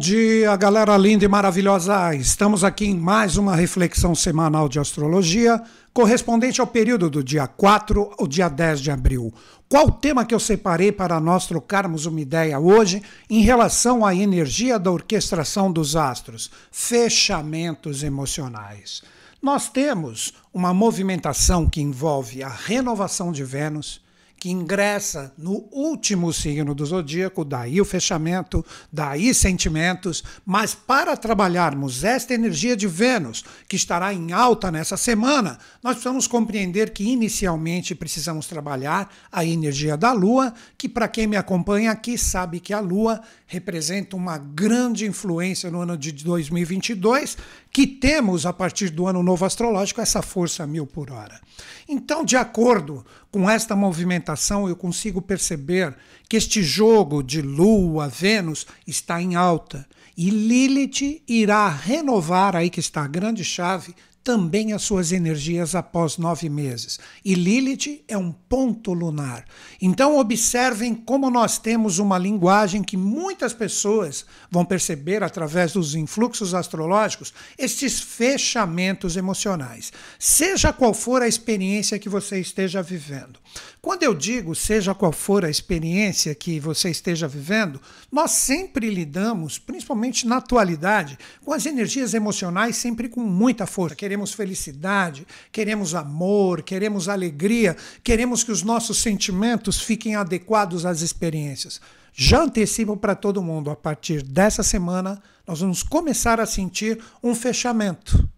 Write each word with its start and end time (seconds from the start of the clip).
Dia, 0.00 0.56
galera 0.56 0.96
linda 0.96 1.26
e 1.26 1.28
maravilhosa. 1.28 2.14
Estamos 2.14 2.64
aqui 2.64 2.86
em 2.86 2.96
mais 2.96 3.36
uma 3.36 3.54
reflexão 3.54 4.14
semanal 4.14 4.66
de 4.66 4.78
astrologia, 4.78 5.62
correspondente 5.92 6.58
ao 6.58 6.66
período 6.66 7.10
do 7.10 7.22
dia 7.22 7.46
4 7.46 8.14
ao 8.18 8.26
dia 8.26 8.48
10 8.48 8.80
de 8.80 8.90
abril. 8.90 9.30
Qual 9.68 9.88
o 9.88 9.92
tema 9.92 10.24
que 10.24 10.34
eu 10.34 10.40
separei 10.40 10.90
para 10.90 11.20
nós 11.20 11.46
trocarmos 11.46 12.06
uma 12.06 12.18
ideia 12.18 12.58
hoje 12.58 13.02
em 13.28 13.42
relação 13.42 14.02
à 14.02 14.14
energia 14.14 14.78
da 14.78 14.90
orquestração 14.90 15.70
dos 15.70 15.94
astros? 15.94 16.50
Fechamentos 16.72 18.02
emocionais. 18.02 19.02
Nós 19.42 19.68
temos 19.68 20.32
uma 20.50 20.72
movimentação 20.72 21.68
que 21.68 21.82
envolve 21.82 22.42
a 22.42 22.48
renovação 22.48 23.30
de 23.30 23.44
Vênus 23.44 24.00
que 24.40 24.50
ingressa 24.50 25.34
no 25.36 25.68
último 25.70 26.32
signo 26.32 26.74
do 26.74 26.86
zodíaco, 26.86 27.44
daí 27.44 27.78
o 27.78 27.84
fechamento, 27.84 28.64
daí 28.90 29.34
sentimentos, 29.34 30.24
mas 30.46 30.74
para 30.74 31.14
trabalharmos 31.14 32.02
esta 32.02 32.32
energia 32.32 32.74
de 32.74 32.88
Vênus, 32.88 33.44
que 33.68 33.76
estará 33.76 34.14
em 34.14 34.32
alta 34.32 34.70
nessa 34.70 34.96
semana, 34.96 35.58
nós 35.82 35.92
precisamos 35.92 36.26
compreender 36.26 36.90
que 36.90 37.04
inicialmente 37.04 37.94
precisamos 37.94 38.46
trabalhar 38.46 39.12
a 39.30 39.44
energia 39.44 39.94
da 39.94 40.10
Lua, 40.12 40.54
que 40.78 40.88
para 40.88 41.06
quem 41.06 41.26
me 41.26 41.36
acompanha 41.36 41.90
aqui 41.90 42.16
sabe 42.16 42.60
que 42.60 42.72
a 42.72 42.80
Lua 42.80 43.20
representa 43.46 44.16
uma 44.16 44.38
grande 44.38 45.04
influência 45.04 45.70
no 45.70 45.82
ano 45.82 45.98
de 45.98 46.12
2022, 46.12 47.36
que 47.70 47.86
temos 47.86 48.46
a 48.46 48.54
partir 48.54 48.88
do 48.88 49.06
ano 49.06 49.22
novo 49.22 49.44
astrológico 49.44 50.00
essa 50.00 50.22
força 50.22 50.66
mil 50.66 50.86
por 50.86 51.10
hora. 51.10 51.38
Então, 51.86 52.24
de 52.24 52.36
acordo 52.36 53.04
com 53.30 53.48
esta 53.48 53.76
movimentação, 53.76 54.68
eu 54.68 54.74
consigo 54.74 55.22
perceber 55.22 55.96
que 56.28 56.36
este 56.36 56.62
jogo 56.62 57.22
de 57.22 57.40
Lua, 57.40 58.08
Vênus 58.08 58.66
está 58.86 59.22
em 59.22 59.36
alta. 59.36 59.86
E 60.16 60.30
Lilith 60.30 61.22
irá 61.28 61.68
renovar, 61.68 62.56
aí 62.56 62.68
que 62.68 62.80
está 62.80 63.04
a 63.04 63.08
grande 63.08 63.44
chave, 63.44 63.94
também 64.22 64.72
as 64.72 64.82
suas 64.82 65.12
energias 65.12 65.74
após 65.74 66.18
nove 66.18 66.48
meses. 66.48 67.00
E 67.24 67.34
Lilith 67.34 68.04
é 68.06 68.16
um 68.18 68.30
ponto 68.30 68.92
lunar. 68.92 69.44
Então, 69.80 70.18
observem 70.18 70.94
como 70.94 71.30
nós 71.30 71.58
temos 71.58 71.98
uma 71.98 72.18
linguagem 72.18 72.82
que 72.82 72.96
muitas 72.96 73.54
pessoas 73.54 74.26
vão 74.50 74.64
perceber 74.64 75.22
através 75.22 75.72
dos 75.72 75.94
influxos 75.94 76.54
astrológicos, 76.54 77.32
estes 77.58 77.98
fechamentos 77.98 79.16
emocionais. 79.16 79.90
Seja 80.18 80.72
qual 80.72 80.92
for 80.92 81.22
a 81.22 81.28
experiência 81.28 81.98
que 81.98 82.08
você 82.08 82.38
esteja 82.38 82.82
vivendo. 82.82 83.39
Quando 83.82 84.02
eu 84.02 84.14
digo 84.14 84.54
seja 84.54 84.94
qual 84.94 85.10
for 85.10 85.44
a 85.44 85.50
experiência 85.50 86.34
que 86.34 86.60
você 86.60 86.90
esteja 86.90 87.26
vivendo, 87.26 87.80
nós 88.12 88.32
sempre 88.32 88.90
lidamos, 88.90 89.58
principalmente 89.58 90.26
na 90.26 90.36
atualidade, 90.36 91.18
com 91.42 91.52
as 91.52 91.64
energias 91.64 92.12
emocionais 92.12 92.76
sempre 92.76 93.08
com 93.08 93.22
muita 93.22 93.66
força. 93.66 93.96
Queremos 93.96 94.34
felicidade, 94.34 95.26
queremos 95.50 95.94
amor, 95.94 96.62
queremos 96.62 97.08
alegria, 97.08 97.74
queremos 98.04 98.44
que 98.44 98.52
os 98.52 98.62
nossos 98.62 98.98
sentimentos 98.98 99.80
fiquem 99.80 100.14
adequados 100.14 100.84
às 100.84 101.00
experiências. 101.00 101.80
Já 102.12 102.42
antecipo 102.42 102.96
para 102.96 103.14
todo 103.14 103.42
mundo, 103.42 103.70
a 103.70 103.76
partir 103.76 104.22
dessa 104.22 104.62
semana, 104.62 105.22
nós 105.46 105.60
vamos 105.60 105.82
começar 105.82 106.40
a 106.40 106.46
sentir 106.46 107.02
um 107.22 107.34
fechamento. 107.34 108.28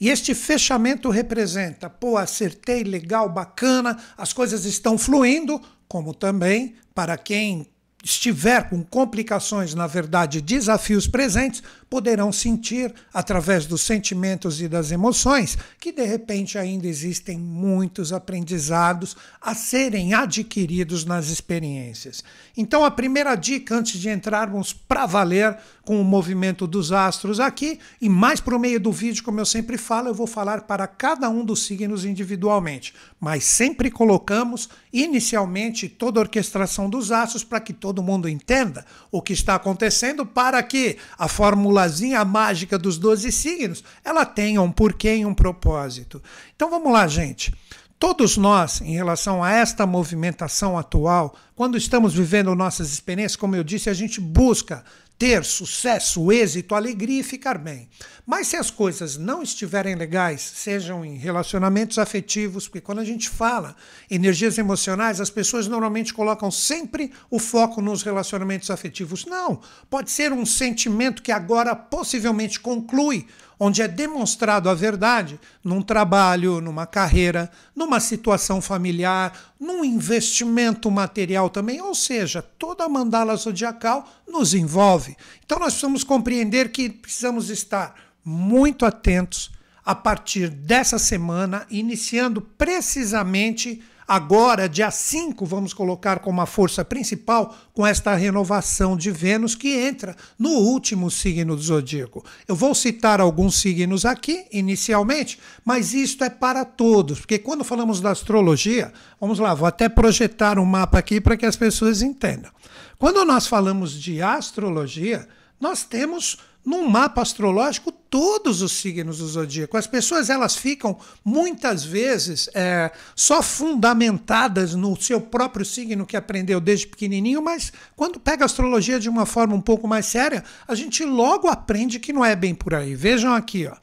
E 0.00 0.08
este 0.08 0.34
fechamento 0.34 1.10
representa, 1.10 1.90
pô, 1.90 2.16
acertei, 2.16 2.82
legal, 2.84 3.28
bacana, 3.28 3.98
as 4.16 4.32
coisas 4.32 4.64
estão 4.64 4.96
fluindo, 4.96 5.60
como 5.86 6.14
também 6.14 6.74
para 6.94 7.16
quem 7.16 7.68
estiver 8.02 8.68
com 8.68 8.82
complicações, 8.82 9.74
na 9.74 9.86
verdade, 9.86 10.40
desafios 10.40 11.06
presentes, 11.06 11.62
poderão 11.88 12.30
sentir, 12.30 12.94
através 13.12 13.66
dos 13.66 13.80
sentimentos 13.80 14.60
e 14.60 14.68
das 14.68 14.90
emoções, 14.90 15.56
que 15.80 15.92
de 15.92 16.04
repente 16.04 16.58
ainda 16.58 16.86
existem 16.86 17.38
muitos 17.38 18.12
aprendizados 18.12 19.16
a 19.40 19.54
serem 19.54 20.14
adquiridos 20.14 21.04
nas 21.04 21.28
experiências. 21.28 22.22
Então, 22.56 22.84
a 22.84 22.90
primeira 22.90 23.34
dica, 23.34 23.74
antes 23.74 24.00
de 24.00 24.10
entrarmos 24.10 24.72
para 24.72 25.06
valer 25.06 25.56
com 25.84 26.00
o 26.00 26.04
movimento 26.04 26.66
dos 26.66 26.92
astros 26.92 27.40
aqui, 27.40 27.78
e 28.00 28.08
mais 28.08 28.40
para 28.40 28.54
o 28.54 28.58
meio 28.58 28.78
do 28.78 28.92
vídeo, 28.92 29.24
como 29.24 29.40
eu 29.40 29.46
sempre 29.46 29.78
falo, 29.78 30.08
eu 30.08 30.14
vou 30.14 30.26
falar 30.26 30.62
para 30.62 30.86
cada 30.86 31.30
um 31.30 31.44
dos 31.44 31.64
signos 31.64 32.04
individualmente, 32.04 32.92
mas 33.18 33.44
sempre 33.44 33.90
colocamos 33.90 34.68
inicialmente 34.92 35.88
toda 35.88 36.20
a 36.20 36.22
orquestração 36.22 36.90
dos 36.90 37.10
astros 37.10 37.44
para 37.44 37.60
que 37.60 37.72
todo 37.72 38.02
mundo 38.02 38.28
entenda 38.28 38.84
o 39.10 39.22
que 39.22 39.32
está 39.32 39.54
acontecendo, 39.54 40.26
para 40.26 40.62
que 40.62 40.96
a 41.18 41.28
fórmula 41.28 41.77
formulazinha 41.78 42.24
mágica 42.24 42.76
dos 42.76 42.98
12 42.98 43.30
signos, 43.30 43.84
ela 44.04 44.24
tem 44.24 44.58
um 44.58 44.70
porquê 44.70 45.16
e 45.16 45.26
um 45.26 45.34
propósito. 45.34 46.20
Então 46.56 46.68
vamos 46.68 46.92
lá, 46.92 47.06
gente. 47.06 47.54
Todos 47.98 48.36
nós, 48.36 48.80
em 48.80 48.94
relação 48.94 49.42
a 49.42 49.50
esta 49.50 49.86
movimentação 49.86 50.78
atual, 50.78 51.34
quando 51.54 51.76
estamos 51.76 52.14
vivendo 52.14 52.54
nossas 52.54 52.92
experiências, 52.92 53.36
como 53.36 53.56
eu 53.56 53.64
disse, 53.64 53.90
a 53.90 53.94
gente 53.94 54.20
busca 54.20 54.84
ter 55.18 55.44
sucesso, 55.44 56.30
êxito, 56.30 56.74
alegria 56.74 57.20
e 57.20 57.24
ficar 57.24 57.58
bem. 57.58 57.88
Mas 58.24 58.48
se 58.48 58.56
as 58.56 58.70
coisas 58.70 59.16
não 59.16 59.42
estiverem 59.42 59.96
legais, 59.96 60.40
sejam 60.40 61.04
em 61.04 61.16
relacionamentos 61.16 61.98
afetivos, 61.98 62.68
porque 62.68 62.80
quando 62.80 63.00
a 63.00 63.04
gente 63.04 63.28
fala 63.28 63.74
energias 64.08 64.58
emocionais, 64.58 65.20
as 65.20 65.30
pessoas 65.30 65.66
normalmente 65.66 66.14
colocam 66.14 66.50
sempre 66.50 67.10
o 67.28 67.40
foco 67.40 67.82
nos 67.82 68.02
relacionamentos 68.02 68.70
afetivos. 68.70 69.24
Não, 69.24 69.60
pode 69.90 70.10
ser 70.10 70.32
um 70.32 70.46
sentimento 70.46 71.22
que 71.22 71.32
agora 71.32 71.74
possivelmente 71.74 72.60
conclui 72.60 73.26
onde 73.58 73.82
é 73.82 73.88
demonstrado 73.88 74.68
a 74.68 74.74
verdade 74.74 75.40
num 75.64 75.82
trabalho, 75.82 76.60
numa 76.60 76.86
carreira, 76.86 77.50
numa 77.74 77.98
situação 77.98 78.60
familiar, 78.60 79.32
num 79.58 79.84
investimento 79.84 80.90
material 80.90 81.50
também, 81.50 81.80
ou 81.80 81.94
seja, 81.94 82.40
toda 82.40 82.84
a 82.84 82.88
mandala 82.88 83.34
zodiacal 83.36 84.08
nos 84.26 84.54
envolve. 84.54 85.16
Então 85.44 85.58
nós 85.58 85.72
precisamos 85.72 86.04
compreender 86.04 86.70
que 86.70 86.88
precisamos 86.88 87.50
estar 87.50 87.94
muito 88.24 88.86
atentos 88.86 89.50
a 89.84 89.94
partir 89.94 90.50
dessa 90.50 90.98
semana, 90.98 91.66
iniciando 91.70 92.42
precisamente 92.42 93.82
Agora, 94.08 94.70
dia 94.70 94.90
5, 94.90 95.44
vamos 95.44 95.74
colocar 95.74 96.20
como 96.20 96.40
a 96.40 96.46
força 96.46 96.82
principal 96.82 97.54
com 97.74 97.86
esta 97.86 98.14
renovação 98.14 98.96
de 98.96 99.10
Vênus 99.10 99.54
que 99.54 99.68
entra 99.68 100.16
no 100.38 100.48
último 100.48 101.10
signo 101.10 101.54
do 101.54 101.60
zodíaco. 101.60 102.24
Eu 102.48 102.56
vou 102.56 102.74
citar 102.74 103.20
alguns 103.20 103.60
signos 103.60 104.06
aqui 104.06 104.46
inicialmente, 104.50 105.38
mas 105.62 105.92
isto 105.92 106.24
é 106.24 106.30
para 106.30 106.64
todos, 106.64 107.20
porque 107.20 107.38
quando 107.38 107.62
falamos 107.62 108.00
da 108.00 108.10
astrologia, 108.10 108.94
vamos 109.20 109.38
lá, 109.38 109.52
vou 109.52 109.68
até 109.68 109.90
projetar 109.90 110.58
um 110.58 110.64
mapa 110.64 110.98
aqui 110.98 111.20
para 111.20 111.36
que 111.36 111.44
as 111.44 111.56
pessoas 111.56 112.00
entendam. 112.00 112.50
Quando 112.98 113.22
nós 113.26 113.46
falamos 113.46 113.92
de 113.92 114.22
astrologia, 114.22 115.28
nós 115.60 115.84
temos 115.84 116.38
num 116.68 116.86
mapa 116.86 117.22
astrológico 117.22 117.90
todos 117.90 118.60
os 118.60 118.72
signos 118.72 119.18
do 119.18 119.26
zodíaco. 119.26 119.78
As 119.78 119.86
pessoas 119.86 120.28
elas 120.28 120.54
ficam 120.54 120.98
muitas 121.24 121.82
vezes 121.82 122.50
é, 122.54 122.92
só 123.16 123.42
fundamentadas 123.42 124.74
no 124.74 124.94
seu 125.00 125.18
próprio 125.18 125.64
signo 125.64 126.04
que 126.04 126.14
aprendeu 126.14 126.60
desde 126.60 126.86
pequenininho, 126.86 127.40
mas 127.40 127.72
quando 127.96 128.20
pega 128.20 128.44
a 128.44 128.46
astrologia 128.46 129.00
de 129.00 129.08
uma 129.08 129.24
forma 129.24 129.54
um 129.54 129.62
pouco 129.62 129.88
mais 129.88 130.04
séria, 130.04 130.44
a 130.66 130.74
gente 130.74 131.06
logo 131.06 131.48
aprende 131.48 131.98
que 131.98 132.12
não 132.12 132.22
é 132.22 132.36
bem 132.36 132.54
por 132.54 132.74
aí. 132.74 132.94
Vejam 132.94 133.32
aqui, 133.32 133.66
ó. 133.66 133.74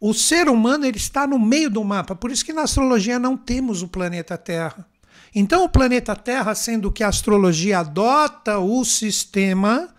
O 0.00 0.14
ser 0.14 0.48
humano 0.48 0.86
ele 0.86 0.96
está 0.96 1.26
no 1.26 1.38
meio 1.38 1.68
do 1.68 1.84
mapa, 1.84 2.16
por 2.16 2.30
isso 2.30 2.44
que 2.44 2.54
na 2.54 2.62
astrologia 2.62 3.18
não 3.18 3.36
temos 3.36 3.82
o 3.82 3.88
planeta 3.88 4.38
Terra. 4.38 4.86
Então, 5.34 5.64
o 5.64 5.68
planeta 5.68 6.16
Terra, 6.16 6.54
sendo 6.54 6.90
que 6.90 7.02
a 7.02 7.08
astrologia 7.08 7.80
adota 7.80 8.58
o 8.58 8.82
sistema 8.82 9.94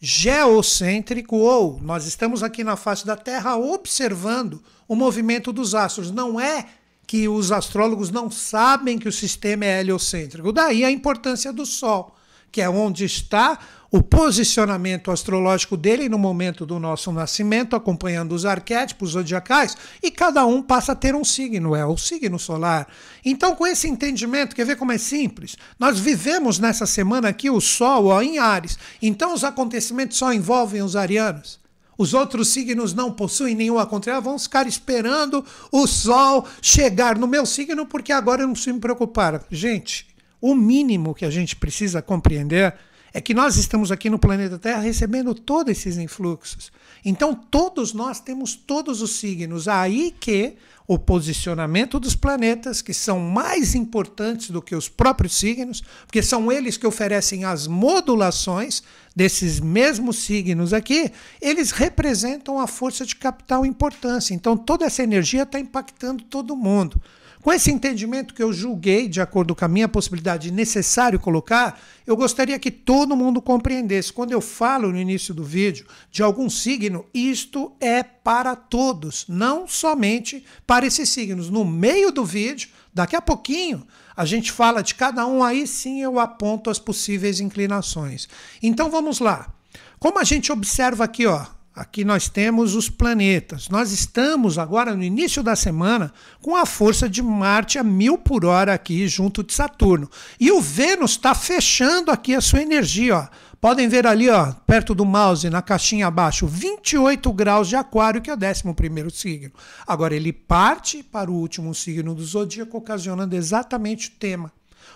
geocêntrico, 0.00 1.36
ou 1.36 1.78
nós 1.82 2.06
estamos 2.06 2.42
aqui 2.42 2.64
na 2.64 2.74
face 2.74 3.04
da 3.04 3.16
Terra 3.16 3.56
observando 3.56 4.62
o 4.88 4.96
movimento 4.96 5.52
dos 5.52 5.74
astros. 5.74 6.10
Não 6.10 6.40
é 6.40 6.66
que 7.06 7.28
os 7.28 7.52
astrólogos 7.52 8.10
não 8.10 8.30
sabem 8.30 8.98
que 8.98 9.08
o 9.08 9.12
sistema 9.12 9.66
é 9.66 9.80
heliocêntrico. 9.80 10.52
Daí 10.52 10.84
a 10.84 10.90
importância 10.90 11.52
do 11.52 11.66
Sol, 11.66 12.16
que 12.50 12.62
é 12.62 12.70
onde 12.70 13.04
está 13.04 13.58
o 13.90 14.00
posicionamento 14.02 15.10
astrológico 15.10 15.76
dele 15.76 16.08
no 16.08 16.18
momento 16.18 16.64
do 16.64 16.78
nosso 16.78 17.10
nascimento, 17.10 17.74
acompanhando 17.74 18.32
os 18.32 18.44
arquétipos 18.44 19.10
zodiacais, 19.10 19.76
e 20.00 20.10
cada 20.10 20.46
um 20.46 20.62
passa 20.62 20.92
a 20.92 20.94
ter 20.94 21.14
um 21.14 21.24
signo, 21.24 21.74
é 21.74 21.84
o 21.84 21.96
signo 21.96 22.38
solar. 22.38 22.86
Então, 23.24 23.56
com 23.56 23.66
esse 23.66 23.88
entendimento, 23.88 24.54
quer 24.54 24.64
ver 24.64 24.76
como 24.76 24.92
é 24.92 24.98
simples? 24.98 25.56
Nós 25.78 25.98
vivemos 25.98 26.58
nessa 26.60 26.86
semana 26.86 27.28
aqui 27.28 27.50
o 27.50 27.60
Sol 27.60 28.06
ó, 28.06 28.22
em 28.22 28.38
Ares, 28.38 28.78
então 29.02 29.34
os 29.34 29.42
acontecimentos 29.42 30.16
só 30.16 30.32
envolvem 30.32 30.82
os 30.82 30.94
arianos. 30.94 31.58
Os 31.98 32.14
outros 32.14 32.48
signos 32.48 32.94
não 32.94 33.12
possuem 33.12 33.54
nenhum 33.54 33.78
acontecimento, 33.78 34.24
vão 34.24 34.38
ficar 34.38 34.66
esperando 34.66 35.44
o 35.70 35.86
Sol 35.86 36.46
chegar 36.62 37.18
no 37.18 37.26
meu 37.26 37.44
signo, 37.44 37.84
porque 37.84 38.12
agora 38.12 38.42
eu 38.42 38.46
não 38.46 38.54
preciso 38.54 38.74
me 38.74 38.80
preocupar. 38.80 39.44
Gente, 39.50 40.06
o 40.40 40.54
mínimo 40.54 41.14
que 41.14 41.24
a 41.26 41.30
gente 41.30 41.56
precisa 41.56 42.00
compreender 42.00 42.74
é 43.12 43.20
que 43.20 43.34
nós 43.34 43.56
estamos 43.56 43.90
aqui 43.90 44.08
no 44.08 44.18
planeta 44.18 44.58
Terra 44.58 44.80
recebendo 44.80 45.34
todos 45.34 45.72
esses 45.72 45.96
influxos. 45.96 46.70
Então, 47.04 47.34
todos 47.34 47.92
nós 47.92 48.20
temos 48.20 48.54
todos 48.54 49.02
os 49.02 49.16
signos. 49.16 49.66
Aí 49.66 50.14
que 50.18 50.56
o 50.86 50.98
posicionamento 50.98 52.00
dos 52.00 52.16
planetas, 52.16 52.82
que 52.82 52.92
são 52.92 53.20
mais 53.20 53.76
importantes 53.76 54.50
do 54.50 54.60
que 54.60 54.74
os 54.74 54.88
próprios 54.88 55.36
signos, 55.36 55.82
porque 56.04 56.22
são 56.22 56.50
eles 56.50 56.76
que 56.76 56.86
oferecem 56.86 57.44
as 57.44 57.66
modulações 57.66 58.82
desses 59.14 59.60
mesmos 59.60 60.16
signos 60.18 60.72
aqui, 60.72 61.12
eles 61.40 61.70
representam 61.70 62.58
a 62.58 62.66
força 62.66 63.06
de 63.06 63.14
capital 63.14 63.64
importância. 63.64 64.34
Então, 64.34 64.56
toda 64.56 64.84
essa 64.84 65.02
energia 65.02 65.44
está 65.44 65.60
impactando 65.60 66.24
todo 66.24 66.56
mundo. 66.56 67.00
Com 67.42 67.50
esse 67.50 67.70
entendimento 67.70 68.34
que 68.34 68.42
eu 68.42 68.52
julguei, 68.52 69.08
de 69.08 69.18
acordo 69.18 69.54
com 69.54 69.64
a 69.64 69.68
minha 69.68 69.88
possibilidade 69.88 70.50
necessário 70.50 71.18
colocar, 71.18 71.80
eu 72.06 72.14
gostaria 72.14 72.58
que 72.58 72.70
todo 72.70 73.16
mundo 73.16 73.40
compreendesse. 73.40 74.12
Quando 74.12 74.32
eu 74.32 74.42
falo 74.42 74.92
no 74.92 74.98
início 74.98 75.32
do 75.32 75.42
vídeo 75.42 75.86
de 76.10 76.22
algum 76.22 76.50
signo, 76.50 77.06
isto 77.14 77.72
é 77.80 78.02
para 78.02 78.54
todos, 78.54 79.24
não 79.26 79.66
somente 79.66 80.44
para 80.66 80.84
esses 80.84 81.08
signos. 81.08 81.48
No 81.48 81.64
meio 81.64 82.12
do 82.12 82.26
vídeo, 82.26 82.68
daqui 82.92 83.16
a 83.16 83.22
pouquinho, 83.22 83.86
a 84.14 84.26
gente 84.26 84.52
fala 84.52 84.82
de 84.82 84.94
cada 84.94 85.26
um, 85.26 85.42
aí 85.42 85.66
sim 85.66 86.02
eu 86.02 86.20
aponto 86.20 86.68
as 86.68 86.78
possíveis 86.78 87.40
inclinações. 87.40 88.28
Então 88.62 88.90
vamos 88.90 89.18
lá. 89.18 89.50
Como 89.98 90.18
a 90.18 90.24
gente 90.24 90.52
observa 90.52 91.04
aqui, 91.04 91.24
ó, 91.26 91.46
Aqui 91.74 92.04
nós 92.04 92.28
temos 92.28 92.74
os 92.74 92.90
planetas. 92.90 93.68
Nós 93.68 93.92
estamos 93.92 94.58
agora 94.58 94.94
no 94.94 95.04
início 95.04 95.42
da 95.42 95.54
semana 95.54 96.12
com 96.42 96.56
a 96.56 96.66
força 96.66 97.08
de 97.08 97.22
Marte 97.22 97.78
a 97.78 97.84
mil 97.84 98.18
por 98.18 98.44
hora 98.44 98.74
aqui 98.74 99.06
junto 99.06 99.44
de 99.44 99.54
Saturno. 99.54 100.10
E 100.38 100.50
o 100.50 100.60
Vênus 100.60 101.12
está 101.12 101.32
fechando 101.32 102.10
aqui 102.10 102.34
a 102.34 102.40
sua 102.40 102.60
energia. 102.60 103.16
Ó. 103.18 103.28
Podem 103.60 103.88
ver 103.88 104.06
ali, 104.06 104.28
ó, 104.28 104.52
perto 104.66 104.94
do 104.94 105.04
mouse, 105.04 105.48
na 105.48 105.62
caixinha 105.62 106.06
abaixo, 106.06 106.46
28 106.46 107.32
graus 107.32 107.68
de 107.68 107.76
aquário, 107.76 108.20
que 108.20 108.30
é 108.30 108.34
o 108.34 108.36
11 108.36 109.10
signo. 109.14 109.52
Agora 109.86 110.16
ele 110.16 110.32
parte 110.32 111.02
para 111.02 111.30
o 111.30 111.34
último 111.34 111.74
signo 111.74 112.14
do 112.14 112.24
zodíaco, 112.24 112.78
ocasionando 112.78 113.36
exatamente 113.36 114.08
o 114.08 114.12
tema 114.12 114.52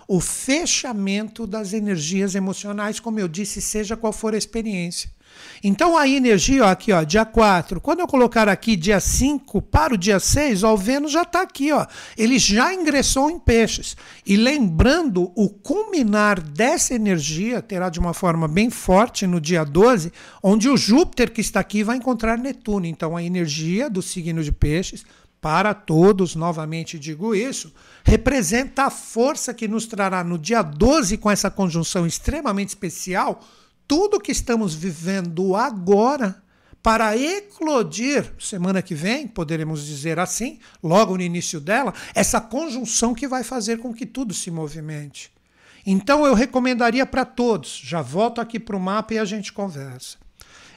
o 0.06 0.20
fechamento 0.20 1.46
das 1.46 1.72
energias 1.72 2.34
emocionais, 2.34 3.00
como 3.00 3.18
eu 3.18 3.28
disse, 3.28 3.60
seja 3.60 3.96
qual 3.96 4.12
for 4.12 4.34
a 4.34 4.38
experiência. 4.38 5.10
Então 5.62 5.96
a 5.96 6.08
energia, 6.08 6.64
ó, 6.64 6.68
aqui, 6.68 6.92
ó, 6.92 7.02
dia 7.02 7.24
4, 7.24 7.80
quando 7.80 8.00
eu 8.00 8.06
colocar 8.06 8.48
aqui 8.48 8.76
dia 8.76 9.00
5 9.00 9.62
para 9.62 9.94
o 9.94 9.98
dia 9.98 10.18
6, 10.18 10.62
ó, 10.62 10.74
o 10.74 10.76
Vênus 10.76 11.12
já 11.12 11.22
está 11.22 11.42
aqui, 11.42 11.72
ó. 11.72 11.86
Ele 12.16 12.38
já 12.38 12.72
ingressou 12.74 13.30
em 13.30 13.38
peixes. 13.38 13.96
E 14.26 14.36
lembrando, 14.36 15.32
o 15.34 15.48
culminar 15.48 16.40
dessa 16.40 16.94
energia 16.94 17.62
terá 17.62 17.88
de 17.88 17.98
uma 17.98 18.14
forma 18.14 18.48
bem 18.48 18.70
forte 18.70 19.26
no 19.26 19.40
dia 19.40 19.64
12, 19.64 20.12
onde 20.42 20.68
o 20.68 20.76
Júpiter 20.76 21.30
que 21.30 21.40
está 21.40 21.60
aqui 21.60 21.82
vai 21.82 21.96
encontrar 21.96 22.38
Netuno. 22.38 22.86
Então 22.86 23.16
a 23.16 23.22
energia 23.22 23.88
do 23.88 24.02
signo 24.02 24.42
de 24.42 24.52
peixes 24.52 25.04
para 25.44 25.74
todos, 25.74 26.34
novamente 26.34 26.98
digo 26.98 27.34
isso, 27.34 27.70
representa 28.02 28.84
a 28.84 28.90
força 28.90 29.52
que 29.52 29.68
nos 29.68 29.84
trará 29.84 30.24
no 30.24 30.38
dia 30.38 30.62
12, 30.62 31.18
com 31.18 31.30
essa 31.30 31.50
conjunção 31.50 32.06
extremamente 32.06 32.70
especial, 32.70 33.42
tudo 33.86 34.20
que 34.20 34.32
estamos 34.32 34.74
vivendo 34.74 35.54
agora 35.54 36.42
para 36.82 37.16
eclodir 37.16 38.30
semana 38.38 38.82
que 38.82 38.94
vem, 38.94 39.26
poderemos 39.26 39.86
dizer 39.86 40.18
assim, 40.18 40.58
logo 40.82 41.16
no 41.16 41.22
início 41.22 41.58
dela, 41.58 41.94
essa 42.14 42.40
conjunção 42.40 43.14
que 43.14 43.26
vai 43.26 43.42
fazer 43.42 43.78
com 43.78 43.94
que 43.94 44.04
tudo 44.04 44.34
se 44.34 44.50
movimente. 44.50 45.32
Então 45.86 46.26
eu 46.26 46.34
recomendaria 46.34 47.06
para 47.06 47.24
todos, 47.24 47.80
já 47.82 48.02
volto 48.02 48.40
aqui 48.40 48.60
para 48.60 48.76
o 48.76 48.80
mapa 48.80 49.14
e 49.14 49.18
a 49.18 49.24
gente 49.24 49.52
conversa. 49.52 50.18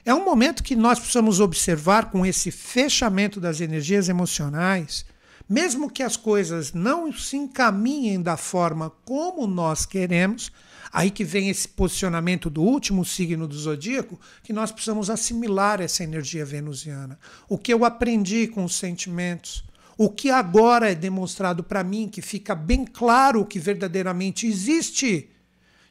É 0.06 0.14
um 0.14 0.24
momento 0.24 0.64
que 0.64 0.78
nós 0.78 0.98
precisamos 0.98 1.42
observar 1.42 2.10
com 2.10 2.26
esse 2.26 2.52
fechamento 2.52 3.42
das 3.42 3.60
energias 3.60 4.08
emocionais, 4.08 5.06
mesmo 5.50 5.90
que 5.90 6.04
as 6.04 6.18
coisas 6.18 6.74
não 6.74 7.12
se 7.14 7.38
encaminhem 7.38 8.22
da 8.22 8.38
forma 8.38 8.92
como 9.06 9.48
nós 9.48 9.86
queremos, 9.86 10.52
Aí 10.92 11.12
que 11.12 11.24
vem 11.24 11.50
esse 11.50 11.68
posicionamento 11.68 12.50
do 12.50 12.62
último 12.62 13.04
signo 13.04 13.48
do 13.48 13.58
zodíaco, 13.58 14.20
que 14.44 14.54
nós 14.54 14.72
precisamos 14.72 15.10
assimilar 15.10 15.82
essa 15.82 16.04
energia 16.04 16.46
venusiana. 16.46 17.20
O 17.48 17.58
que 17.58 17.74
eu 17.74 17.84
aprendi 17.84 18.48
com 18.48 18.64
os 18.64 18.76
sentimentos, 18.76 19.64
o 19.98 20.10
que 20.10 20.30
agora 20.30 20.92
é 20.92 20.96
demonstrado 20.96 21.64
para 21.64 21.84
mim, 21.84 22.08
que 22.08 22.22
fica 22.22 22.56
bem 22.56 22.86
claro 22.86 23.46
que 23.46 23.60
verdadeiramente 23.60 24.48
existe 24.48 25.30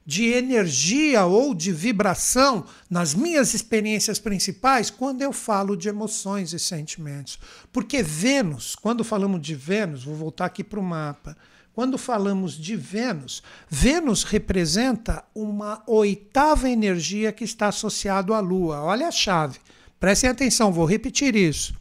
de 0.07 0.27
energia 0.27 1.27
ou 1.27 1.53
de 1.53 1.73
vibração 1.73 2.65
nas 2.89 3.13
minhas 3.13 3.53
experiências 3.53 4.21
principais 4.21 4.89
quando 4.89 5.23
eu 5.23 5.33
falo 5.33 5.77
de 5.77 5.89
emoções 5.89 6.53
e 6.53 6.59
sentimentos. 6.61 7.41
Porque 7.73 8.05
Vênus, 8.05 8.77
quando 8.77 9.03
falamos 9.03 9.43
de 9.43 9.57
Vênus, 9.57 10.05
vou 10.05 10.15
voltar 10.15 10.45
aqui 10.45 10.63
para 10.63 10.79
o 10.79 10.83
mapa. 10.83 11.37
Quando 11.75 11.99
falamos 11.99 12.57
de 12.57 12.77
Vênus, 12.77 13.43
Vênus 13.69 14.23
representa 14.23 15.25
uma 15.35 15.83
oitava 15.87 16.71
energia 16.71 17.33
que 17.33 17.45
está 17.45 17.69
associada 17.69 18.35
à 18.35 18.41
Lua. 18.41 18.81
Olha 18.81 19.09
a 19.09 19.13
chave. 19.13 19.59
Prestem 19.99 20.31
atenção, 20.31 20.73
vou 20.73 20.87
repetir 20.87 21.35
isso. 21.35 21.75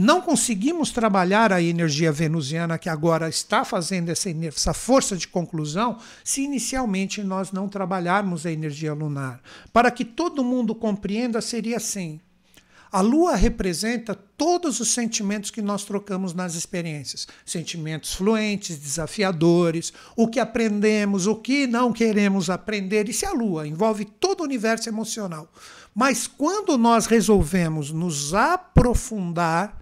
Não 0.00 0.20
conseguimos 0.20 0.92
trabalhar 0.92 1.52
a 1.52 1.60
energia 1.60 2.12
venusiana 2.12 2.78
que 2.78 2.88
agora 2.88 3.28
está 3.28 3.64
fazendo 3.64 4.10
essa, 4.10 4.30
essa 4.30 4.72
força 4.72 5.16
de 5.16 5.26
conclusão 5.26 5.98
se 6.22 6.42
inicialmente 6.42 7.20
nós 7.20 7.50
não 7.50 7.68
trabalharmos 7.68 8.46
a 8.46 8.52
energia 8.52 8.94
lunar. 8.94 9.40
Para 9.72 9.90
que 9.90 10.04
todo 10.04 10.44
mundo 10.44 10.72
compreenda, 10.72 11.40
seria 11.40 11.78
assim: 11.78 12.20
a 12.92 13.00
lua 13.00 13.34
representa 13.34 14.14
todos 14.14 14.78
os 14.78 14.92
sentimentos 14.92 15.50
que 15.50 15.60
nós 15.60 15.82
trocamos 15.82 16.32
nas 16.32 16.54
experiências. 16.54 17.26
Sentimentos 17.44 18.14
fluentes, 18.14 18.78
desafiadores, 18.78 19.92
o 20.14 20.28
que 20.28 20.38
aprendemos, 20.38 21.26
o 21.26 21.34
que 21.34 21.66
não 21.66 21.92
queremos 21.92 22.48
aprender. 22.48 23.08
Isso 23.08 23.24
é 23.24 23.28
a 23.28 23.32
lua, 23.32 23.66
envolve 23.66 24.04
todo 24.04 24.42
o 24.42 24.44
universo 24.44 24.88
emocional. 24.88 25.52
Mas 25.92 26.28
quando 26.28 26.78
nós 26.78 27.06
resolvemos 27.06 27.90
nos 27.90 28.32
aprofundar 28.32 29.77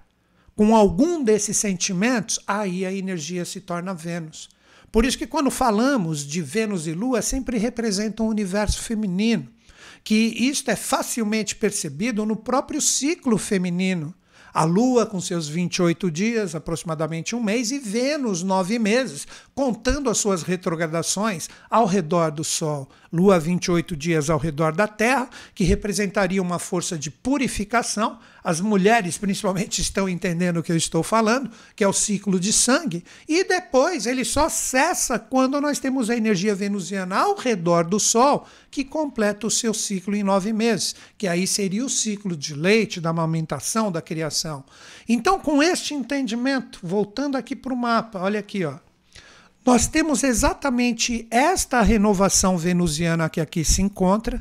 com 0.57 0.75
algum 0.75 1.23
desses 1.23 1.57
sentimentos, 1.57 2.41
aí 2.47 2.85
a 2.85 2.93
energia 2.93 3.45
se 3.45 3.61
torna 3.61 3.95
Vênus. 3.95 4.49
Por 4.91 5.05
isso 5.05 5.19
que 5.19 5.27
quando 5.27 5.51
falamos 5.51 6.27
de 6.27 6.43
Vênus 6.43 6.87
e 6.87 6.93
Lua, 6.93 7.23
sempre 7.23 7.59
representam 7.59 8.27
o 8.27 8.31
universo 8.31 8.81
feminino 8.81 9.55
que 10.07 10.15
isto 10.15 10.71
é 10.71 10.77
facilmente 10.77 11.57
percebido 11.57 12.25
no 12.25 12.37
próprio 12.37 12.81
ciclo 12.81 13.37
feminino. 13.37 14.15
A 14.55 14.63
Lua, 14.63 15.05
com 15.05 15.21
seus 15.21 15.49
28 15.49 16.09
dias, 16.13 16.55
aproximadamente 16.55 17.35
um 17.35 17.43
mês, 17.43 17.73
e 17.73 17.81
Vênus, 17.81 18.45
nove 18.45 18.79
meses, 18.79 19.27
contando 19.53 20.09
as 20.09 20.19
suas 20.19 20.45
retrogradações 20.45 21.49
ao 21.69 21.87
redor 21.87 22.31
do 22.31 22.45
Sol. 22.45 22.89
Lua, 23.17 23.39
28 23.39 23.97
dias 23.97 24.29
ao 24.29 24.39
redor 24.39 24.73
da 24.73 24.87
Terra, 24.87 25.31
que 25.55 25.65
representaria 25.65 26.43
uma 26.43 26.59
força 26.59 26.99
de 26.99 27.11
purificação. 27.11 28.19
As 28.45 28.61
mulheres, 28.61 29.17
principalmente, 29.17 29.81
estão 29.81 30.07
entendendo 30.07 30.59
o 30.59 30.63
que 30.63 30.71
eu 30.71 30.77
estou 30.77 31.03
falando, 31.03 31.51
que 31.75 31.83
é 31.83 31.89
o 31.89 31.93
ciclo 31.95 32.39
de 32.39 32.53
sangue. 32.53 33.03
E 33.27 33.43
depois 33.45 34.05
ele 34.05 34.23
só 34.23 34.51
cessa 34.51 35.19
quando 35.19 35.61
nós 35.61 35.79
temos 35.79 36.11
a 36.11 36.17
energia 36.17 36.55
venusiana 36.55 37.17
ao 37.17 37.37
redor 37.37 37.85
do 37.85 37.99
Sol, 37.99 38.47
que 38.71 38.85
completa 38.85 39.47
o 39.47 39.51
seu 39.51 39.73
ciclo 39.73 40.15
em 40.15 40.23
nove 40.23 40.53
meses, 40.53 40.95
que 41.17 41.27
aí 41.27 41.47
seria 41.47 41.87
o 41.87 41.91
ciclo 41.91 42.37
de 42.37 42.55
leite, 42.55 43.01
da 43.01 43.11
amamentação, 43.11 43.91
da 43.91 44.03
criação. 44.03 44.63
Então, 45.09 45.41
com 45.41 45.63
este 45.63 45.95
entendimento, 45.95 46.81
voltando 46.83 47.37
aqui 47.37 47.57
para 47.57 47.73
o 47.73 47.77
mapa, 47.77 48.19
olha 48.19 48.39
aqui, 48.39 48.63
ó. 48.65 48.86
Nós 49.67 49.89
temos 49.89 50.23
exatamente 50.23 51.27
esta 51.29 51.83
renovação 51.83 52.57
venusiana 52.57 53.29
que 53.29 53.41
aqui 53.41 53.65
se 53.65 53.83
encontra, 53.83 54.41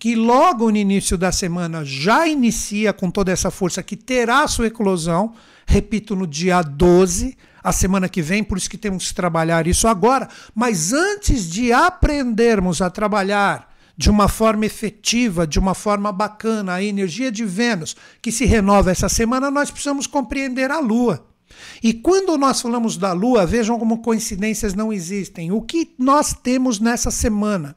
que 0.00 0.14
logo 0.14 0.70
no 0.70 0.76
início 0.78 1.18
da 1.18 1.30
semana 1.30 1.84
já 1.84 2.26
inicia 2.26 2.90
com 2.90 3.10
toda 3.10 3.30
essa 3.30 3.50
força 3.50 3.82
que 3.82 3.94
terá 3.94 4.48
sua 4.48 4.68
eclosão, 4.68 5.34
repito, 5.66 6.16
no 6.16 6.26
dia 6.26 6.62
12, 6.62 7.36
a 7.62 7.72
semana 7.72 8.08
que 8.08 8.22
vem, 8.22 8.42
por 8.42 8.56
isso 8.56 8.70
que 8.70 8.78
temos 8.78 9.08
que 9.08 9.14
trabalhar 9.14 9.66
isso 9.66 9.86
agora, 9.86 10.30
mas 10.54 10.94
antes 10.94 11.46
de 11.46 11.70
aprendermos 11.70 12.80
a 12.80 12.88
trabalhar 12.88 13.70
de 13.94 14.08
uma 14.08 14.28
forma 14.28 14.64
efetiva, 14.64 15.46
de 15.46 15.58
uma 15.58 15.74
forma 15.74 16.10
bacana, 16.10 16.72
a 16.72 16.82
energia 16.82 17.30
de 17.30 17.44
Vênus 17.44 17.94
que 18.22 18.32
se 18.32 18.46
renova 18.46 18.90
essa 18.90 19.10
semana, 19.10 19.50
nós 19.50 19.70
precisamos 19.70 20.06
compreender 20.06 20.70
a 20.70 20.80
Lua. 20.80 21.33
E 21.82 21.92
quando 21.92 22.36
nós 22.36 22.60
falamos 22.60 22.96
da 22.96 23.12
Lua, 23.12 23.46
vejam 23.46 23.78
como 23.78 24.02
coincidências 24.02 24.74
não 24.74 24.92
existem. 24.92 25.50
O 25.52 25.62
que 25.62 25.92
nós 25.98 26.32
temos 26.32 26.78
nessa 26.78 27.10
semana? 27.10 27.76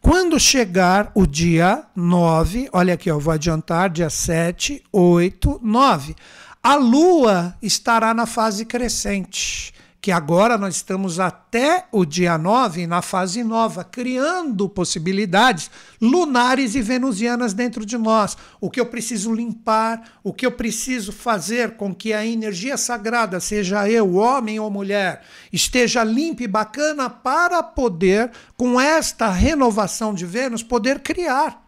Quando 0.00 0.38
chegar 0.38 1.10
o 1.14 1.26
dia 1.26 1.84
9, 1.96 2.68
olha 2.72 2.94
aqui, 2.94 3.10
eu 3.10 3.18
vou 3.18 3.32
adiantar, 3.32 3.90
dia 3.90 4.10
7, 4.10 4.82
8, 4.92 5.60
9, 5.62 6.14
a 6.62 6.76
Lua 6.76 7.56
estará 7.60 8.14
na 8.14 8.26
fase 8.26 8.64
crescente 8.64 9.73
que 10.04 10.12
agora 10.12 10.58
nós 10.58 10.76
estamos 10.76 11.18
até 11.18 11.86
o 11.90 12.04
dia 12.04 12.36
9 12.36 12.86
na 12.86 13.00
fase 13.00 13.42
nova, 13.42 13.82
criando 13.82 14.68
possibilidades 14.68 15.70
lunares 15.98 16.74
e 16.74 16.82
venusianas 16.82 17.54
dentro 17.54 17.86
de 17.86 17.96
nós. 17.96 18.36
O 18.60 18.68
que 18.68 18.78
eu 18.78 18.84
preciso 18.84 19.32
limpar, 19.32 20.20
o 20.22 20.30
que 20.30 20.44
eu 20.44 20.52
preciso 20.52 21.10
fazer 21.10 21.78
com 21.78 21.94
que 21.94 22.12
a 22.12 22.26
energia 22.26 22.76
sagrada, 22.76 23.40
seja 23.40 23.88
eu, 23.88 24.16
homem 24.16 24.60
ou 24.60 24.70
mulher, 24.70 25.22
esteja 25.50 26.04
limpa 26.04 26.42
e 26.42 26.48
bacana 26.48 27.08
para 27.08 27.62
poder, 27.62 28.30
com 28.58 28.78
esta 28.78 29.30
renovação 29.30 30.12
de 30.12 30.26
Vênus, 30.26 30.62
poder 30.62 30.98
criar. 30.98 31.66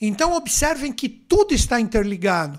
Então 0.00 0.34
observem 0.34 0.92
que 0.92 1.08
tudo 1.08 1.52
está 1.52 1.80
interligado. 1.80 2.56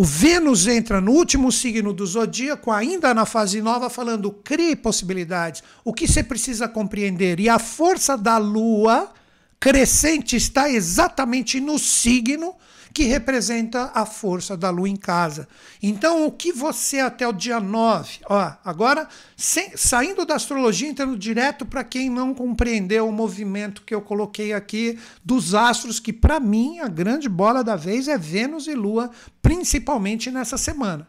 O 0.00 0.02
Vênus 0.02 0.66
entra 0.66 0.98
no 0.98 1.12
último 1.12 1.52
signo 1.52 1.92
do 1.92 2.06
zodíaco, 2.06 2.70
ainda 2.70 3.12
na 3.12 3.26
fase 3.26 3.60
nova, 3.60 3.90
falando 3.90 4.32
crie 4.32 4.74
possibilidades. 4.74 5.62
O 5.84 5.92
que 5.92 6.08
você 6.08 6.22
precisa 6.22 6.66
compreender? 6.66 7.38
E 7.38 7.50
a 7.50 7.58
força 7.58 8.16
da 8.16 8.38
Lua 8.38 9.12
crescente 9.60 10.36
está 10.36 10.70
exatamente 10.70 11.60
no 11.60 11.78
signo 11.78 12.54
que 12.92 13.04
representa 13.04 13.90
a 13.94 14.04
força 14.04 14.56
da 14.56 14.70
lua 14.70 14.88
em 14.88 14.96
casa. 14.96 15.48
Então, 15.82 16.26
o 16.26 16.32
que 16.32 16.52
você 16.52 17.00
até 17.00 17.26
o 17.26 17.32
dia 17.32 17.60
9, 17.60 18.20
ó, 18.28 18.52
agora 18.64 19.08
sem, 19.36 19.76
saindo 19.76 20.24
da 20.24 20.34
astrologia, 20.34 20.88
entrando 20.88 21.16
direto 21.16 21.64
para 21.64 21.84
quem 21.84 22.10
não 22.10 22.34
compreendeu 22.34 23.08
o 23.08 23.12
movimento 23.12 23.82
que 23.82 23.94
eu 23.94 24.02
coloquei 24.02 24.52
aqui 24.52 24.98
dos 25.24 25.54
astros, 25.54 26.00
que 26.00 26.12
para 26.12 26.40
mim 26.40 26.80
a 26.80 26.88
grande 26.88 27.28
bola 27.28 27.62
da 27.62 27.76
vez 27.76 28.08
é 28.08 28.18
Vênus 28.18 28.66
e 28.66 28.74
Lua, 28.74 29.10
principalmente 29.40 30.30
nessa 30.30 30.58
semana. 30.58 31.08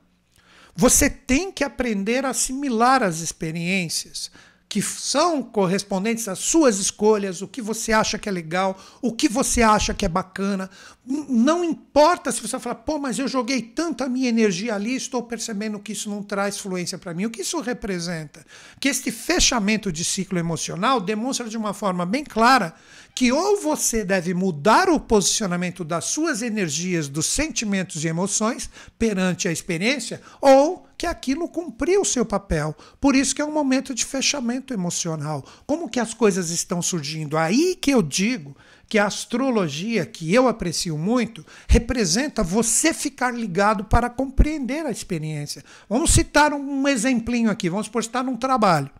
Você 0.76 1.10
tem 1.10 1.52
que 1.52 1.64
aprender 1.64 2.26
a 2.26 2.30
assimilar 2.30 3.04
as 3.04 3.20
experiências 3.20 4.32
que 4.72 4.82
são 4.82 5.44
correspondentes 5.44 6.30
às 6.30 6.40
suas 6.40 6.80
escolhas, 6.80 7.42
o 7.42 7.48
que 7.50 7.62
você 7.62 7.92
acha 7.92 8.18
que 8.18 8.30
é 8.30 8.32
legal, 8.32 8.82
o 9.02 9.12
que 9.12 9.28
você 9.28 9.62
acha 9.62 9.94
que 9.94 10.06
é 10.06 10.08
bacana. 10.08 10.70
Não 11.06 11.62
importa 11.62 12.32
se 12.32 12.42
você 12.42 12.58
falar, 12.58 12.76
pô, 12.76 12.98
mas 12.98 13.20
eu 13.20 13.28
joguei 13.28 13.62
tanta 13.62 14.08
minha 14.08 14.30
energia 14.30 14.74
ali, 14.74 14.96
estou 14.96 15.24
percebendo 15.24 15.78
que 15.78 15.92
isso 15.92 16.10
não 16.10 16.24
traz 16.24 16.58
fluência 16.58 16.98
para 16.98 17.14
mim. 17.14 17.26
O 17.26 17.30
que 17.30 17.42
isso 17.42 17.60
representa? 17.60 18.46
Que 18.80 18.88
este 18.88 19.12
fechamento 19.12 19.92
de 19.92 20.06
ciclo 20.06 20.40
emocional 20.40 21.02
demonstra 21.02 21.50
de 21.50 21.58
uma 21.58 21.74
forma 21.74 22.06
bem 22.06 22.24
clara 22.24 22.74
que 23.14 23.30
ou 23.30 23.60
você 23.60 24.06
deve 24.06 24.34
mudar 24.34 24.88
o 24.88 25.02
posicionamento 25.02 25.84
das 25.84 26.06
suas 26.06 26.42
energias, 26.42 27.10
dos 27.10 27.26
sentimentos 27.26 28.06
e 28.06 28.08
emoções 28.08 28.70
perante 28.98 29.50
a 29.50 29.52
experiência, 29.52 30.22
ou 30.40 30.88
que 31.02 31.08
aquilo 31.08 31.48
cumpriu 31.48 32.02
o 32.02 32.06
seu 32.06 32.24
papel. 32.24 32.78
Por 33.00 33.16
isso 33.16 33.34
que 33.34 33.42
é 33.42 33.46
um 33.46 33.52
momento 33.52 33.92
de 33.92 34.06
fechamento 34.06 34.72
emocional. 34.72 35.44
Como 35.66 35.90
que 35.90 36.00
as 36.00 36.14
coisas 36.14 36.52
estão 36.52 36.80
surgindo? 36.80 37.40
Aí 37.40 37.76
que 37.76 37.90
eu 37.90 38.04
digo 38.04 38.56
que 38.88 39.00
a 39.00 39.08
astrologia, 39.08 40.06
que 40.06 40.32
eu 40.32 40.48
aprecio 40.48 40.96
muito, 41.00 41.44
representa 41.68 42.44
você 42.44 42.94
ficar 42.94 43.34
ligado 43.34 43.84
para 43.86 44.12
compreender 44.12 44.86
a 44.86 44.92
experiência. 44.92 45.66
Vamos 45.90 46.12
citar 46.12 46.54
um 46.54 46.88
exemplinho 46.88 47.50
aqui, 47.50 47.68
vamos 47.68 47.88
supor 47.88 48.02
está 48.04 48.22
num 48.22 48.38
trabalho 48.38 48.92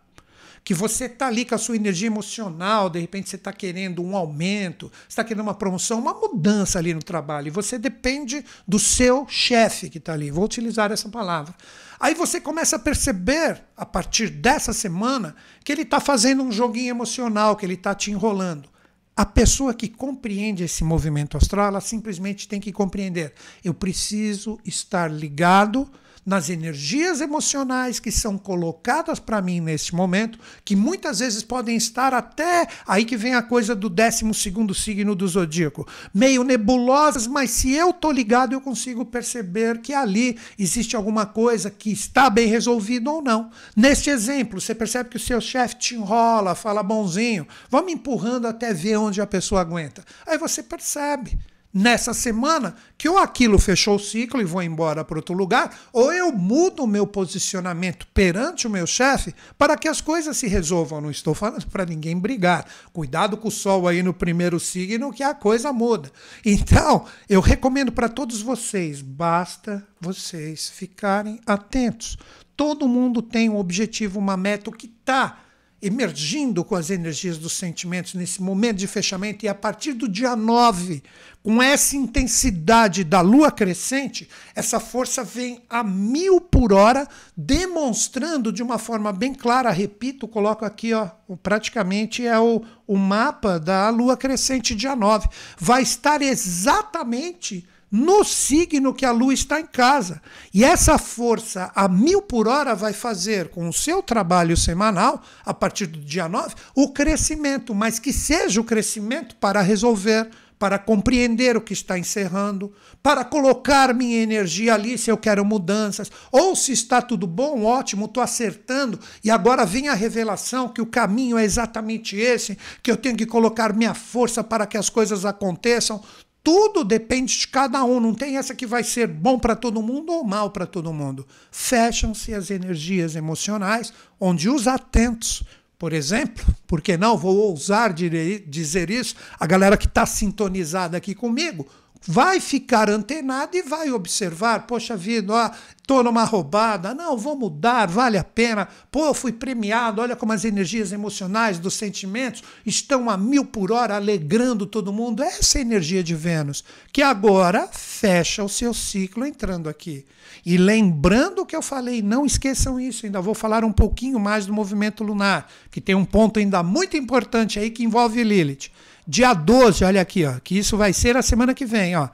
que 0.64 0.74
você 0.74 1.06
está 1.06 1.26
ali 1.26 1.44
com 1.44 1.54
a 1.54 1.58
sua 1.58 1.76
energia 1.76 2.06
emocional, 2.06 2.88
de 2.88 3.00
repente 3.00 3.28
você 3.28 3.36
está 3.36 3.52
querendo 3.52 4.02
um 4.02 4.16
aumento, 4.16 4.92
está 5.08 5.24
querendo 5.24 5.42
uma 5.42 5.54
promoção, 5.54 5.98
uma 5.98 6.14
mudança 6.14 6.78
ali 6.78 6.94
no 6.94 7.02
trabalho, 7.02 7.48
e 7.48 7.50
você 7.50 7.78
depende 7.78 8.44
do 8.66 8.78
seu 8.78 9.26
chefe 9.28 9.90
que 9.90 9.98
está 9.98 10.12
ali. 10.12 10.30
Vou 10.30 10.44
utilizar 10.44 10.92
essa 10.92 11.08
palavra. 11.08 11.54
Aí 12.02 12.14
você 12.14 12.40
começa 12.40 12.74
a 12.74 12.80
perceber, 12.80 13.62
a 13.76 13.86
partir 13.86 14.28
dessa 14.28 14.72
semana, 14.72 15.36
que 15.64 15.70
ele 15.70 15.82
está 15.82 16.00
fazendo 16.00 16.42
um 16.42 16.50
joguinho 16.50 16.90
emocional, 16.90 17.54
que 17.54 17.64
ele 17.64 17.74
está 17.74 17.94
te 17.94 18.10
enrolando. 18.10 18.68
A 19.16 19.24
pessoa 19.24 19.72
que 19.72 19.86
compreende 19.86 20.64
esse 20.64 20.82
movimento 20.82 21.36
astral, 21.36 21.68
ela 21.68 21.80
simplesmente 21.80 22.48
tem 22.48 22.60
que 22.60 22.72
compreender: 22.72 23.32
eu 23.62 23.72
preciso 23.72 24.58
estar 24.64 25.08
ligado 25.08 25.88
nas 26.24 26.48
energias 26.48 27.20
emocionais 27.20 27.98
que 27.98 28.10
são 28.10 28.38
colocadas 28.38 29.18
para 29.18 29.42
mim 29.42 29.60
neste 29.60 29.94
momento, 29.94 30.38
que 30.64 30.76
muitas 30.76 31.18
vezes 31.18 31.42
podem 31.42 31.76
estar 31.76 32.14
até 32.14 32.66
aí 32.86 33.04
que 33.04 33.16
vem 33.16 33.34
a 33.34 33.42
coisa 33.42 33.74
do 33.74 33.88
12 33.88 34.32
signo 34.74 35.14
do 35.14 35.28
zodíaco, 35.28 35.86
meio 36.14 36.44
nebulosas, 36.44 37.26
mas 37.26 37.50
se 37.50 37.72
eu 37.72 37.92
tô 37.92 38.10
ligado, 38.10 38.52
eu 38.52 38.60
consigo 38.60 39.04
perceber 39.04 39.80
que 39.80 39.92
ali 39.92 40.38
existe 40.58 40.96
alguma 40.96 41.26
coisa 41.26 41.70
que 41.70 41.90
está 41.90 42.30
bem 42.30 42.46
resolvida 42.46 43.10
ou 43.10 43.22
não. 43.22 43.50
Neste 43.76 44.10
exemplo, 44.10 44.60
você 44.60 44.74
percebe 44.74 45.10
que 45.10 45.16
o 45.16 45.20
seu 45.20 45.40
chefe 45.40 45.76
te 45.76 45.94
enrola, 45.94 46.54
fala 46.54 46.82
bonzinho, 46.82 47.46
vamos 47.68 47.92
empurrando 47.92 48.46
até 48.46 48.72
ver 48.72 48.96
onde 48.96 49.20
a 49.20 49.26
pessoa 49.26 49.60
aguenta. 49.60 50.04
Aí 50.26 50.38
você 50.38 50.62
percebe 50.62 51.38
nessa 51.72 52.12
semana 52.12 52.74
que 52.98 53.08
ou 53.08 53.18
aquilo 53.18 53.58
fechou 53.58 53.96
o 53.96 53.98
ciclo 53.98 54.40
e 54.40 54.44
vou 54.44 54.62
embora 54.62 55.04
para 55.04 55.18
outro 55.18 55.34
lugar, 55.34 55.76
ou 55.92 56.12
eu 56.12 56.30
mudo 56.30 56.84
o 56.84 56.86
meu 56.86 57.06
posicionamento 57.06 58.06
perante 58.12 58.66
o 58.66 58.70
meu 58.70 58.86
chefe 58.86 59.34
para 59.56 59.76
que 59.76 59.88
as 59.88 60.00
coisas 60.00 60.36
se 60.36 60.46
resolvam. 60.46 61.00
Não 61.00 61.10
estou 61.10 61.34
falando 61.34 61.66
para 61.66 61.86
ninguém 61.86 62.18
brigar. 62.18 62.66
Cuidado 62.92 63.36
com 63.36 63.48
o 63.48 63.50
sol 63.50 63.88
aí 63.88 64.02
no 64.02 64.14
primeiro 64.14 64.60
signo 64.60 65.12
que 65.12 65.22
a 65.22 65.34
coisa 65.34 65.72
muda. 65.72 66.10
Então, 66.44 67.06
eu 67.28 67.40
recomendo 67.40 67.90
para 67.90 68.08
todos 68.08 68.42
vocês, 68.42 69.00
basta 69.00 69.86
vocês 70.00 70.68
ficarem 70.68 71.40
atentos. 71.46 72.16
Todo 72.56 72.86
mundo 72.86 73.22
tem 73.22 73.48
um 73.48 73.56
objetivo, 73.56 74.18
uma 74.18 74.36
meta, 74.36 74.70
o 74.70 74.72
que 74.72 74.86
está 74.86 75.41
emergindo 75.82 76.64
com 76.64 76.76
as 76.76 76.90
energias 76.90 77.36
dos 77.36 77.54
sentimentos 77.54 78.14
nesse 78.14 78.40
momento 78.40 78.76
de 78.76 78.86
fechamento, 78.86 79.44
e 79.44 79.48
a 79.48 79.54
partir 79.54 79.94
do 79.94 80.08
dia 80.08 80.36
9, 80.36 81.02
com 81.42 81.60
essa 81.60 81.96
intensidade 81.96 83.02
da 83.02 83.20
lua 83.20 83.50
crescente, 83.50 84.28
essa 84.54 84.78
força 84.78 85.24
vem 85.24 85.60
a 85.68 85.82
mil 85.82 86.40
por 86.40 86.72
hora, 86.72 87.08
demonstrando 87.36 88.52
de 88.52 88.62
uma 88.62 88.78
forma 88.78 89.12
bem 89.12 89.34
clara, 89.34 89.72
repito, 89.72 90.28
coloco 90.28 90.64
aqui, 90.64 90.94
ó, 90.94 91.10
praticamente 91.42 92.24
é 92.24 92.38
o, 92.38 92.62
o 92.86 92.96
mapa 92.96 93.58
da 93.58 93.90
lua 93.90 94.16
crescente 94.16 94.76
dia 94.76 94.94
9. 94.94 95.28
Vai 95.58 95.82
estar 95.82 96.22
exatamente 96.22 97.66
no 97.92 98.24
signo 98.24 98.94
que 98.94 99.04
a 99.04 99.12
lua 99.12 99.34
está 99.34 99.60
em 99.60 99.66
casa. 99.66 100.22
E 100.54 100.64
essa 100.64 100.96
força 100.96 101.70
a 101.74 101.86
mil 101.86 102.22
por 102.22 102.48
hora 102.48 102.74
vai 102.74 102.94
fazer 102.94 103.50
com 103.50 103.68
o 103.68 103.72
seu 103.72 104.02
trabalho 104.02 104.56
semanal, 104.56 105.22
a 105.44 105.52
partir 105.52 105.84
do 105.86 106.00
dia 106.00 106.26
9, 106.26 106.54
o 106.74 106.90
crescimento, 106.90 107.74
mas 107.74 107.98
que 107.98 108.10
seja 108.10 108.62
o 108.62 108.64
crescimento 108.64 109.36
para 109.36 109.60
resolver, 109.60 110.30
para 110.58 110.78
compreender 110.78 111.56
o 111.56 111.60
que 111.60 111.72
está 111.72 111.98
encerrando, 111.98 112.72
para 113.02 113.24
colocar 113.24 113.92
minha 113.92 114.22
energia 114.22 114.74
ali 114.74 114.96
se 114.96 115.10
eu 115.10 115.18
quero 115.18 115.44
mudanças, 115.44 116.10
ou 116.30 116.56
se 116.56 116.72
está 116.72 117.02
tudo 117.02 117.26
bom, 117.26 117.64
ótimo, 117.64 118.06
estou 118.06 118.22
acertando, 118.22 118.98
e 119.24 119.30
agora 119.30 119.66
vem 119.66 119.88
a 119.88 119.94
revelação 119.94 120.68
que 120.68 120.80
o 120.80 120.86
caminho 120.86 121.36
é 121.36 121.44
exatamente 121.44 122.16
esse, 122.16 122.56
que 122.80 122.90
eu 122.90 122.96
tenho 122.96 123.16
que 123.16 123.26
colocar 123.26 123.74
minha 123.74 123.92
força 123.92 124.42
para 124.42 124.64
que 124.64 124.78
as 124.78 124.88
coisas 124.88 125.26
aconteçam. 125.26 126.00
Tudo 126.42 126.82
depende 126.82 127.38
de 127.38 127.46
cada 127.46 127.84
um, 127.84 128.00
não 128.00 128.14
tem 128.14 128.36
essa 128.36 128.54
que 128.54 128.66
vai 128.66 128.82
ser 128.82 129.06
bom 129.06 129.38
para 129.38 129.54
todo 129.54 129.80
mundo 129.80 130.12
ou 130.12 130.24
mal 130.24 130.50
para 130.50 130.66
todo 130.66 130.92
mundo. 130.92 131.26
Fecham-se 131.52 132.34
as 132.34 132.50
energias 132.50 133.14
emocionais, 133.14 133.92
onde 134.18 134.48
os 134.48 134.66
atentos, 134.66 135.44
por 135.78 135.92
exemplo, 135.92 136.44
porque 136.66 136.96
não? 136.96 137.16
Vou 137.16 137.36
ousar 137.36 137.92
dizer 137.92 138.90
isso, 138.90 139.14
a 139.38 139.46
galera 139.46 139.76
que 139.76 139.86
está 139.86 140.04
sintonizada 140.04 140.96
aqui 140.96 141.14
comigo, 141.14 141.66
vai 142.06 142.40
ficar 142.40 142.90
antenado 142.90 143.56
e 143.56 143.62
vai 143.62 143.90
observar, 143.90 144.66
poxa 144.66 144.96
vida, 144.96 145.52
tô 145.86 146.02
numa 146.02 146.24
roubada, 146.24 146.94
não, 146.94 147.16
vou 147.16 147.36
mudar, 147.36 147.88
vale 147.88 148.18
a 148.18 148.24
pena, 148.24 148.68
pô, 148.90 149.12
fui 149.12 149.32
premiado, 149.32 150.00
olha 150.00 150.16
como 150.16 150.32
as 150.32 150.44
energias 150.44 150.92
emocionais 150.92 151.58
dos 151.58 151.74
sentimentos 151.74 152.42
estão 152.64 153.10
a 153.10 153.16
mil 153.16 153.44
por 153.44 153.72
hora, 153.72 153.96
alegrando 153.96 154.66
todo 154.66 154.92
mundo, 154.92 155.22
essa 155.22 155.58
é 155.58 155.60
a 155.60 155.62
energia 155.62 156.02
de 156.02 156.14
Vênus, 156.14 156.64
que 156.92 157.02
agora 157.02 157.68
fecha 157.68 158.42
o 158.44 158.48
seu 158.48 158.72
ciclo 158.72 159.26
entrando 159.26 159.68
aqui. 159.68 160.04
E 160.44 160.56
lembrando 160.56 161.42
o 161.42 161.46
que 161.46 161.54
eu 161.54 161.62
falei, 161.62 162.02
não 162.02 162.26
esqueçam 162.26 162.80
isso, 162.80 163.06
ainda 163.06 163.20
vou 163.20 163.34
falar 163.34 163.64
um 163.64 163.72
pouquinho 163.72 164.18
mais 164.18 164.46
do 164.46 164.52
movimento 164.52 165.04
lunar, 165.04 165.48
que 165.70 165.80
tem 165.80 165.94
um 165.94 166.04
ponto 166.04 166.40
ainda 166.40 166.62
muito 166.62 166.96
importante 166.96 167.58
aí 167.58 167.70
que 167.70 167.84
envolve 167.84 168.22
Lilith. 168.24 168.70
Dia 169.06 169.34
12, 169.34 169.84
olha 169.84 170.00
aqui, 170.00 170.24
ó, 170.24 170.34
que 170.42 170.56
isso 170.56 170.76
vai 170.76 170.92
ser 170.92 171.16
a 171.16 171.22
semana 171.22 171.54
que 171.54 171.66
vem, 171.66 171.96
ó. 171.96 172.08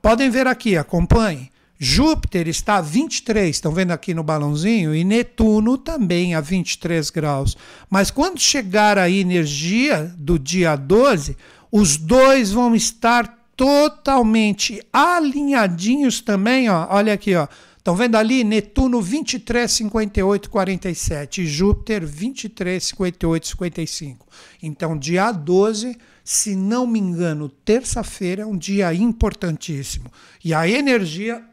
Podem 0.00 0.30
ver 0.30 0.46
aqui, 0.46 0.76
acompanhem. 0.76 1.50
Júpiter 1.78 2.46
está 2.46 2.76
a 2.76 2.80
23, 2.80 3.54
estão 3.54 3.72
vendo 3.72 3.90
aqui 3.90 4.14
no 4.14 4.22
balãozinho, 4.22 4.94
e 4.94 5.02
Netuno 5.04 5.76
também 5.76 6.34
a 6.34 6.40
23 6.40 7.10
graus. 7.10 7.56
Mas 7.90 8.10
quando 8.10 8.40
chegar 8.40 8.98
a 8.98 9.10
energia 9.10 10.12
do 10.16 10.38
dia 10.38 10.76
12, 10.76 11.36
os 11.70 11.96
dois 11.96 12.52
vão 12.52 12.74
estar 12.74 13.38
totalmente 13.56 14.80
alinhadinhos 14.92 16.20
também, 16.20 16.68
ó. 16.68 16.86
Olha 16.90 17.12
aqui, 17.12 17.34
ó 17.34 17.48
Estão 17.82 17.96
vendo 17.96 18.14
ali? 18.14 18.44
Netuno 18.44 19.02
23, 19.02 19.68
58, 19.68 20.48
47. 20.48 21.44
Júpiter 21.44 22.06
23, 22.06 22.80
58, 22.80 23.46
55. 23.48 24.24
Então, 24.62 24.96
dia 24.96 25.32
12, 25.32 25.98
se 26.24 26.54
não 26.54 26.86
me 26.86 26.98
engano, 26.98 27.48
terça-feira 27.48 28.42
é 28.42 28.46
um 28.46 28.56
dia 28.56 28.92
importantíssimo. 28.94 30.10
E 30.44 30.54
a 30.54 30.68
energia. 30.68 31.44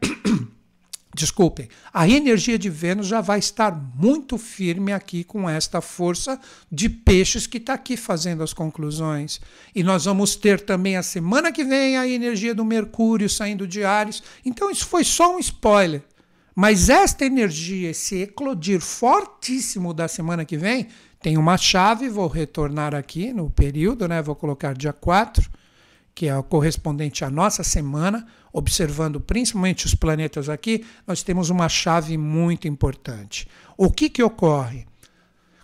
Desculpem, 1.12 1.68
a 1.92 2.08
energia 2.08 2.56
de 2.56 2.70
Vênus 2.70 3.08
já 3.08 3.20
vai 3.20 3.40
estar 3.40 3.72
muito 3.96 4.38
firme 4.38 4.92
aqui 4.92 5.24
com 5.24 5.50
esta 5.50 5.80
força 5.80 6.40
de 6.70 6.88
peixes 6.88 7.48
que 7.48 7.58
está 7.58 7.74
aqui 7.74 7.96
fazendo 7.96 8.44
as 8.44 8.52
conclusões. 8.52 9.40
E 9.74 9.82
nós 9.82 10.04
vamos 10.04 10.36
ter 10.36 10.60
também 10.60 10.96
a 10.96 11.02
semana 11.02 11.50
que 11.50 11.64
vem 11.64 11.98
a 11.98 12.06
energia 12.06 12.54
do 12.54 12.64
Mercúrio 12.64 13.28
saindo 13.28 13.66
de 13.66 13.82
Ares. 13.82 14.22
Então, 14.46 14.70
isso 14.70 14.86
foi 14.86 15.02
só 15.02 15.34
um 15.34 15.40
spoiler. 15.40 16.04
Mas 16.54 16.88
esta 16.88 17.24
energia, 17.24 17.90
esse 17.90 18.22
eclodir 18.22 18.80
fortíssimo 18.80 19.92
da 19.92 20.06
semana 20.06 20.44
que 20.44 20.56
vem, 20.56 20.88
tem 21.20 21.36
uma 21.36 21.58
chave, 21.58 22.08
vou 22.08 22.26
retornar 22.26 22.94
aqui 22.94 23.32
no 23.32 23.50
período, 23.50 24.08
né? 24.08 24.22
Vou 24.22 24.34
colocar 24.34 24.74
dia 24.74 24.92
4, 24.92 25.50
que 26.14 26.26
é 26.26 26.36
o 26.36 26.42
correspondente 26.42 27.24
à 27.24 27.30
nossa 27.30 27.62
semana, 27.62 28.26
observando 28.52 29.20
principalmente 29.20 29.86
os 29.86 29.94
planetas 29.94 30.48
aqui, 30.48 30.84
nós 31.06 31.22
temos 31.22 31.50
uma 31.50 31.68
chave 31.68 32.16
muito 32.16 32.66
importante. 32.66 33.46
O 33.76 33.90
que, 33.90 34.08
que 34.08 34.22
ocorre? 34.22 34.86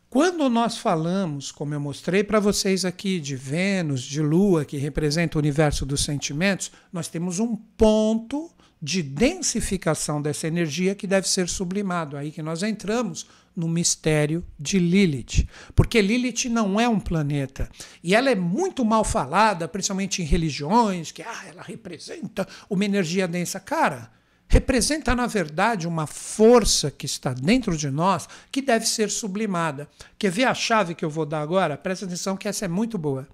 Quando 0.08 0.48
nós 0.48 0.78
falamos, 0.78 1.50
como 1.50 1.74
eu 1.74 1.80
mostrei 1.80 2.22
para 2.22 2.38
vocês 2.38 2.84
aqui, 2.84 3.18
de 3.18 3.34
Vênus, 3.34 4.02
de 4.02 4.22
Lua, 4.22 4.64
que 4.64 4.76
representa 4.76 5.36
o 5.36 5.40
universo 5.40 5.84
dos 5.84 6.04
sentimentos, 6.04 6.70
nós 6.92 7.08
temos 7.08 7.38
um 7.40 7.56
ponto 7.56 8.50
de 8.80 9.02
densificação 9.02 10.22
dessa 10.22 10.46
energia 10.46 10.94
que 10.94 11.06
deve 11.06 11.28
ser 11.28 11.48
sublimado. 11.48 12.16
Aí 12.16 12.30
que 12.30 12.42
nós 12.42 12.62
entramos 12.62 13.26
no 13.56 13.66
mistério 13.66 14.44
de 14.58 14.78
Lilith. 14.78 15.48
Porque 15.74 16.02
Lilith 16.02 16.48
não 16.50 16.78
é 16.78 16.86
um 16.86 17.00
planeta. 17.00 17.70
E 18.04 18.14
ela 18.14 18.30
é 18.30 18.34
muito 18.34 18.84
mal 18.84 19.02
falada, 19.02 19.66
principalmente 19.66 20.20
em 20.20 20.26
religiões, 20.26 21.10
que 21.10 21.22
ah, 21.22 21.44
ela 21.48 21.62
representa 21.62 22.46
uma 22.68 22.84
energia 22.84 23.26
densa. 23.26 23.58
Cara, 23.58 24.10
representa, 24.46 25.14
na 25.14 25.26
verdade, 25.26 25.88
uma 25.88 26.06
força 26.06 26.90
que 26.90 27.06
está 27.06 27.32
dentro 27.32 27.76
de 27.76 27.90
nós 27.90 28.28
que 28.52 28.60
deve 28.60 28.86
ser 28.86 29.10
sublimada. 29.10 29.88
Quer 30.18 30.30
ver 30.30 30.44
a 30.44 30.54
chave 30.54 30.94
que 30.94 31.04
eu 31.04 31.10
vou 31.10 31.24
dar 31.24 31.40
agora? 31.40 31.78
Presta 31.78 32.04
atenção 32.04 32.36
que 32.36 32.48
essa 32.48 32.66
é 32.66 32.68
muito 32.68 32.98
boa. 32.98 33.26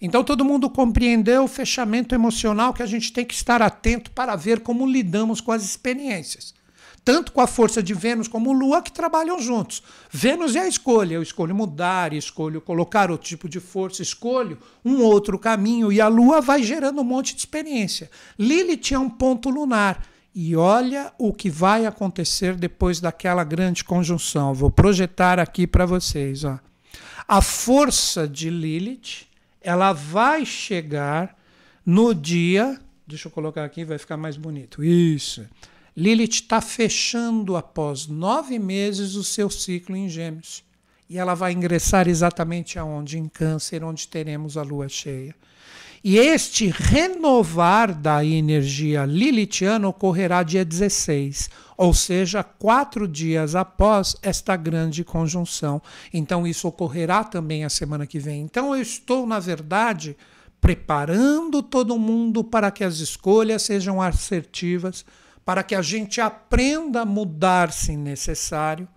Então 0.00 0.22
todo 0.22 0.44
mundo 0.44 0.68
compreendeu 0.70 1.44
o 1.44 1.48
fechamento 1.48 2.14
emocional 2.14 2.74
que 2.74 2.82
a 2.82 2.86
gente 2.86 3.12
tem 3.12 3.24
que 3.24 3.34
estar 3.34 3.62
atento 3.62 4.10
para 4.10 4.36
ver 4.36 4.60
como 4.60 4.86
lidamos 4.86 5.40
com 5.40 5.50
as 5.50 5.64
experiências 5.64 6.54
tanto 7.04 7.32
com 7.32 7.40
a 7.40 7.46
força 7.46 7.82
de 7.82 7.92
Vênus 7.92 8.26
como 8.26 8.52
Lua, 8.52 8.80
que 8.80 8.90
trabalham 8.90 9.38
juntos. 9.40 9.82
Vênus 10.10 10.56
é 10.56 10.60
a 10.60 10.68
escolha, 10.68 11.14
eu 11.14 11.22
escolho 11.22 11.54
mudar, 11.54 12.12
escolho 12.12 12.60
colocar 12.60 13.10
outro 13.10 13.26
tipo 13.26 13.48
de 13.48 13.60
força, 13.60 14.02
escolho 14.02 14.58
um 14.84 15.02
outro 15.02 15.38
caminho, 15.38 15.92
e 15.92 16.00
a 16.00 16.08
Lua 16.08 16.40
vai 16.40 16.62
gerando 16.62 17.00
um 17.00 17.04
monte 17.04 17.34
de 17.34 17.40
experiência. 17.40 18.10
Lilith 18.38 18.92
é 18.92 18.98
um 18.98 19.10
ponto 19.10 19.50
lunar. 19.50 20.06
E 20.36 20.56
olha 20.56 21.12
o 21.16 21.32
que 21.32 21.48
vai 21.48 21.86
acontecer 21.86 22.56
depois 22.56 23.00
daquela 23.00 23.44
grande 23.44 23.84
conjunção. 23.84 24.52
Vou 24.52 24.68
projetar 24.68 25.38
aqui 25.38 25.64
para 25.64 25.86
vocês. 25.86 26.42
Ó. 26.42 26.58
A 27.28 27.40
força 27.40 28.26
de 28.26 28.50
Lilith 28.50 29.28
ela 29.60 29.92
vai 29.92 30.44
chegar 30.44 31.36
no 31.86 32.12
dia. 32.12 32.78
Deixa 33.06 33.28
eu 33.28 33.32
colocar 33.32 33.64
aqui, 33.64 33.84
vai 33.84 33.96
ficar 33.96 34.16
mais 34.16 34.36
bonito. 34.36 34.82
Isso. 34.82 35.46
Lilith 35.96 36.34
está 36.34 36.60
fechando 36.60 37.56
após 37.56 38.06
nove 38.06 38.58
meses 38.58 39.14
o 39.14 39.22
seu 39.22 39.48
ciclo 39.48 39.96
em 39.96 40.08
Gêmeos. 40.08 40.64
E 41.08 41.18
ela 41.18 41.34
vai 41.34 41.52
ingressar 41.52 42.08
exatamente 42.08 42.78
aonde? 42.78 43.18
Em 43.18 43.28
Câncer, 43.28 43.84
onde 43.84 44.08
teremos 44.08 44.56
a 44.56 44.62
lua 44.62 44.88
cheia. 44.88 45.34
E 46.02 46.18
este 46.18 46.68
renovar 46.68 47.94
da 47.94 48.22
energia 48.22 49.06
lilithiana 49.06 49.88
ocorrerá 49.88 50.42
dia 50.42 50.62
16, 50.62 51.48
ou 51.78 51.94
seja, 51.94 52.42
quatro 52.42 53.08
dias 53.08 53.54
após 53.54 54.14
esta 54.20 54.54
grande 54.54 55.02
conjunção. 55.02 55.80
Então, 56.12 56.46
isso 56.46 56.68
ocorrerá 56.68 57.24
também 57.24 57.64
a 57.64 57.70
semana 57.70 58.06
que 58.06 58.18
vem. 58.18 58.42
Então, 58.42 58.74
eu 58.76 58.82
estou, 58.82 59.26
na 59.26 59.40
verdade, 59.40 60.14
preparando 60.60 61.62
todo 61.62 61.98
mundo 61.98 62.44
para 62.44 62.70
que 62.70 62.84
as 62.84 62.98
escolhas 62.98 63.62
sejam 63.62 64.02
assertivas 64.02 65.06
para 65.44 65.62
que 65.62 65.74
a 65.74 65.82
gente 65.82 66.20
aprenda 66.20 67.02
a 67.02 67.06
mudar 67.06 67.72
se 67.72 67.96
necessário, 67.96 68.88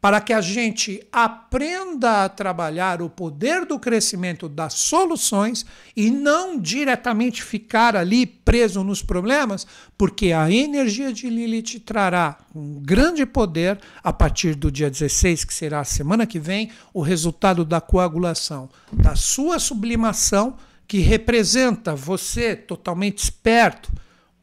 para 0.00 0.20
que 0.20 0.32
a 0.32 0.40
gente 0.40 1.04
aprenda 1.10 2.24
a 2.24 2.28
trabalhar 2.28 3.02
o 3.02 3.10
poder 3.10 3.64
do 3.64 3.76
crescimento 3.76 4.48
das 4.48 4.74
soluções 4.74 5.66
e 5.96 6.10
não 6.10 6.60
diretamente 6.60 7.42
ficar 7.42 7.96
ali 7.96 8.24
preso 8.24 8.84
nos 8.84 9.02
problemas, 9.02 9.66
porque 9.98 10.32
a 10.32 10.48
energia 10.48 11.12
de 11.12 11.28
Lilith 11.28 11.80
trará 11.80 12.38
um 12.54 12.80
grande 12.80 13.26
poder 13.26 13.80
a 14.00 14.12
partir 14.12 14.54
do 14.54 14.70
dia 14.70 14.88
16, 14.88 15.44
que 15.44 15.54
será 15.54 15.80
a 15.80 15.84
semana 15.84 16.24
que 16.24 16.38
vem, 16.38 16.70
o 16.94 17.00
resultado 17.00 17.64
da 17.64 17.80
coagulação, 17.80 18.68
da 18.92 19.16
sua 19.16 19.58
sublimação, 19.58 20.56
que 20.86 20.98
representa 20.98 21.96
você 21.96 22.54
totalmente 22.54 23.18
esperto 23.18 23.90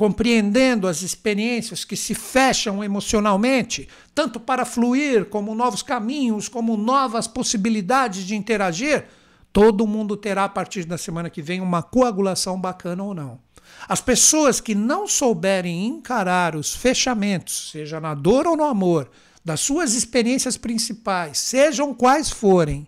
compreendendo 0.04 0.86
as 0.86 1.02
experiências 1.02 1.86
que 1.86 1.96
se 1.96 2.14
fecham 2.14 2.84
emocionalmente, 2.84 3.88
tanto 4.14 4.38
para 4.38 4.66
fluir, 4.66 5.24
como 5.30 5.56
novos 5.56 5.82
caminhos, 5.82 6.50
como 6.50 6.76
novas 6.76 7.26
possibilidades 7.26 8.26
de 8.26 8.36
interagir, 8.36 9.06
todo 9.54 9.88
mundo 9.88 10.18
terá 10.18 10.44
a 10.44 10.50
partir 10.50 10.84
da 10.84 10.98
semana 10.98 11.30
que 11.30 11.42
vem 11.42 11.62
uma 11.62 11.82
coagulação 11.82 12.60
bacana 12.60 13.02
ou 13.02 13.14
não. 13.14 13.40
As 13.88 14.02
pessoas 14.02 14.60
que 14.60 14.76
não 14.76 15.08
souberem 15.08 15.86
encarar 15.86 16.54
os 16.54 16.76
fechamentos, 16.76 17.72
seja 17.72 18.02
na 18.02 18.14
dor 18.14 18.46
ou 18.46 18.58
no 18.58 18.66
amor, 18.66 19.10
das 19.46 19.62
suas 19.62 19.94
experiências 19.94 20.58
principais, 20.58 21.38
sejam 21.38 21.94
quais 21.94 22.30
forem, 22.30 22.86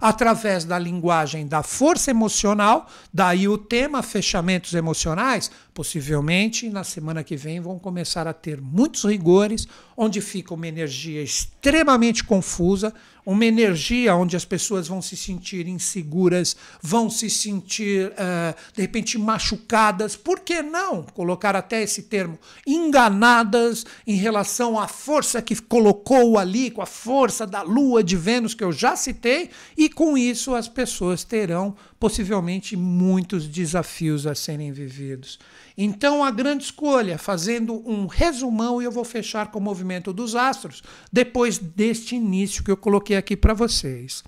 através 0.00 0.64
da 0.64 0.78
linguagem 0.78 1.46
da 1.46 1.62
força 1.62 2.10
emocional, 2.10 2.88
daí 3.12 3.48
o 3.48 3.58
tema 3.58 4.02
fechamentos 4.02 4.74
emocionais, 4.74 5.50
possivelmente 5.72 6.68
na 6.68 6.84
semana 6.84 7.22
que 7.22 7.36
vem 7.36 7.60
vão 7.60 7.78
começar 7.78 8.26
a 8.26 8.32
ter 8.32 8.60
muitos 8.60 9.04
rigores, 9.04 9.66
onde 9.96 10.20
fica 10.20 10.54
uma 10.54 10.66
energia 10.66 11.22
extremamente 11.22 12.24
confusa, 12.24 12.92
uma 13.26 13.44
energia 13.44 14.14
onde 14.14 14.36
as 14.36 14.44
pessoas 14.44 14.86
vão 14.86 15.02
se 15.02 15.16
sentir 15.16 15.66
inseguras, 15.66 16.56
vão 16.80 17.10
se 17.10 17.28
sentir, 17.28 18.12
uh, 18.12 18.54
de 18.72 18.80
repente, 18.80 19.18
machucadas. 19.18 20.14
Por 20.14 20.38
que 20.38 20.62
não 20.62 21.02
colocar 21.02 21.56
até 21.56 21.82
esse 21.82 22.04
termo? 22.04 22.38
Enganadas 22.64 23.84
em 24.06 24.14
relação 24.14 24.78
à 24.78 24.86
força 24.86 25.42
que 25.42 25.60
colocou 25.60 26.38
ali, 26.38 26.70
com 26.70 26.80
a 26.80 26.86
força 26.86 27.44
da 27.44 27.62
Lua 27.62 28.04
de 28.04 28.16
Vênus, 28.16 28.54
que 28.54 28.62
eu 28.62 28.70
já 28.70 28.94
citei, 28.94 29.50
e 29.76 29.88
com 29.88 30.16
isso 30.16 30.54
as 30.54 30.68
pessoas 30.68 31.24
terão 31.24 31.74
possivelmente 31.98 32.76
muitos 32.76 33.48
desafios 33.48 34.24
a 34.24 34.36
serem 34.36 34.70
vividos. 34.70 35.38
Então, 35.76 36.24
a 36.24 36.30
grande 36.30 36.64
escolha, 36.64 37.18
fazendo 37.18 37.82
um 37.88 38.06
resumão, 38.06 38.80
e 38.80 38.86
eu 38.86 38.92
vou 38.92 39.04
fechar 39.04 39.50
com 39.50 39.58
o 39.58 39.62
movimento 39.62 40.12
dos 40.12 40.34
astros, 40.34 40.82
depois 41.12 41.58
deste 41.58 42.16
início 42.16 42.64
que 42.64 42.70
eu 42.70 42.76
coloquei 42.76 43.16
aqui 43.16 43.36
para 43.36 43.52
vocês. 43.52 44.24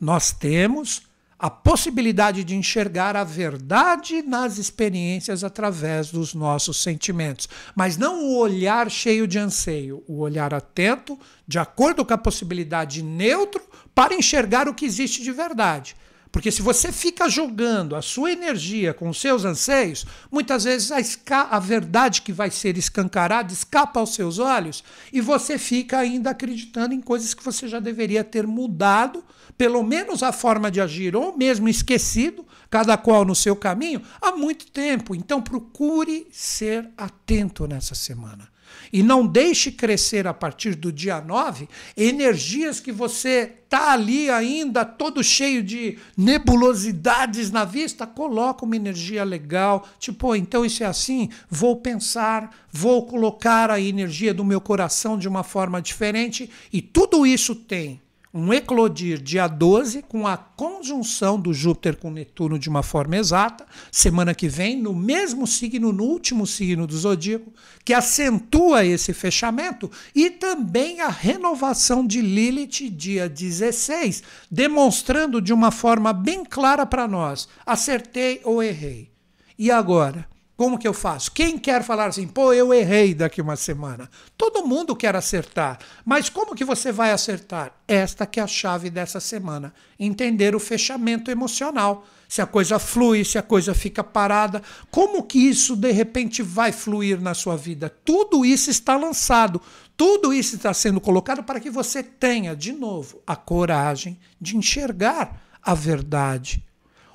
Nós 0.00 0.32
temos 0.32 1.02
a 1.38 1.50
possibilidade 1.50 2.44
de 2.44 2.54
enxergar 2.54 3.16
a 3.16 3.24
verdade 3.24 4.22
nas 4.22 4.58
experiências 4.58 5.42
através 5.42 6.10
dos 6.12 6.34
nossos 6.34 6.80
sentimentos, 6.80 7.48
mas 7.74 7.96
não 7.96 8.24
o 8.24 8.38
olhar 8.38 8.88
cheio 8.88 9.26
de 9.26 9.40
anseio, 9.40 10.04
o 10.06 10.20
olhar 10.20 10.54
atento, 10.54 11.18
de 11.46 11.58
acordo 11.58 12.04
com 12.04 12.14
a 12.14 12.18
possibilidade 12.18 13.02
neutro, 13.02 13.60
para 13.92 14.14
enxergar 14.14 14.68
o 14.68 14.74
que 14.74 14.86
existe 14.86 15.20
de 15.20 15.32
verdade. 15.32 15.96
Porque 16.32 16.50
se 16.50 16.62
você 16.62 16.90
fica 16.90 17.28
jogando 17.28 17.94
a 17.94 18.00
sua 18.00 18.32
energia 18.32 18.94
com 18.94 19.10
os 19.10 19.20
seus 19.20 19.44
anseios, 19.44 20.06
muitas 20.30 20.64
vezes 20.64 20.90
a, 20.90 21.42
a, 21.42 21.58
verdade 21.58 22.22
que 22.22 22.32
vai 22.32 22.50
ser 22.50 22.78
escancarada 22.78 23.52
escapa 23.52 24.00
aos 24.00 24.14
seus 24.14 24.38
olhos 24.38 24.82
e 25.12 25.20
você 25.20 25.58
fica 25.58 25.98
ainda 25.98 26.30
acreditando 26.30 26.94
em 26.94 27.02
coisas 27.02 27.34
que 27.34 27.44
você 27.44 27.68
já 27.68 27.78
deveria 27.78 28.24
ter 28.24 28.46
mudado, 28.46 29.22
pelo 29.58 29.82
menos 29.82 30.22
a 30.22 30.32
forma 30.32 30.70
de 30.70 30.80
agir, 30.80 31.14
ou 31.14 31.36
mesmo 31.36 31.68
esquecido, 31.68 32.46
cada 32.70 32.96
qual 32.96 33.26
no 33.26 33.34
seu 33.34 33.54
caminho, 33.54 34.00
há 34.18 34.32
muito 34.32 34.70
tempo. 34.70 35.14
Então 35.14 35.42
procure 35.42 36.26
ser 36.32 36.88
atento 36.96 37.66
nessa 37.66 37.94
semana. 37.94 38.51
E 38.92 39.02
não 39.02 39.26
deixe 39.26 39.72
crescer 39.72 40.26
a 40.26 40.34
partir 40.34 40.74
do 40.74 40.92
dia 40.92 41.20
9 41.20 41.68
energias 41.96 42.78
que 42.78 42.92
você 42.92 43.52
está 43.64 43.92
ali 43.92 44.28
ainda 44.28 44.84
todo 44.84 45.24
cheio 45.24 45.62
de 45.62 45.98
nebulosidades 46.14 47.50
na 47.50 47.64
vista, 47.64 48.06
coloca 48.06 48.66
uma 48.66 48.76
energia 48.76 49.24
legal. 49.24 49.88
Tipo, 49.98 50.36
então 50.36 50.62
isso 50.62 50.84
é 50.84 50.86
assim, 50.86 51.30
vou 51.48 51.76
pensar, 51.76 52.54
vou 52.70 53.06
colocar 53.06 53.70
a 53.70 53.80
energia 53.80 54.34
do 54.34 54.44
meu 54.44 54.60
coração 54.60 55.16
de 55.16 55.26
uma 55.26 55.42
forma 55.42 55.80
diferente 55.80 56.50
e 56.70 56.82
tudo 56.82 57.26
isso 57.26 57.54
tem 57.54 58.00
um 58.34 58.52
eclodir 58.52 59.20
dia 59.20 59.46
12, 59.46 60.02
com 60.02 60.26
a 60.26 60.36
conjunção 60.36 61.38
do 61.38 61.52
Júpiter 61.52 61.96
com 61.96 62.10
Netuno 62.10 62.58
de 62.58 62.68
uma 62.68 62.82
forma 62.82 63.16
exata, 63.16 63.66
semana 63.90 64.34
que 64.34 64.48
vem, 64.48 64.80
no 64.80 64.94
mesmo 64.94 65.46
signo, 65.46 65.92
no 65.92 66.04
último 66.04 66.46
signo 66.46 66.86
do 66.86 66.96
zodíaco, 66.96 67.52
que 67.84 67.92
acentua 67.92 68.84
esse 68.84 69.12
fechamento, 69.12 69.90
e 70.14 70.30
também 70.30 71.00
a 71.00 71.08
renovação 71.08 72.06
de 72.06 72.22
Lilith, 72.22 72.88
dia 72.88 73.28
16, 73.28 74.22
demonstrando 74.50 75.40
de 75.40 75.52
uma 75.52 75.70
forma 75.70 76.12
bem 76.12 76.42
clara 76.44 76.86
para 76.86 77.06
nós: 77.06 77.48
acertei 77.66 78.40
ou 78.44 78.62
errei. 78.62 79.10
E 79.58 79.70
agora? 79.70 80.31
Como 80.56 80.78
que 80.78 80.86
eu 80.86 80.92
faço? 80.92 81.32
Quem 81.32 81.58
quer 81.58 81.82
falar 81.82 82.06
assim, 82.06 82.28
pô, 82.28 82.52
eu 82.52 82.74
errei 82.74 83.14
daqui 83.14 83.40
uma 83.40 83.56
semana? 83.56 84.08
Todo 84.36 84.66
mundo 84.66 84.94
quer 84.94 85.16
acertar, 85.16 85.78
mas 86.04 86.28
como 86.28 86.54
que 86.54 86.64
você 86.64 86.92
vai 86.92 87.10
acertar? 87.10 87.72
Esta 87.88 88.26
que 88.26 88.38
é 88.38 88.42
a 88.42 88.46
chave 88.46 88.90
dessa 88.90 89.18
semana, 89.18 89.72
entender 89.98 90.54
o 90.54 90.60
fechamento 90.60 91.30
emocional. 91.30 92.06
Se 92.28 92.40
a 92.40 92.46
coisa 92.46 92.78
flui, 92.78 93.24
se 93.24 93.38
a 93.38 93.42
coisa 93.42 93.74
fica 93.74 94.04
parada, 94.04 94.62
como 94.90 95.22
que 95.22 95.38
isso 95.38 95.74
de 95.74 95.90
repente 95.90 96.42
vai 96.42 96.70
fluir 96.70 97.20
na 97.20 97.34
sua 97.34 97.56
vida? 97.56 97.90
Tudo 98.04 98.44
isso 98.44 98.70
está 98.70 98.96
lançado, 98.96 99.60
tudo 99.96 100.32
isso 100.32 100.56
está 100.56 100.72
sendo 100.72 101.00
colocado 101.00 101.42
para 101.42 101.60
que 101.60 101.70
você 101.70 102.02
tenha, 102.02 102.54
de 102.54 102.72
novo, 102.72 103.22
a 103.26 103.36
coragem 103.36 104.18
de 104.40 104.56
enxergar 104.56 105.42
a 105.62 105.74
verdade 105.74 106.62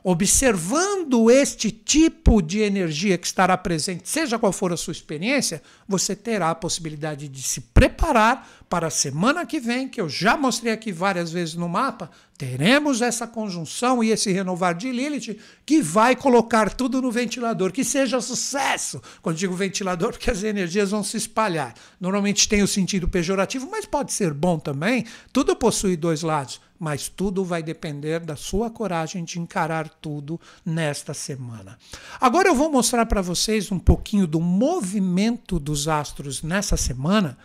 observando 0.09 1.29
este 1.29 1.69
tipo 1.69 2.41
de 2.41 2.61
energia 2.61 3.17
que 3.17 3.27
estará 3.27 3.57
presente, 3.57 4.07
seja 4.07 4.39
qual 4.39 4.53
for 4.53 4.71
a 4.71 4.77
sua 4.77 4.93
experiência, 4.93 5.61
você 5.85 6.15
terá 6.15 6.49
a 6.49 6.55
possibilidade 6.55 7.27
de 7.27 7.43
se 7.43 7.59
preparar 7.59 8.49
para 8.69 8.87
a 8.87 8.89
semana 8.89 9.45
que 9.45 9.59
vem, 9.59 9.89
que 9.89 9.99
eu 9.99 10.07
já 10.07 10.37
mostrei 10.37 10.71
aqui 10.71 10.93
várias 10.93 11.29
vezes 11.29 11.55
no 11.55 11.67
mapa, 11.67 12.09
teremos 12.37 13.01
essa 13.01 13.27
conjunção 13.27 14.01
e 14.01 14.11
esse 14.11 14.31
renovar 14.31 14.75
de 14.75 14.89
Lilith 14.93 15.41
que 15.65 15.81
vai 15.81 16.15
colocar 16.15 16.73
tudo 16.73 17.01
no 17.01 17.11
ventilador, 17.11 17.73
que 17.73 17.83
seja 17.83 18.21
sucesso. 18.21 19.01
Quando 19.21 19.35
digo 19.35 19.55
ventilador, 19.55 20.11
porque 20.11 20.31
as 20.31 20.41
energias 20.41 20.91
vão 20.91 21.03
se 21.03 21.17
espalhar. 21.17 21.73
Normalmente 21.99 22.47
tem 22.47 22.63
o 22.63 22.67
sentido 22.67 23.09
pejorativo, 23.09 23.67
mas 23.69 23.85
pode 23.85 24.13
ser 24.13 24.33
bom 24.33 24.57
também. 24.57 25.05
Tudo 25.33 25.53
possui 25.53 25.97
dois 25.97 26.21
lados 26.21 26.61
mas 26.79 27.07
tudo 27.07 27.43
vai 27.43 27.63
depender 27.63 28.19
da 28.19 28.35
sua 28.35 28.69
coragem 28.69 29.23
de 29.23 29.39
encarar 29.39 29.89
tudo 29.89 30.39
nesta 30.65 31.13
semana. 31.13 31.77
Agora 32.19 32.49
eu 32.49 32.55
vou 32.55 32.71
mostrar 32.71 33.05
para 33.05 33.21
vocês 33.21 33.71
um 33.71 33.79
pouquinho 33.79 34.27
do 34.27 34.39
movimento 34.39 35.59
dos 35.59 35.87
astros 35.87 36.43
nessa 36.43 36.77
semana, 36.77 37.37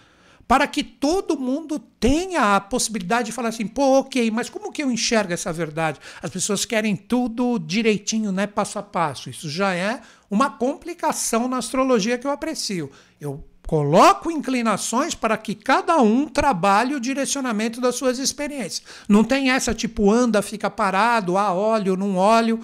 para 0.46 0.66
que 0.66 0.82
todo 0.84 1.38
mundo 1.38 1.78
tenha 1.78 2.56
a 2.56 2.60
possibilidade 2.60 3.26
de 3.26 3.32
falar 3.32 3.48
assim, 3.48 3.66
pô, 3.66 4.00
ok, 4.00 4.30
mas 4.30 4.50
como 4.50 4.72
que 4.72 4.82
eu 4.82 4.90
enxergo 4.90 5.32
essa 5.32 5.52
verdade? 5.52 5.98
As 6.22 6.30
pessoas 6.30 6.64
querem 6.64 6.94
tudo 6.94 7.58
direitinho, 7.58 8.32
né, 8.32 8.46
passo 8.46 8.78
a 8.78 8.82
passo. 8.82 9.30
Isso 9.30 9.48
já 9.48 9.74
é 9.74 10.02
uma 10.30 10.50
complicação 10.50 11.48
na 11.48 11.58
astrologia 11.58 12.18
que 12.18 12.26
eu 12.26 12.30
aprecio. 12.30 12.90
Eu 13.20 13.44
Coloco 13.66 14.30
inclinações 14.30 15.14
para 15.14 15.36
que 15.36 15.54
cada 15.54 15.96
um 16.00 16.26
trabalhe 16.26 16.94
o 16.94 17.00
direcionamento 17.00 17.80
das 17.80 17.94
suas 17.94 18.18
experiências. 18.18 18.82
Não 19.08 19.24
tem 19.24 19.50
essa 19.50 19.72
tipo 19.72 20.10
anda, 20.10 20.42
fica 20.42 20.68
parado, 20.68 21.38
ah, 21.38 21.52
óleo, 21.52 21.96
não 21.96 22.16
óleo. 22.16 22.60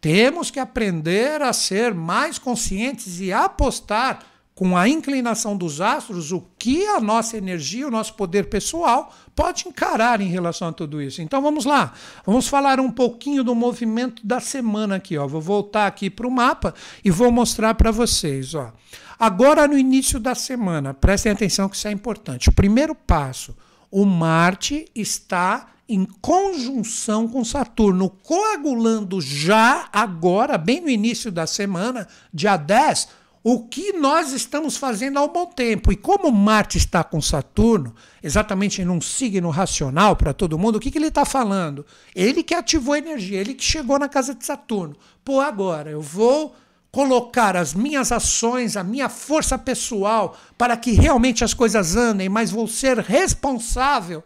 Temos 0.00 0.50
que 0.50 0.58
aprender 0.58 1.42
a 1.42 1.52
ser 1.52 1.94
mais 1.94 2.38
conscientes 2.38 3.20
e 3.20 3.32
apostar 3.32 4.20
com 4.58 4.76
a 4.76 4.88
inclinação 4.88 5.56
dos 5.56 5.80
astros 5.80 6.32
o 6.32 6.44
que 6.58 6.84
a 6.84 6.98
nossa 6.98 7.36
energia, 7.36 7.86
o 7.86 7.92
nosso 7.92 8.14
poder 8.14 8.48
pessoal 8.48 9.14
pode 9.32 9.68
encarar 9.68 10.20
em 10.20 10.26
relação 10.26 10.66
a 10.66 10.72
tudo 10.72 11.00
isso. 11.00 11.22
Então 11.22 11.40
vamos 11.40 11.64
lá, 11.64 11.92
vamos 12.26 12.48
falar 12.48 12.80
um 12.80 12.90
pouquinho 12.90 13.44
do 13.44 13.54
movimento 13.54 14.26
da 14.26 14.40
semana 14.40 14.96
aqui. 14.96 15.16
Ó. 15.16 15.28
Vou 15.28 15.40
voltar 15.40 15.86
aqui 15.86 16.10
para 16.10 16.26
o 16.26 16.30
mapa 16.30 16.74
e 17.04 17.10
vou 17.10 17.30
mostrar 17.30 17.74
para 17.74 17.92
vocês. 17.92 18.52
Ó. 18.52 18.72
Agora, 19.18 19.66
no 19.66 19.76
início 19.76 20.20
da 20.20 20.34
semana, 20.34 20.94
prestem 20.94 21.32
atenção 21.32 21.68
que 21.68 21.76
isso 21.76 21.88
é 21.88 21.92
importante. 21.92 22.48
O 22.48 22.52
primeiro 22.52 22.94
passo: 22.94 23.56
o 23.90 24.04
Marte 24.04 24.86
está 24.94 25.68
em 25.88 26.04
conjunção 26.20 27.26
com 27.26 27.42
Saturno, 27.44 28.10
coagulando 28.10 29.20
já 29.20 29.88
agora, 29.92 30.58
bem 30.58 30.82
no 30.82 30.90
início 30.90 31.32
da 31.32 31.46
semana, 31.46 32.06
dia 32.32 32.58
10, 32.58 33.08
o 33.42 33.66
que 33.66 33.94
nós 33.94 34.32
estamos 34.32 34.76
fazendo 34.76 35.18
há 35.18 35.26
bom 35.26 35.46
tempo. 35.46 35.90
E 35.90 35.96
como 35.96 36.30
Marte 36.30 36.76
está 36.76 37.02
com 37.02 37.22
Saturno, 37.22 37.94
exatamente 38.22 38.82
em 38.82 38.88
um 38.88 39.00
signo 39.00 39.48
racional 39.48 40.14
para 40.14 40.34
todo 40.34 40.58
mundo, 40.58 40.76
o 40.76 40.80
que, 40.80 40.90
que 40.90 40.98
ele 40.98 41.06
está 41.06 41.24
falando? 41.24 41.86
Ele 42.14 42.42
que 42.42 42.54
ativou 42.54 42.92
a 42.92 42.98
energia, 42.98 43.40
ele 43.40 43.54
que 43.54 43.64
chegou 43.64 43.98
na 43.98 44.08
casa 44.08 44.34
de 44.34 44.44
Saturno. 44.44 44.94
Pô, 45.24 45.40
agora 45.40 45.90
eu 45.90 46.02
vou 46.02 46.54
colocar 46.98 47.56
as 47.56 47.74
minhas 47.74 48.10
ações, 48.10 48.76
a 48.76 48.82
minha 48.82 49.08
força 49.08 49.56
pessoal 49.56 50.36
para 50.58 50.76
que 50.76 50.90
realmente 50.90 51.44
as 51.44 51.54
coisas 51.54 51.94
andem, 51.94 52.28
mas 52.28 52.50
vou 52.50 52.66
ser 52.66 52.98
responsável 52.98 54.20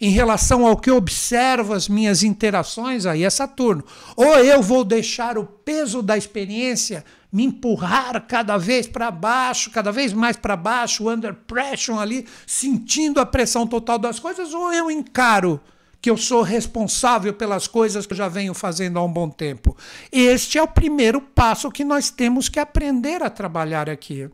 em 0.00 0.08
relação 0.08 0.66
ao 0.66 0.78
que 0.78 0.90
observo 0.90 1.74
as 1.74 1.86
minhas 1.86 2.22
interações, 2.22 3.04
aí 3.04 3.24
é 3.24 3.28
Saturno. 3.28 3.84
Ou 4.16 4.38
eu 4.38 4.62
vou 4.62 4.84
deixar 4.84 5.36
o 5.36 5.44
peso 5.44 6.00
da 6.00 6.16
experiência 6.16 7.04
me 7.30 7.44
empurrar 7.44 8.18
cada 8.26 8.56
vez 8.56 8.86
para 8.86 9.10
baixo, 9.10 9.70
cada 9.70 9.92
vez 9.92 10.14
mais 10.14 10.38
para 10.38 10.56
baixo, 10.56 11.10
under 11.10 11.34
pressure 11.34 11.98
ali, 11.98 12.26
sentindo 12.46 13.20
a 13.20 13.26
pressão 13.26 13.66
total 13.66 13.98
das 13.98 14.18
coisas, 14.18 14.54
ou 14.54 14.72
eu 14.72 14.90
encaro 14.90 15.60
que 16.04 16.10
eu 16.10 16.18
sou 16.18 16.42
responsável 16.42 17.32
pelas 17.32 17.66
coisas 17.66 18.04
que 18.04 18.12
eu 18.12 18.16
já 18.18 18.28
venho 18.28 18.52
fazendo 18.52 18.98
há 18.98 19.02
um 19.02 19.10
bom 19.10 19.30
tempo. 19.30 19.74
Este 20.12 20.58
é 20.58 20.62
o 20.62 20.68
primeiro 20.68 21.18
passo 21.18 21.70
que 21.70 21.82
nós 21.82 22.10
temos 22.10 22.46
que 22.46 22.60
aprender 22.60 23.22
a 23.22 23.30
trabalhar 23.30 23.88
aqui. 23.88 24.28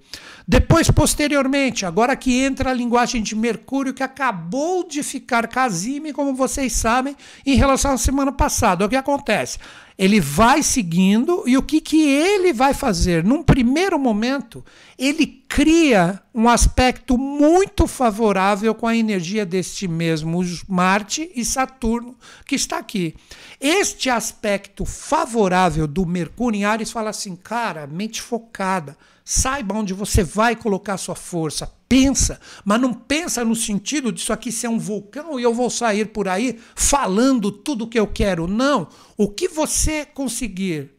Depois, 0.49 0.91
posteriormente, 0.91 1.87
agora 1.87 2.17
que 2.17 2.43
entra 2.43 2.71
a 2.71 2.75
linguagem 2.75 3.23
de 3.23 3.37
Mercúrio, 3.37 3.95
que 3.95 4.03
acabou 4.03 4.83
de 4.83 5.01
ficar 5.05 5.47
casime, 5.47 6.13
como 6.13 6.35
vocês 6.35 6.73
sabem, 6.73 7.15
em 7.47 7.55
relação 7.55 7.93
à 7.93 7.97
semana 7.97 8.33
passada. 8.33 8.85
O 8.85 8.89
que 8.89 8.97
acontece? 8.97 9.57
Ele 10.01 10.19
vai 10.19 10.63
seguindo 10.63 11.45
e 11.47 11.59
o 11.59 11.63
que, 11.63 11.79
que 11.79 12.09
ele 12.09 12.55
vai 12.55 12.73
fazer? 12.73 13.23
Num 13.23 13.43
primeiro 13.43 13.99
momento, 13.99 14.65
ele 14.99 15.27
cria 15.47 16.23
um 16.35 16.49
aspecto 16.49 17.19
muito 17.19 17.87
favorável 17.87 18.75
com 18.75 18.87
a 18.87 18.97
energia 18.97 19.45
deste 19.45 19.87
mesmo 19.87 20.43
Marte 20.67 21.31
e 21.37 21.45
Saturno 21.45 22.17
que 22.47 22.55
está 22.55 22.79
aqui. 22.79 23.15
Este 23.61 24.09
aspecto 24.09 24.87
favorável 24.87 25.87
do 25.87 26.07
Mercúrio 26.07 26.57
em 26.57 26.65
Ares 26.65 26.91
fala 26.91 27.11
assim, 27.11 27.37
cara, 27.37 27.87
mente 27.87 28.23
focada, 28.23 28.97
saiba 29.23 29.75
onde 29.75 29.93
você 29.93 30.25
vai 30.25 30.57
colocar 30.57 30.97
sua 30.97 31.15
força, 31.15 31.71
pensa, 31.91 32.39
mas 32.65 32.81
não 32.81 32.95
pensa 32.95 33.45
no 33.45 33.57
sentido 33.57 34.13
disso 34.13 34.33
aqui 34.33 34.53
ser 34.53 34.69
um 34.69 34.79
vulcão 34.79 35.41
e 35.41 35.43
eu 35.43 35.53
vou 35.53 35.69
sair 35.69 36.05
por 36.05 36.29
aí 36.29 36.57
falando 36.77 37.51
tudo 37.51 37.83
o 37.83 37.89
que 37.89 37.99
eu 37.99 38.07
quero. 38.07 38.47
Não. 38.47 38.87
O 39.17 39.29
que 39.29 39.49
você 39.49 40.07
conseguir 40.07 40.93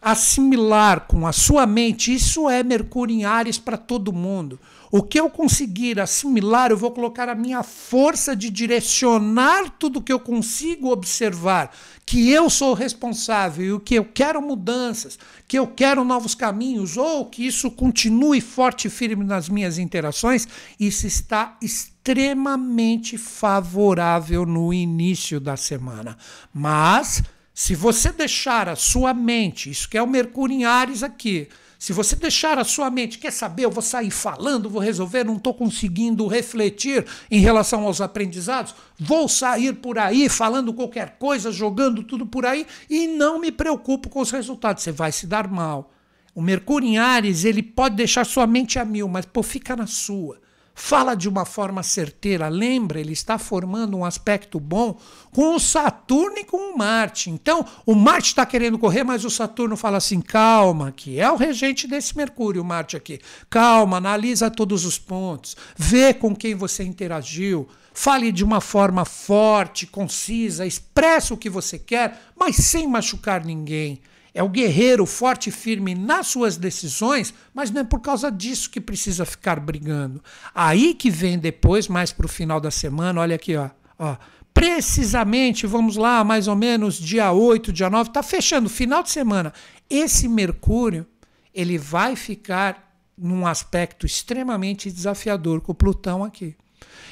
assimilar 0.00 1.06
com 1.06 1.24
a 1.24 1.30
sua 1.30 1.68
mente, 1.68 2.12
isso 2.12 2.50
é 2.50 2.64
Mercúrio 2.64 3.14
em 3.14 3.24
Ares 3.24 3.58
para 3.58 3.76
todo 3.76 4.12
mundo. 4.12 4.58
O 4.94 5.02
que 5.02 5.18
eu 5.18 5.30
conseguir 5.30 5.98
assimilar, 5.98 6.70
eu 6.70 6.76
vou 6.76 6.90
colocar 6.90 7.26
a 7.26 7.34
minha 7.34 7.62
força 7.62 8.36
de 8.36 8.50
direcionar 8.50 9.70
tudo 9.78 10.02
que 10.02 10.12
eu 10.12 10.20
consigo 10.20 10.92
observar, 10.92 11.74
que 12.04 12.30
eu 12.30 12.50
sou 12.50 12.74
responsável 12.74 13.76
e 13.76 13.80
que 13.80 13.94
eu 13.94 14.04
quero 14.04 14.42
mudanças, 14.42 15.18
que 15.48 15.58
eu 15.58 15.66
quero 15.66 16.04
novos 16.04 16.34
caminhos, 16.34 16.98
ou 16.98 17.24
que 17.24 17.46
isso 17.46 17.70
continue 17.70 18.42
forte 18.42 18.88
e 18.88 18.90
firme 18.90 19.24
nas 19.24 19.48
minhas 19.48 19.78
interações, 19.78 20.46
isso 20.78 21.06
está 21.06 21.56
extremamente 21.62 23.16
favorável 23.16 24.44
no 24.44 24.74
início 24.74 25.40
da 25.40 25.56
semana. 25.56 26.18
Mas 26.52 27.22
se 27.54 27.74
você 27.74 28.12
deixar 28.12 28.68
a 28.68 28.76
sua 28.76 29.14
mente, 29.14 29.70
isso 29.70 29.88
que 29.88 29.96
é 29.96 30.02
o 30.02 30.06
Mercúrio 30.06 30.54
em 30.54 30.64
Ares 30.66 31.02
aqui, 31.02 31.48
se 31.82 31.92
você 31.92 32.14
deixar 32.14 32.60
a 32.60 32.64
sua 32.64 32.88
mente, 32.92 33.18
quer 33.18 33.32
saber, 33.32 33.64
eu 33.64 33.70
vou 33.70 33.82
sair 33.82 34.12
falando, 34.12 34.70
vou 34.70 34.80
resolver, 34.80 35.24
não 35.24 35.34
estou 35.34 35.52
conseguindo 35.52 36.28
refletir 36.28 37.04
em 37.28 37.40
relação 37.40 37.82
aos 37.82 38.00
aprendizados, 38.00 38.72
vou 38.96 39.28
sair 39.28 39.72
por 39.72 39.98
aí 39.98 40.28
falando 40.28 40.72
qualquer 40.72 41.16
coisa, 41.18 41.50
jogando 41.50 42.04
tudo 42.04 42.24
por 42.24 42.46
aí 42.46 42.68
e 42.88 43.08
não 43.08 43.40
me 43.40 43.50
preocupo 43.50 44.08
com 44.08 44.20
os 44.20 44.30
resultados. 44.30 44.84
Você 44.84 44.92
vai 44.92 45.10
se 45.10 45.26
dar 45.26 45.48
mal. 45.48 45.90
O 46.32 46.40
Mercúrio 46.40 46.88
em 46.88 46.98
Ares, 46.98 47.44
ele 47.44 47.64
pode 47.64 47.96
deixar 47.96 48.24
sua 48.24 48.46
mente 48.46 48.78
a 48.78 48.84
mil, 48.84 49.08
mas 49.08 49.26
pô, 49.26 49.42
fica 49.42 49.74
na 49.74 49.88
sua. 49.88 50.40
Fala 50.74 51.14
de 51.14 51.28
uma 51.28 51.44
forma 51.44 51.82
certeira. 51.82 52.48
Lembra, 52.48 53.00
ele 53.00 53.12
está 53.12 53.38
formando 53.38 53.96
um 53.96 54.04
aspecto 54.04 54.58
bom 54.58 54.98
com 55.30 55.54
o 55.54 55.60
Saturno 55.60 56.38
e 56.38 56.44
com 56.44 56.72
o 56.72 56.78
Marte. 56.78 57.30
Então, 57.30 57.64
o 57.84 57.94
Marte 57.94 58.28
está 58.28 58.44
querendo 58.46 58.78
correr, 58.78 59.04
mas 59.04 59.24
o 59.24 59.30
Saturno 59.30 59.76
fala 59.76 59.98
assim: 59.98 60.20
calma, 60.20 60.92
que 60.92 61.20
é 61.20 61.30
o 61.30 61.36
regente 61.36 61.86
desse 61.86 62.16
Mercúrio, 62.16 62.62
o 62.62 62.64
Marte 62.64 62.96
aqui. 62.96 63.20
Calma, 63.48 63.98
analisa 63.98 64.50
todos 64.50 64.84
os 64.84 64.98
pontos, 64.98 65.56
vê 65.76 66.14
com 66.14 66.34
quem 66.34 66.54
você 66.54 66.82
interagiu. 66.82 67.68
Fale 67.94 68.32
de 68.32 68.42
uma 68.42 68.60
forma 68.60 69.04
forte, 69.04 69.86
concisa, 69.86 70.66
expressa 70.66 71.34
o 71.34 71.36
que 71.36 71.50
você 71.50 71.78
quer, 71.78 72.20
mas 72.36 72.56
sem 72.56 72.88
machucar 72.88 73.44
ninguém. 73.44 74.00
É 74.34 74.42
o 74.42 74.48
guerreiro 74.48 75.04
forte 75.04 75.50
e 75.50 75.52
firme 75.52 75.94
nas 75.94 76.28
suas 76.28 76.56
decisões, 76.56 77.34
mas 77.52 77.70
não 77.70 77.82
é 77.82 77.84
por 77.84 78.00
causa 78.00 78.30
disso 78.30 78.70
que 78.70 78.80
precisa 78.80 79.26
ficar 79.26 79.60
brigando. 79.60 80.22
Aí 80.54 80.94
que 80.94 81.10
vem 81.10 81.38
depois, 81.38 81.86
mais 81.86 82.12
para 82.12 82.24
o 82.24 82.28
final 82.28 82.58
da 82.58 82.70
semana, 82.70 83.20
olha 83.20 83.36
aqui, 83.36 83.56
ó, 83.56 83.68
ó. 83.98 84.16
Precisamente, 84.54 85.66
vamos 85.66 85.96
lá, 85.96 86.22
mais 86.24 86.46
ou 86.46 86.56
menos 86.56 86.98
dia 86.98 87.30
8, 87.32 87.72
dia 87.72 87.90
9, 87.90 88.10
está 88.10 88.22
fechando, 88.22 88.68
final 88.68 89.02
de 89.02 89.10
semana. 89.10 89.52
Esse 89.88 90.28
Mercúrio, 90.28 91.06
ele 91.54 91.76
vai 91.76 92.16
ficar 92.16 92.90
num 93.16 93.46
aspecto 93.46 94.06
extremamente 94.06 94.90
desafiador 94.90 95.60
com 95.60 95.72
o 95.72 95.74
Plutão 95.74 96.24
aqui. 96.24 96.54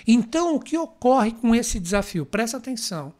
Então, 0.07 0.55
o 0.55 0.61
que 0.61 0.77
ocorre 0.77 1.33
com 1.33 1.55
esse 1.55 1.79
desafio? 1.79 2.27
Presta 2.27 2.57
atenção. 2.57 3.13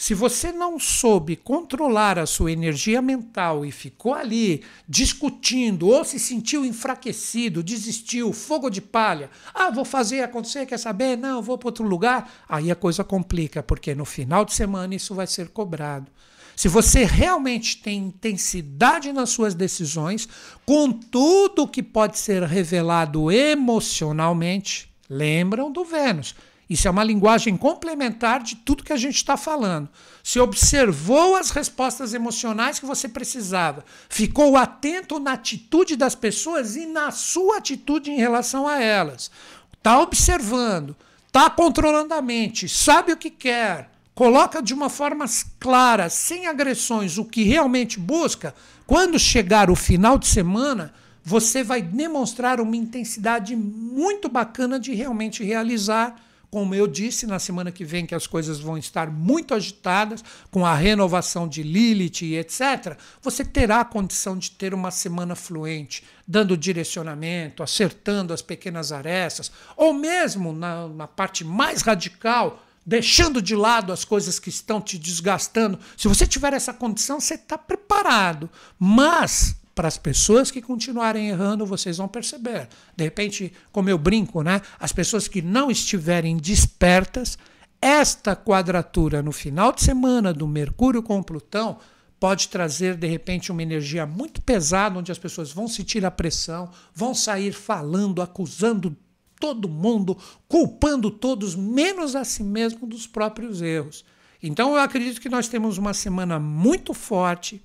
Se 0.00 0.14
você 0.14 0.50
não 0.50 0.78
soube 0.80 1.36
controlar 1.36 2.18
a 2.18 2.24
sua 2.24 2.50
energia 2.50 3.02
mental 3.02 3.66
e 3.66 3.70
ficou 3.70 4.14
ali 4.14 4.62
discutindo 4.88 5.88
ou 5.88 6.02
se 6.06 6.18
sentiu 6.18 6.64
enfraquecido, 6.64 7.62
desistiu, 7.62 8.32
fogo 8.32 8.70
de 8.70 8.80
palha, 8.80 9.28
ah, 9.52 9.70
vou 9.70 9.84
fazer 9.84 10.22
acontecer, 10.22 10.64
quer 10.64 10.78
saber? 10.78 11.18
Não, 11.18 11.42
vou 11.42 11.58
para 11.58 11.68
outro 11.68 11.84
lugar, 11.84 12.32
aí 12.48 12.70
a 12.70 12.74
coisa 12.74 13.04
complica, 13.04 13.62
porque 13.62 13.94
no 13.94 14.06
final 14.06 14.42
de 14.42 14.54
semana 14.54 14.94
isso 14.94 15.14
vai 15.14 15.26
ser 15.26 15.50
cobrado. 15.50 16.10
Se 16.56 16.66
você 16.66 17.04
realmente 17.04 17.76
tem 17.76 17.98
intensidade 17.98 19.12
nas 19.12 19.28
suas 19.28 19.52
decisões, 19.52 20.26
com 20.64 20.90
tudo 20.90 21.68
que 21.68 21.82
pode 21.82 22.18
ser 22.18 22.42
revelado 22.42 23.30
emocionalmente, 23.30 24.89
lembram 25.10 25.70
do 25.70 25.84
Vênus 25.84 26.34
isso 26.70 26.86
é 26.86 26.90
uma 26.90 27.02
linguagem 27.02 27.56
complementar 27.56 28.40
de 28.44 28.54
tudo 28.54 28.84
que 28.84 28.92
a 28.92 28.96
gente 28.96 29.16
está 29.16 29.36
falando. 29.36 29.88
Se 30.22 30.38
observou 30.38 31.34
as 31.34 31.50
respostas 31.50 32.14
emocionais 32.14 32.78
que 32.78 32.86
você 32.86 33.08
precisava, 33.08 33.84
ficou 34.08 34.56
atento 34.56 35.18
na 35.18 35.32
atitude 35.32 35.96
das 35.96 36.14
pessoas 36.14 36.76
e 36.76 36.86
na 36.86 37.10
sua 37.10 37.56
atitude 37.56 38.12
em 38.12 38.18
relação 38.18 38.68
a 38.68 38.80
elas. 38.80 39.32
Está 39.76 39.98
observando, 39.98 40.94
está 41.26 41.50
controlando 41.50 42.14
a 42.14 42.22
mente, 42.22 42.68
sabe 42.68 43.10
o 43.10 43.16
que 43.16 43.30
quer, 43.30 43.90
coloca 44.14 44.62
de 44.62 44.72
uma 44.72 44.88
forma 44.88 45.24
clara, 45.58 46.08
sem 46.08 46.46
agressões, 46.46 47.18
o 47.18 47.24
que 47.24 47.42
realmente 47.42 47.98
busca. 47.98 48.54
Quando 48.86 49.18
chegar 49.18 49.70
o 49.70 49.74
final 49.74 50.16
de 50.16 50.28
semana, 50.28 50.94
você 51.22 51.62
vai 51.62 51.82
demonstrar 51.82 52.60
uma 52.60 52.76
intensidade 52.76 53.54
muito 53.56 54.28
bacana 54.28 54.78
de 54.78 54.94
realmente 54.94 55.44
realizar 55.44 56.16
como 56.50 56.74
eu 56.74 56.88
disse, 56.88 57.28
na 57.28 57.38
semana 57.38 57.70
que 57.70 57.84
vem 57.84 58.04
que 58.04 58.14
as 58.14 58.26
coisas 58.26 58.58
vão 58.58 58.76
estar 58.76 59.08
muito 59.08 59.54
agitadas, 59.54 60.24
com 60.50 60.66
a 60.66 60.74
renovação 60.74 61.46
de 61.46 61.62
Lilith 61.62 62.22
e 62.22 62.36
etc., 62.36 62.98
você 63.22 63.44
terá 63.44 63.80
a 63.80 63.84
condição 63.84 64.36
de 64.36 64.50
ter 64.50 64.74
uma 64.74 64.90
semana 64.90 65.36
fluente, 65.36 66.02
dando 66.26 66.56
direcionamento, 66.56 67.62
acertando 67.62 68.32
as 68.32 68.42
pequenas 68.42 68.90
arestas, 68.90 69.52
ou 69.76 69.94
mesmo 69.94 70.52
na, 70.52 70.88
na 70.88 71.06
parte 71.06 71.44
mais 71.44 71.82
radical, 71.82 72.60
deixando 72.84 73.40
de 73.40 73.54
lado 73.54 73.92
as 73.92 74.04
coisas 74.04 74.40
que 74.40 74.48
estão 74.48 74.80
te 74.80 74.98
desgastando. 74.98 75.78
Se 75.96 76.08
você 76.08 76.26
tiver 76.26 76.52
essa 76.52 76.74
condição, 76.74 77.20
você 77.20 77.34
está 77.34 77.56
preparado. 77.56 78.50
Mas 78.76 79.54
para 79.74 79.88
as 79.88 79.96
pessoas 79.96 80.50
que 80.50 80.60
continuarem 80.60 81.28
errando, 81.28 81.64
vocês 81.64 81.96
vão 81.96 82.08
perceber. 82.08 82.68
De 82.96 83.04
repente, 83.04 83.52
como 83.72 83.88
eu 83.88 83.98
brinco, 83.98 84.42
né? 84.42 84.60
As 84.78 84.92
pessoas 84.92 85.28
que 85.28 85.40
não 85.40 85.70
estiverem 85.70 86.36
despertas, 86.36 87.38
esta 87.80 88.36
quadratura 88.36 89.22
no 89.22 89.32
final 89.32 89.72
de 89.72 89.82
semana 89.82 90.32
do 90.32 90.46
Mercúrio 90.46 91.02
com 91.02 91.22
Plutão 91.22 91.78
pode 92.18 92.48
trazer 92.48 92.96
de 92.96 93.06
repente 93.06 93.50
uma 93.50 93.62
energia 93.62 94.04
muito 94.04 94.42
pesada, 94.42 94.98
onde 94.98 95.10
as 95.10 95.18
pessoas 95.18 95.50
vão 95.50 95.66
sentir 95.66 96.04
a 96.04 96.10
pressão, 96.10 96.68
vão 96.94 97.14
sair 97.14 97.52
falando, 97.52 98.20
acusando 98.20 98.94
todo 99.40 99.66
mundo, 99.66 100.18
culpando 100.46 101.10
todos, 101.10 101.56
menos 101.56 102.14
a 102.14 102.24
si 102.24 102.44
mesmo 102.44 102.86
dos 102.86 103.06
próprios 103.06 103.62
erros. 103.62 104.04
Então 104.42 104.72
eu 104.74 104.80
acredito 104.80 105.20
que 105.20 105.30
nós 105.30 105.48
temos 105.48 105.78
uma 105.78 105.94
semana 105.94 106.38
muito 106.38 106.92
forte 106.92 107.62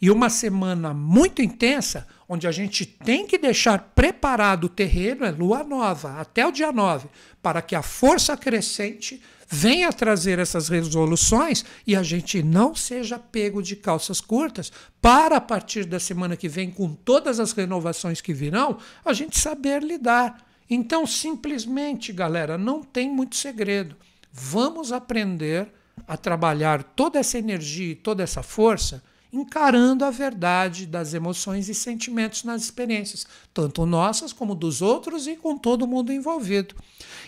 e 0.00 0.10
uma 0.10 0.28
semana 0.28 0.92
muito 0.92 1.42
intensa, 1.42 2.06
onde 2.28 2.46
a 2.46 2.52
gente 2.52 2.84
tem 2.84 3.26
que 3.26 3.38
deixar 3.38 3.92
preparado 3.94 4.64
o 4.64 4.68
terreno, 4.68 5.24
é 5.24 5.30
lua 5.30 5.62
nova, 5.62 6.20
até 6.20 6.46
o 6.46 6.52
dia 6.52 6.72
9, 6.72 7.08
para 7.42 7.62
que 7.62 7.74
a 7.74 7.82
força 7.82 8.36
crescente 8.36 9.22
venha 9.48 9.92
trazer 9.92 10.38
essas 10.38 10.68
resoluções 10.68 11.64
e 11.86 11.94
a 11.94 12.02
gente 12.02 12.42
não 12.42 12.74
seja 12.74 13.18
pego 13.18 13.62
de 13.62 13.76
calças 13.76 14.20
curtas, 14.20 14.72
para 15.00 15.36
a 15.36 15.40
partir 15.40 15.84
da 15.84 16.00
semana 16.00 16.36
que 16.36 16.48
vem, 16.48 16.70
com 16.70 16.92
todas 16.92 17.38
as 17.38 17.52
renovações 17.52 18.20
que 18.20 18.34
virão, 18.34 18.78
a 19.04 19.12
gente 19.12 19.38
saber 19.38 19.82
lidar. 19.82 20.44
Então, 20.68 21.06
simplesmente, 21.06 22.12
galera, 22.12 22.58
não 22.58 22.82
tem 22.82 23.08
muito 23.08 23.36
segredo. 23.36 23.96
Vamos 24.32 24.90
aprender 24.90 25.72
a 26.08 26.16
trabalhar 26.16 26.82
toda 26.82 27.20
essa 27.20 27.38
energia 27.38 27.92
e 27.92 27.94
toda 27.94 28.22
essa 28.22 28.42
força 28.42 29.02
encarando 29.32 30.04
a 30.04 30.10
verdade 30.10 30.86
das 30.86 31.14
emoções 31.14 31.68
e 31.68 31.74
sentimentos 31.74 32.44
nas 32.44 32.62
experiências, 32.62 33.26
tanto 33.52 33.84
nossas 33.84 34.32
como 34.32 34.54
dos 34.54 34.80
outros 34.80 35.26
e 35.26 35.36
com 35.36 35.58
todo 35.58 35.86
mundo 35.86 36.12
envolvido. 36.12 36.74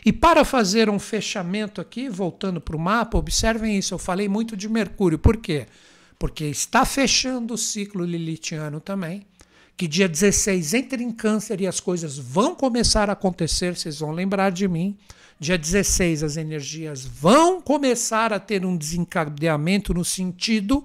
E 0.04 0.12
para 0.12 0.44
fazer 0.44 0.88
um 0.88 0.98
fechamento 0.98 1.80
aqui, 1.80 2.08
voltando 2.08 2.60
para 2.60 2.76
o 2.76 2.80
mapa, 2.80 3.18
observem 3.18 3.76
isso, 3.78 3.94
eu 3.94 3.98
falei 3.98 4.28
muito 4.28 4.56
de 4.56 4.68
Mercúrio, 4.68 5.18
por 5.18 5.36
quê? 5.36 5.66
Porque 6.18 6.44
está 6.44 6.84
fechando 6.84 7.54
o 7.54 7.58
ciclo 7.58 8.04
lilitiano 8.04 8.80
também, 8.80 9.26
que 9.76 9.86
dia 9.86 10.08
16 10.08 10.74
entra 10.74 11.02
em 11.02 11.12
câncer 11.12 11.60
e 11.60 11.66
as 11.66 11.78
coisas 11.78 12.18
vão 12.18 12.54
começar 12.54 13.08
a 13.08 13.12
acontecer, 13.12 13.76
vocês 13.76 14.00
vão 14.00 14.10
lembrar 14.10 14.50
de 14.50 14.66
mim. 14.66 14.96
Dia 15.38 15.56
16, 15.56 16.24
as 16.24 16.36
energias 16.36 17.06
vão 17.06 17.60
começar 17.60 18.32
a 18.32 18.40
ter 18.40 18.66
um 18.66 18.76
desencadeamento 18.76 19.94
no 19.94 20.04
sentido 20.04 20.84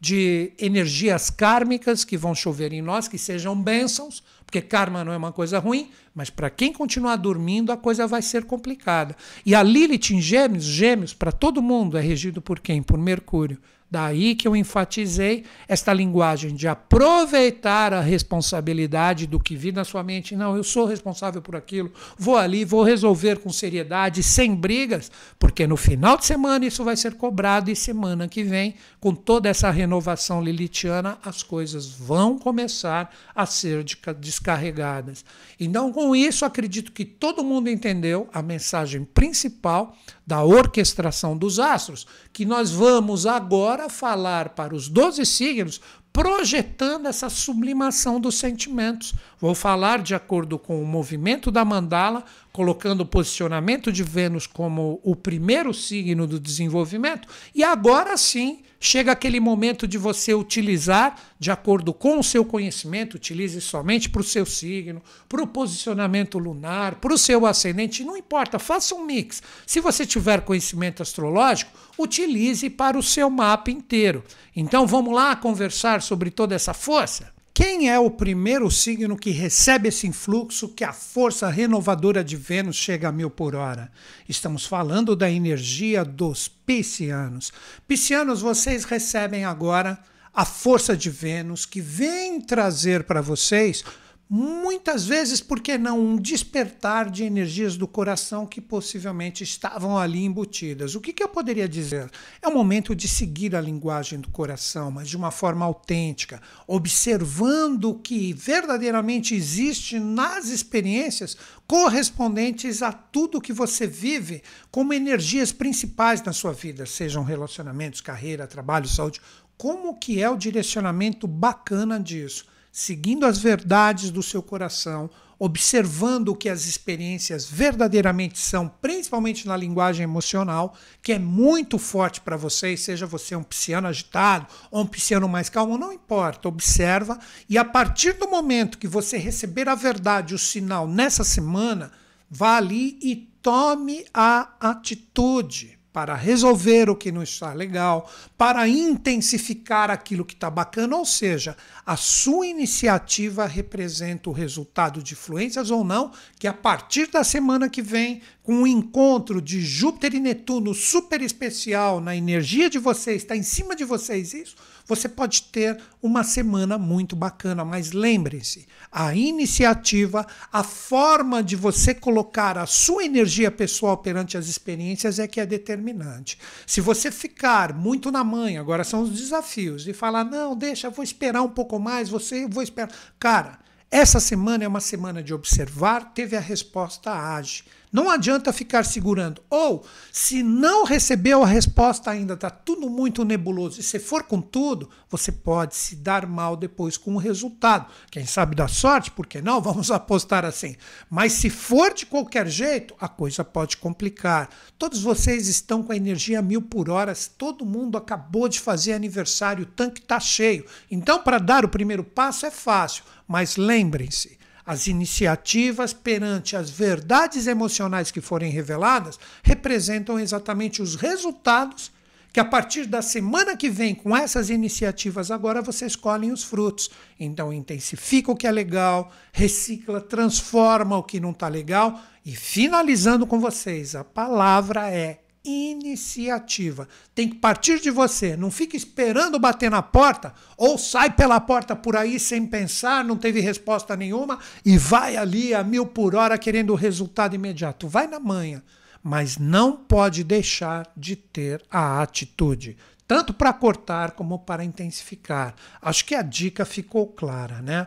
de 0.00 0.52
energias 0.58 1.30
kármicas 1.30 2.04
que 2.04 2.16
vão 2.16 2.34
chover 2.34 2.72
em 2.72 2.82
nós, 2.82 3.08
que 3.08 3.18
sejam 3.18 3.60
bênçãos, 3.60 4.22
porque 4.44 4.60
karma 4.60 5.04
não 5.04 5.12
é 5.12 5.16
uma 5.16 5.32
coisa 5.32 5.58
ruim, 5.58 5.90
mas 6.14 6.30
para 6.30 6.48
quem 6.48 6.72
continuar 6.72 7.16
dormindo, 7.16 7.72
a 7.72 7.76
coisa 7.76 8.06
vai 8.06 8.22
ser 8.22 8.44
complicada. 8.44 9.16
E 9.44 9.54
a 9.54 9.62
Lilith 9.62 10.12
em 10.12 10.20
Gêmeos, 10.20 10.64
Gêmeos, 10.64 11.12
para 11.12 11.32
todo 11.32 11.62
mundo, 11.62 11.98
é 11.98 12.00
regido 12.00 12.40
por 12.40 12.60
quem? 12.60 12.82
Por 12.82 12.98
Mercúrio. 12.98 13.58
Daí 13.88 14.34
que 14.34 14.48
eu 14.48 14.56
enfatizei 14.56 15.44
esta 15.68 15.92
linguagem 15.92 16.54
de 16.54 16.66
aproveitar 16.66 17.92
a 17.92 18.00
responsabilidade 18.00 19.28
do 19.28 19.38
que 19.38 19.54
vi 19.54 19.70
na 19.70 19.84
sua 19.84 20.02
mente. 20.02 20.34
Não, 20.34 20.56
eu 20.56 20.64
sou 20.64 20.86
responsável 20.86 21.40
por 21.40 21.54
aquilo, 21.54 21.92
vou 22.18 22.36
ali, 22.36 22.64
vou 22.64 22.82
resolver 22.82 23.38
com 23.38 23.50
seriedade, 23.50 24.24
sem 24.24 24.54
brigas, 24.56 25.10
porque 25.38 25.68
no 25.68 25.76
final 25.76 26.16
de 26.16 26.26
semana 26.26 26.66
isso 26.66 26.82
vai 26.82 26.96
ser 26.96 27.14
cobrado 27.14 27.70
e 27.70 27.76
semana 27.76 28.26
que 28.26 28.42
vem, 28.42 28.74
com 28.98 29.14
toda 29.14 29.48
essa 29.48 29.70
renovação 29.70 30.42
lilitiana, 30.42 31.18
as 31.24 31.44
coisas 31.44 31.88
vão 31.88 32.38
começar 32.38 33.14
a 33.34 33.46
ser 33.46 33.84
descarregadas. 34.18 35.24
Então, 35.60 35.92
com 35.92 36.14
isso, 36.16 36.44
acredito 36.44 36.90
que 36.90 37.04
todo 37.04 37.44
mundo 37.44 37.70
entendeu 37.70 38.28
a 38.32 38.42
mensagem 38.42 39.04
principal 39.04 39.96
da 40.26 40.42
orquestração 40.42 41.36
dos 41.36 41.60
astros, 41.60 42.06
que 42.32 42.44
nós 42.44 42.70
vamos 42.70 43.26
agora 43.26 43.88
falar 43.88 44.50
para 44.50 44.74
os 44.74 44.88
12 44.88 45.24
signos 45.24 45.80
projetando 46.16 47.04
essa 47.04 47.28
sublimação 47.28 48.18
dos 48.18 48.36
sentimentos. 48.36 49.14
Vou 49.38 49.54
falar 49.54 50.00
de 50.00 50.14
acordo 50.14 50.58
com 50.58 50.82
o 50.82 50.86
movimento 50.86 51.50
da 51.50 51.62
mandala, 51.62 52.24
colocando 52.56 53.02
o 53.02 53.06
posicionamento 53.06 53.92
de 53.92 54.02
Vênus 54.02 54.46
como 54.46 54.98
o 55.04 55.14
primeiro 55.14 55.74
signo 55.74 56.26
do 56.26 56.40
desenvolvimento, 56.40 57.28
e 57.54 57.62
agora 57.62 58.16
sim 58.16 58.62
chega 58.80 59.12
aquele 59.12 59.38
momento 59.38 59.86
de 59.86 59.98
você 59.98 60.32
utilizar 60.32 61.20
de 61.38 61.50
acordo 61.50 61.92
com 61.92 62.18
o 62.18 62.24
seu 62.24 62.46
conhecimento, 62.46 63.16
utilize 63.16 63.60
somente 63.60 64.08
para 64.08 64.22
o 64.22 64.24
seu 64.24 64.46
signo, 64.46 65.02
para 65.28 65.42
o 65.42 65.46
posicionamento 65.46 66.38
lunar, 66.38 66.94
para 66.94 67.12
o 67.12 67.18
seu 67.18 67.44
ascendente, 67.44 68.02
não 68.02 68.16
importa, 68.16 68.58
faça 68.58 68.94
um 68.94 69.04
mix. 69.04 69.42
Se 69.66 69.78
você 69.78 70.06
tiver 70.06 70.40
conhecimento 70.40 71.02
astrológico, 71.02 71.70
utilize 71.98 72.70
para 72.70 72.96
o 72.96 73.02
seu 73.02 73.28
mapa 73.28 73.70
inteiro. 73.70 74.24
Então 74.56 74.86
vamos 74.86 75.14
lá 75.14 75.36
conversar 75.36 76.00
sobre 76.00 76.30
toda 76.30 76.54
essa 76.54 76.72
força? 76.72 77.35
Quem 77.56 77.88
é 77.88 77.98
o 77.98 78.10
primeiro 78.10 78.70
signo 78.70 79.16
que 79.16 79.30
recebe 79.30 79.88
esse 79.88 80.06
influxo 80.06 80.68
que 80.68 80.84
a 80.84 80.92
força 80.92 81.48
renovadora 81.48 82.22
de 82.22 82.36
Vênus 82.36 82.76
chega 82.76 83.08
a 83.08 83.12
mil 83.12 83.30
por 83.30 83.54
hora? 83.54 83.90
Estamos 84.28 84.66
falando 84.66 85.16
da 85.16 85.30
energia 85.30 86.04
dos 86.04 86.48
piscianos. 86.48 87.54
Piscianos, 87.88 88.42
vocês 88.42 88.84
recebem 88.84 89.46
agora 89.46 89.98
a 90.34 90.44
força 90.44 90.94
de 90.94 91.08
Vênus 91.08 91.64
que 91.64 91.80
vem 91.80 92.42
trazer 92.42 93.04
para 93.04 93.22
vocês 93.22 93.82
Muitas 94.28 95.06
vezes, 95.06 95.40
por 95.40 95.60
que 95.60 95.78
não, 95.78 96.00
um 96.00 96.16
despertar 96.16 97.08
de 97.08 97.22
energias 97.22 97.76
do 97.76 97.86
coração 97.86 98.44
que 98.44 98.60
possivelmente 98.60 99.44
estavam 99.44 99.96
ali 99.96 100.24
embutidas. 100.24 100.96
O 100.96 101.00
que, 101.00 101.12
que 101.12 101.22
eu 101.22 101.28
poderia 101.28 101.68
dizer? 101.68 102.10
É 102.42 102.48
o 102.48 102.52
momento 102.52 102.92
de 102.92 103.06
seguir 103.06 103.54
a 103.54 103.60
linguagem 103.60 104.18
do 104.18 104.28
coração, 104.28 104.90
mas 104.90 105.08
de 105.08 105.16
uma 105.16 105.30
forma 105.30 105.64
autêntica, 105.64 106.42
observando 106.66 107.90
o 107.90 107.94
que 108.00 108.32
verdadeiramente 108.32 109.32
existe 109.32 110.00
nas 110.00 110.48
experiências 110.48 111.36
correspondentes 111.64 112.82
a 112.82 112.90
tudo 112.92 113.40
que 113.40 113.52
você 113.52 113.86
vive 113.86 114.42
como 114.72 114.92
energias 114.92 115.52
principais 115.52 116.20
na 116.20 116.32
sua 116.32 116.52
vida, 116.52 116.84
sejam 116.84 117.22
relacionamentos, 117.22 118.00
carreira, 118.00 118.44
trabalho, 118.48 118.88
saúde. 118.88 119.20
Como 119.56 119.96
que 119.96 120.20
é 120.20 120.28
o 120.28 120.36
direcionamento 120.36 121.28
bacana 121.28 122.00
disso? 122.00 122.55
Seguindo 122.78 123.24
as 123.24 123.38
verdades 123.38 124.10
do 124.10 124.22
seu 124.22 124.42
coração, 124.42 125.08
observando 125.38 126.28
o 126.28 126.36
que 126.36 126.46
as 126.46 126.66
experiências 126.66 127.46
verdadeiramente 127.46 128.38
são, 128.38 128.68
principalmente 128.68 129.48
na 129.48 129.56
linguagem 129.56 130.04
emocional, 130.04 130.76
que 131.00 131.14
é 131.14 131.18
muito 131.18 131.78
forte 131.78 132.20
para 132.20 132.36
vocês, 132.36 132.80
seja 132.80 133.06
você 133.06 133.34
um 133.34 133.42
pisciano 133.42 133.88
agitado 133.88 134.46
ou 134.70 134.82
um 134.82 134.86
pisciano 134.86 135.26
mais 135.26 135.48
calmo, 135.48 135.78
não 135.78 135.90
importa, 135.90 136.48
observa 136.48 137.18
e 137.48 137.56
a 137.56 137.64
partir 137.64 138.12
do 138.12 138.28
momento 138.28 138.76
que 138.76 138.86
você 138.86 139.16
receber 139.16 139.70
a 139.70 139.74
verdade, 139.74 140.34
o 140.34 140.38
sinal 140.38 140.86
nessa 140.86 141.24
semana, 141.24 141.90
vá 142.28 142.58
ali 142.58 142.98
e 143.00 143.16
tome 143.40 144.04
a 144.12 144.50
atitude 144.60 145.75
para 145.96 146.14
resolver 146.14 146.90
o 146.90 146.94
que 146.94 147.10
não 147.10 147.22
está 147.22 147.54
legal, 147.54 148.12
para 148.36 148.68
intensificar 148.68 149.90
aquilo 149.90 150.26
que 150.26 150.34
está 150.34 150.50
bacana, 150.50 150.94
ou 150.94 151.06
seja, 151.06 151.56
a 151.86 151.96
sua 151.96 152.46
iniciativa 152.46 153.46
representa 153.46 154.28
o 154.28 154.32
resultado 154.34 155.02
de 155.02 155.14
influências 155.14 155.70
ou 155.70 155.82
não, 155.82 156.12
que 156.38 156.46
a 156.46 156.52
partir 156.52 157.06
da 157.06 157.24
semana 157.24 157.70
que 157.70 157.80
vem, 157.80 158.20
com 158.42 158.64
o 158.64 158.66
encontro 158.66 159.40
de 159.40 159.62
Júpiter 159.62 160.14
e 160.14 160.20
Netuno 160.20 160.74
super 160.74 161.22
especial 161.22 161.98
na 161.98 162.14
energia 162.14 162.68
de 162.68 162.78
vocês, 162.78 163.22
está 163.22 163.34
em 163.34 163.42
cima 163.42 163.74
de 163.74 163.82
vocês 163.82 164.34
isso, 164.34 164.54
você 164.86 165.08
pode 165.08 165.42
ter 165.44 165.78
uma 166.02 166.22
semana 166.22 166.78
muito 166.78 167.16
bacana. 167.16 167.64
Mas 167.64 167.92
lembre-se, 167.92 168.66
a 168.90 169.14
iniciativa, 169.14 170.26
a 170.52 170.62
forma 170.62 171.42
de 171.42 171.56
você 171.56 171.94
colocar 171.94 172.56
a 172.56 172.66
sua 172.66 173.04
energia 173.04 173.50
pessoal 173.50 173.96
perante 173.96 174.36
as 174.38 174.46
experiências 174.46 175.18
é 175.18 175.26
que 175.26 175.40
é 175.40 175.46
determinante. 175.46 176.38
Se 176.66 176.80
você 176.80 177.10
ficar 177.10 177.74
muito 177.74 178.10
na 178.10 178.22
manha, 178.22 178.60
agora 178.60 178.84
são 178.84 179.02
os 179.02 179.10
desafios, 179.10 179.86
e 179.88 179.92
falar, 179.92 180.24
não, 180.24 180.56
deixa, 180.56 180.90
vou 180.90 181.02
esperar 181.02 181.42
um 181.42 181.48
pouco 181.48 181.78
mais, 181.78 182.08
você, 182.08 182.46
vou 182.46 182.62
esperar. 182.62 182.90
Cara, 183.18 183.58
essa 183.90 184.18
semana 184.18 184.64
é 184.64 184.68
uma 184.68 184.80
semana 184.80 185.22
de 185.22 185.32
observar, 185.32 186.12
teve 186.12 186.36
a 186.36 186.40
resposta, 186.40 187.10
age. 187.12 187.64
Não 187.96 188.10
adianta 188.10 188.52
ficar 188.52 188.84
segurando. 188.84 189.40
Ou, 189.48 189.82
se 190.12 190.42
não 190.42 190.84
recebeu 190.84 191.42
a 191.42 191.46
resposta 191.46 192.10
ainda, 192.10 192.34
está 192.34 192.50
tudo 192.50 192.90
muito 192.90 193.24
nebuloso, 193.24 193.80
e 193.80 193.82
se 193.82 193.98
for 193.98 194.24
com 194.24 194.38
tudo, 194.38 194.90
você 195.08 195.32
pode 195.32 195.74
se 195.74 195.96
dar 195.96 196.26
mal 196.26 196.58
depois 196.58 196.98
com 196.98 197.14
o 197.14 197.18
resultado. 197.18 197.90
Quem 198.10 198.26
sabe 198.26 198.54
da 198.54 198.68
sorte, 198.68 199.10
por 199.10 199.26
que 199.26 199.40
não? 199.40 199.62
Vamos 199.62 199.88
apostar 199.90 200.44
assim. 200.44 200.76
Mas 201.08 201.32
se 201.32 201.48
for 201.48 201.94
de 201.94 202.04
qualquer 202.04 202.46
jeito, 202.48 202.94
a 203.00 203.08
coisa 203.08 203.42
pode 203.42 203.78
complicar. 203.78 204.50
Todos 204.78 205.00
vocês 205.00 205.48
estão 205.48 205.82
com 205.82 205.90
a 205.90 205.96
energia 205.96 206.42
mil 206.42 206.60
por 206.60 206.90
hora, 206.90 207.14
todo 207.38 207.64
mundo 207.64 207.96
acabou 207.96 208.46
de 208.46 208.60
fazer 208.60 208.92
aniversário, 208.92 209.62
o 209.62 209.66
tanque 209.66 210.02
está 210.02 210.20
cheio. 210.20 210.66
Então, 210.90 211.22
para 211.22 211.38
dar 211.38 211.64
o 211.64 211.70
primeiro 211.70 212.04
passo 212.04 212.44
é 212.44 212.50
fácil, 212.50 213.04
mas 213.26 213.56
lembrem-se 213.56 214.35
as 214.66 214.88
iniciativas 214.88 215.92
perante 215.92 216.56
as 216.56 216.68
verdades 216.68 217.46
emocionais 217.46 218.10
que 218.10 218.20
forem 218.20 218.50
reveladas 218.50 219.18
representam 219.42 220.18
exatamente 220.18 220.82
os 220.82 220.96
resultados 220.96 221.92
que 222.36 222.40
a 222.40 222.44
partir 222.44 222.84
da 222.84 223.00
semana 223.00 223.56
que 223.56 223.70
vem, 223.70 223.94
com 223.94 224.14
essas 224.14 224.50
iniciativas, 224.50 225.30
agora 225.30 225.62
vocês 225.62 225.96
colhem 225.96 226.32
os 226.32 226.44
frutos. 226.44 226.90
Então, 227.18 227.50
intensifica 227.50 228.30
o 228.30 228.36
que 228.36 228.46
é 228.46 228.50
legal, 228.50 229.10
recicla, 229.32 230.02
transforma 230.02 230.98
o 230.98 231.02
que 231.02 231.18
não 231.18 231.30
está 231.30 231.48
legal. 231.48 231.98
E 232.26 232.36
finalizando 232.36 233.26
com 233.26 233.40
vocês, 233.40 233.94
a 233.94 234.04
palavra 234.04 234.90
é 234.90 235.20
iniciativa. 235.46 236.88
Tem 237.14 237.28
que 237.28 237.36
partir 237.36 237.80
de 237.80 237.90
você. 237.90 238.36
Não 238.36 238.50
fique 238.50 238.76
esperando 238.76 239.38
bater 239.38 239.70
na 239.70 239.82
porta 239.82 240.34
ou 240.56 240.76
sai 240.76 241.10
pela 241.10 241.40
porta 241.40 241.76
por 241.76 241.96
aí 241.96 242.18
sem 242.18 242.46
pensar, 242.46 243.04
não 243.04 243.16
teve 243.16 243.40
resposta 243.40 243.96
nenhuma 243.96 244.38
e 244.64 244.76
vai 244.76 245.16
ali 245.16 245.54
a 245.54 245.62
mil 245.62 245.86
por 245.86 246.14
hora 246.14 246.36
querendo 246.36 246.70
o 246.70 246.76
resultado 246.76 247.34
imediato. 247.34 247.88
Vai 247.88 248.06
na 248.06 248.18
manhã, 248.18 248.62
mas 249.02 249.38
não 249.38 249.76
pode 249.76 250.24
deixar 250.24 250.90
de 250.96 251.14
ter 251.14 251.62
a 251.70 252.02
atitude 252.02 252.76
tanto 253.06 253.32
para 253.32 253.52
cortar 253.52 254.12
como 254.12 254.40
para 254.40 254.64
intensificar. 254.64 255.54
Acho 255.80 256.04
que 256.04 256.14
a 256.14 256.22
dica 256.22 256.64
ficou 256.64 257.06
clara, 257.06 257.62
né? 257.62 257.86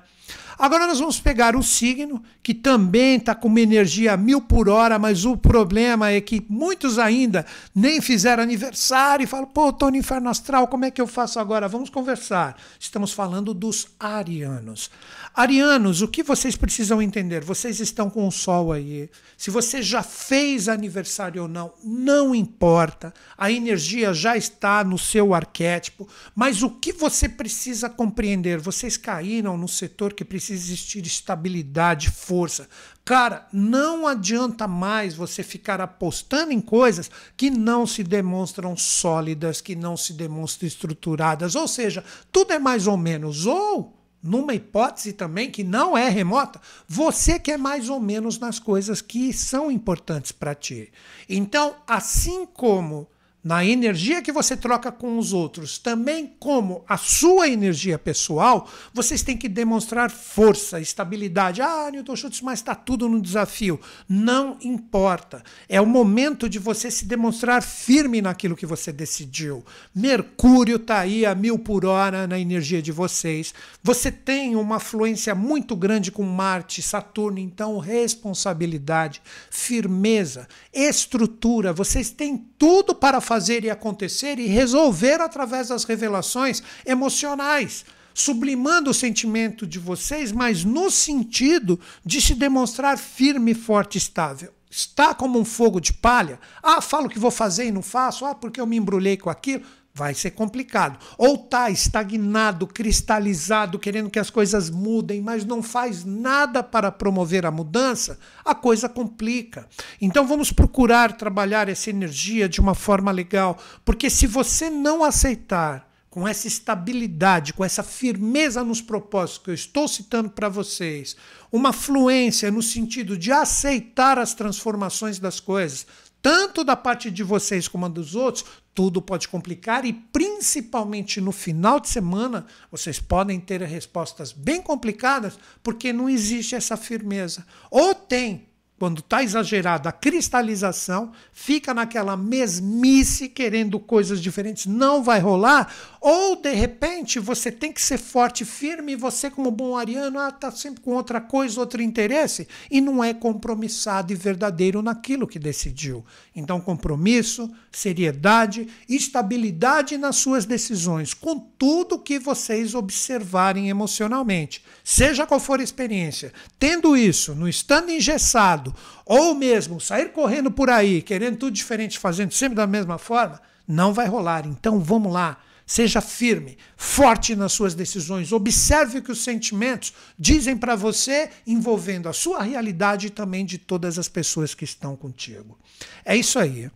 Agora 0.57 0.85
nós 0.87 0.99
vamos 0.99 1.19
pegar 1.19 1.55
o 1.55 1.63
signo, 1.63 2.21
que 2.43 2.53
também 2.53 3.15
está 3.15 3.33
com 3.33 3.47
uma 3.47 3.61
energia 3.61 4.17
mil 4.17 4.41
por 4.41 4.67
hora, 4.67 4.99
mas 4.99 5.23
o 5.25 5.37
problema 5.37 6.11
é 6.11 6.19
que 6.19 6.45
muitos 6.49 6.99
ainda 6.99 7.45
nem 7.73 8.01
fizeram 8.01 8.43
aniversário 8.43 9.23
e 9.23 9.27
falam, 9.27 9.47
pô, 9.47 9.69
estou 9.69 9.89
no 9.89 9.97
inferno 9.97 10.29
astral, 10.29 10.67
como 10.67 10.85
é 10.85 10.91
que 10.91 10.99
eu 10.99 11.07
faço 11.07 11.39
agora? 11.39 11.67
Vamos 11.67 11.89
conversar. 11.89 12.57
Estamos 12.79 13.13
falando 13.13 13.53
dos 13.53 13.87
arianos. 13.99 14.89
Arianos, 15.33 16.01
o 16.01 16.07
que 16.07 16.23
vocês 16.23 16.55
precisam 16.55 17.01
entender? 17.01 17.43
Vocês 17.43 17.79
estão 17.79 18.09
com 18.09 18.27
o 18.27 18.31
sol 18.31 18.73
aí. 18.73 19.09
Se 19.37 19.49
você 19.49 19.81
já 19.81 20.03
fez 20.03 20.67
aniversário 20.67 21.43
ou 21.43 21.47
não, 21.47 21.71
não 21.83 22.35
importa. 22.35 23.13
A 23.37 23.51
energia 23.51 24.13
já 24.13 24.35
está 24.35 24.83
no 24.83 24.97
seu 24.97 25.33
arquétipo. 25.33 26.07
Mas 26.35 26.61
o 26.61 26.69
que 26.69 26.91
você 26.91 27.29
precisa 27.29 27.89
compreender? 27.89 28.59
Vocês 28.59 28.97
caíram 28.97 29.57
no 29.57 29.67
setor 29.67 30.13
que 30.19 30.25
precisa 30.25 30.61
existir 30.61 31.05
estabilidade, 31.05 32.11
força. 32.11 32.67
Cara, 33.05 33.47
não 33.53 34.05
adianta 34.05 34.67
mais 34.67 35.15
você 35.15 35.41
ficar 35.41 35.79
apostando 35.79 36.51
em 36.51 36.59
coisas 36.59 37.09
que 37.37 37.49
não 37.49 37.87
se 37.87 38.03
demonstram 38.03 38.75
sólidas, 38.75 39.61
que 39.61 39.77
não 39.77 39.95
se 39.95 40.11
demonstram 40.11 40.67
estruturadas. 40.67 41.55
Ou 41.55 41.69
seja, 41.69 42.03
tudo 42.33 42.51
é 42.51 42.59
mais 42.59 42.85
ou 42.85 42.97
menos. 42.97 43.45
Ou 43.45 43.97
numa 44.21 44.53
hipótese 44.53 45.13
também 45.13 45.49
que 45.49 45.63
não 45.63 45.97
é 45.97 46.09
remota, 46.09 46.59
você 46.85 47.39
quer 47.39 47.57
mais 47.57 47.87
ou 47.87 48.01
menos 48.01 48.37
nas 48.37 48.59
coisas 48.59 49.01
que 49.01 49.31
são 49.31 49.71
importantes 49.71 50.33
para 50.33 50.53
ti. 50.53 50.91
Então, 51.29 51.77
assim 51.87 52.45
como 52.45 53.07
na 53.43 53.63
energia 53.63 54.21
que 54.21 54.31
você 54.31 54.57
troca 54.57 54.91
com 54.91 55.17
os 55.17 55.31
outros, 55.31 55.77
também 55.77 56.33
como 56.39 56.83
a 56.87 56.97
sua 56.97 57.47
energia 57.47 57.97
pessoal, 57.97 58.69
vocês 58.93 59.23
têm 59.23 59.37
que 59.37 59.47
demonstrar 59.47 60.11
força, 60.11 60.81
estabilidade. 60.81 61.61
Ah, 61.61 61.89
Newton 61.89 62.15
Schultz, 62.15 62.41
mas 62.41 62.59
está 62.59 62.75
tudo 62.75 63.07
no 63.07 63.21
desafio. 63.21 63.79
Não 64.07 64.57
importa. 64.61 65.41
É 65.69 65.79
o 65.79 65.85
momento 65.85 66.49
de 66.49 66.59
você 66.59 66.91
se 66.91 67.05
demonstrar 67.05 67.63
firme 67.63 68.21
naquilo 68.21 68.57
que 68.57 68.65
você 68.65 68.91
decidiu. 68.91 69.63
Mercúrio 69.95 70.75
está 70.75 70.99
aí 70.99 71.25
a 71.25 71.33
mil 71.33 71.57
por 71.57 71.85
hora 71.85 72.27
na 72.27 72.37
energia 72.37 72.81
de 72.81 72.91
vocês. 72.91 73.53
Você 73.81 74.11
tem 74.11 74.57
uma 74.57 74.79
fluência 74.79 75.33
muito 75.33 75.75
grande 75.75 76.11
com 76.11 76.23
Marte, 76.23 76.81
Saturno, 76.81 77.39
então 77.39 77.77
responsabilidade, 77.77 79.21
firmeza, 79.49 80.47
estrutura. 80.73 81.71
Vocês 81.71 82.09
têm 82.09 82.37
tudo 82.57 82.93
para 82.93 83.21
fazer 83.29 83.63
e 83.63 83.69
acontecer 83.69 84.39
e 84.39 84.47
resolver 84.47 85.21
através 85.21 85.67
das 85.67 85.83
revelações 85.83 86.63
emocionais, 86.83 87.85
sublimando 88.11 88.89
o 88.89 88.93
sentimento 88.93 89.67
de 89.67 89.77
vocês, 89.77 90.31
mas 90.31 90.63
no 90.63 90.89
sentido 90.89 91.79
de 92.03 92.19
se 92.19 92.33
demonstrar 92.33 92.97
firme, 92.97 93.53
forte 93.53 93.95
e 93.95 93.97
estável. 93.99 94.51
Está 94.67 95.13
como 95.13 95.39
um 95.39 95.45
fogo 95.45 95.79
de 95.79 95.93
palha. 95.93 96.39
Ah, 96.61 96.81
falo 96.81 97.07
que 97.07 97.19
vou 97.19 97.29
fazer 97.29 97.65
e 97.65 97.71
não 97.71 97.83
faço. 97.83 98.25
Ah, 98.25 98.33
porque 98.33 98.59
eu 98.59 98.65
me 98.65 98.77
embrulhei 98.77 99.15
com 99.15 99.29
aquilo 99.29 99.63
vai 99.99 100.13
ser 100.13 100.31
complicado. 100.31 100.97
Ou 101.17 101.35
está 101.35 101.69
estagnado, 101.69 102.65
cristalizado, 102.65 103.77
querendo 103.77 104.09
que 104.09 104.17
as 104.17 104.29
coisas 104.29 104.69
mudem, 104.69 105.21
mas 105.21 105.43
não 105.43 105.61
faz 105.61 106.05
nada 106.05 106.63
para 106.63 106.89
promover 106.89 107.45
a 107.45 107.51
mudança, 107.51 108.17
a 108.45 108.55
coisa 108.55 108.87
complica. 108.87 109.67
Então 109.99 110.25
vamos 110.25 110.53
procurar 110.53 111.17
trabalhar 111.17 111.67
essa 111.67 111.89
energia 111.89 112.47
de 112.47 112.61
uma 112.61 112.73
forma 112.73 113.11
legal, 113.11 113.57
porque 113.83 114.09
se 114.09 114.25
você 114.25 114.69
não 114.69 115.03
aceitar 115.03 115.89
com 116.09 116.27
essa 116.27 116.47
estabilidade, 116.47 117.53
com 117.53 117.63
essa 117.63 117.83
firmeza 117.83 118.63
nos 118.63 118.81
propósitos 118.81 119.43
que 119.43 119.49
eu 119.51 119.53
estou 119.53 119.87
citando 119.87 120.29
para 120.29 120.49
vocês, 120.49 121.15
uma 121.51 121.71
fluência 121.71 122.49
no 122.49 122.63
sentido 122.63 123.15
de 123.17 123.31
aceitar 123.31 124.17
as 124.17 124.33
transformações 124.33 125.19
das 125.19 125.39
coisas, 125.39 125.85
tanto 126.21 126.63
da 126.63 126.75
parte 126.75 127.09
de 127.09 127.23
vocês 127.23 127.67
como 127.67 127.87
dos 127.89 128.15
outros, 128.15 128.45
tudo 128.73 129.01
pode 129.01 129.27
complicar 129.27 129.85
e 129.85 129.93
principalmente 129.93 131.21
no 131.21 131.31
final 131.31 131.79
de 131.79 131.89
semana 131.89 132.45
vocês 132.71 132.99
podem 132.99 133.39
ter 133.39 133.61
respostas 133.61 134.31
bem 134.31 134.61
complicadas 134.61 135.39
porque 135.63 135.93
não 135.93 136.09
existe 136.09 136.55
essa 136.55 136.75
firmeza. 136.75 137.45
Ou 137.71 137.95
tem 137.95 138.48
quando 138.79 138.99
está 138.99 139.21
exagerada 139.21 139.89
a 139.89 139.91
cristalização, 139.91 141.11
fica 141.33 141.73
naquela 141.73 142.15
mesmice 142.15 143.27
querendo 143.27 143.77
coisas 143.77 144.21
diferentes, 144.21 144.65
não 144.65 145.03
vai 145.03 145.19
rolar, 145.19 145.71
ou 145.99 146.37
de 146.37 146.53
repente 146.53 147.19
você 147.19 147.51
tem 147.51 147.73
que 147.73 147.81
ser 147.81 147.97
forte, 147.97 148.45
firme, 148.45 148.93
e 148.93 148.95
você, 148.95 149.29
como 149.29 149.51
bom 149.51 149.75
ariano, 149.75 150.17
está 150.27 150.47
ah, 150.47 150.51
sempre 150.51 150.81
com 150.81 150.91
outra 150.91 151.19
coisa, 151.19 151.59
outro 151.59 151.81
interesse, 151.81 152.47
e 152.71 152.79
não 152.79 153.03
é 153.03 153.13
compromissado 153.13 154.13
e 154.13 154.15
verdadeiro 154.15 154.81
naquilo 154.81 155.27
que 155.27 155.37
decidiu. 155.37 156.05
Então, 156.33 156.61
compromisso, 156.61 157.51
seriedade, 157.69 158.67
estabilidade 158.87 159.97
nas 159.97 160.15
suas 160.15 160.45
decisões, 160.45 161.13
com 161.13 161.37
tudo 161.37 161.99
que 161.99 162.17
vocês 162.17 162.73
observarem 162.73 163.69
emocionalmente, 163.69 164.63
seja 164.83 165.27
qual 165.27 165.39
for 165.39 165.59
a 165.59 165.63
experiência. 165.63 166.31
Tendo 166.57 166.95
isso, 166.95 167.35
não 167.35 167.47
estando 167.47 167.91
engessado, 167.91 168.68
ou 169.05 169.35
mesmo 169.35 169.79
sair 169.79 170.11
correndo 170.11 170.51
por 170.51 170.69
aí, 170.69 171.01
querendo 171.01 171.37
tudo 171.37 171.53
diferente, 171.53 171.99
fazendo 171.99 172.33
sempre 172.33 172.55
da 172.55 172.67
mesma 172.67 172.97
forma, 172.97 173.41
não 173.67 173.93
vai 173.93 174.07
rolar. 174.07 174.45
Então 174.45 174.79
vamos 174.79 175.11
lá. 175.11 175.37
Seja 175.65 176.01
firme, 176.01 176.57
forte 176.75 177.35
nas 177.35 177.51
suas 177.53 177.75
decisões. 177.75 178.31
Observe 178.31 178.97
o 178.97 179.01
que 179.03 179.11
os 179.11 179.23
sentimentos 179.23 179.93
dizem 180.17 180.57
para 180.57 180.75
você, 180.75 181.29
envolvendo 181.45 182.09
a 182.09 182.13
sua 182.13 182.41
realidade 182.41 183.05
e 183.05 183.11
também 183.11 183.45
de 183.45 183.59
todas 183.59 183.99
as 183.99 184.09
pessoas 184.09 184.55
que 184.55 184.63
estão 184.63 184.95
contigo. 184.95 185.59
É 186.03 186.15
isso 186.15 186.39
aí. 186.39 186.71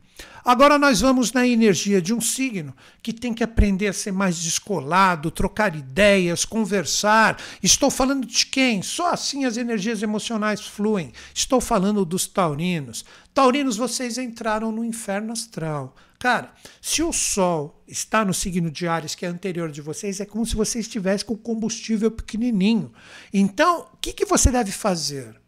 Agora 0.45 0.77
nós 0.77 0.99
vamos 0.99 1.31
na 1.31 1.47
energia 1.47 2.01
de 2.01 2.13
um 2.13 2.19
signo 2.19 2.75
que 3.01 3.13
tem 3.13 3.33
que 3.33 3.43
aprender 3.43 3.87
a 3.87 3.93
ser 3.93 4.11
mais 4.11 4.37
descolado, 4.37 5.31
trocar 5.31 5.73
ideias, 5.73 6.43
conversar. 6.43 7.41
Estou 7.61 7.89
falando 7.89 8.27
de 8.27 8.45
quem? 8.47 8.81
Só 8.81 9.11
assim 9.11 9.45
as 9.45 9.55
energias 9.55 10.03
emocionais 10.03 10.65
fluem. 10.65 11.13
Estou 11.33 11.61
falando 11.61 12.03
dos 12.03 12.27
taurinos. 12.27 13.05
Taurinos, 13.33 13.77
vocês 13.77 14.17
entraram 14.17 14.71
no 14.71 14.83
inferno 14.83 15.31
astral. 15.31 15.95
Cara, 16.19 16.53
se 16.81 17.03
o 17.03 17.11
Sol 17.11 17.83
está 17.87 18.23
no 18.23 18.33
signo 18.33 18.71
de 18.71 18.87
Ares, 18.87 19.15
que 19.15 19.25
é 19.25 19.29
anterior 19.29 19.71
de 19.71 19.81
vocês, 19.81 20.19
é 20.19 20.25
como 20.25 20.45
se 20.45 20.55
você 20.55 20.79
estivesse 20.79 21.25
com 21.25 21.35
combustível 21.35 22.11
pequenininho. 22.11 22.93
Então, 23.33 23.87
o 23.93 23.97
que, 23.97 24.13
que 24.13 24.25
você 24.25 24.51
deve 24.51 24.71
fazer? 24.71 25.42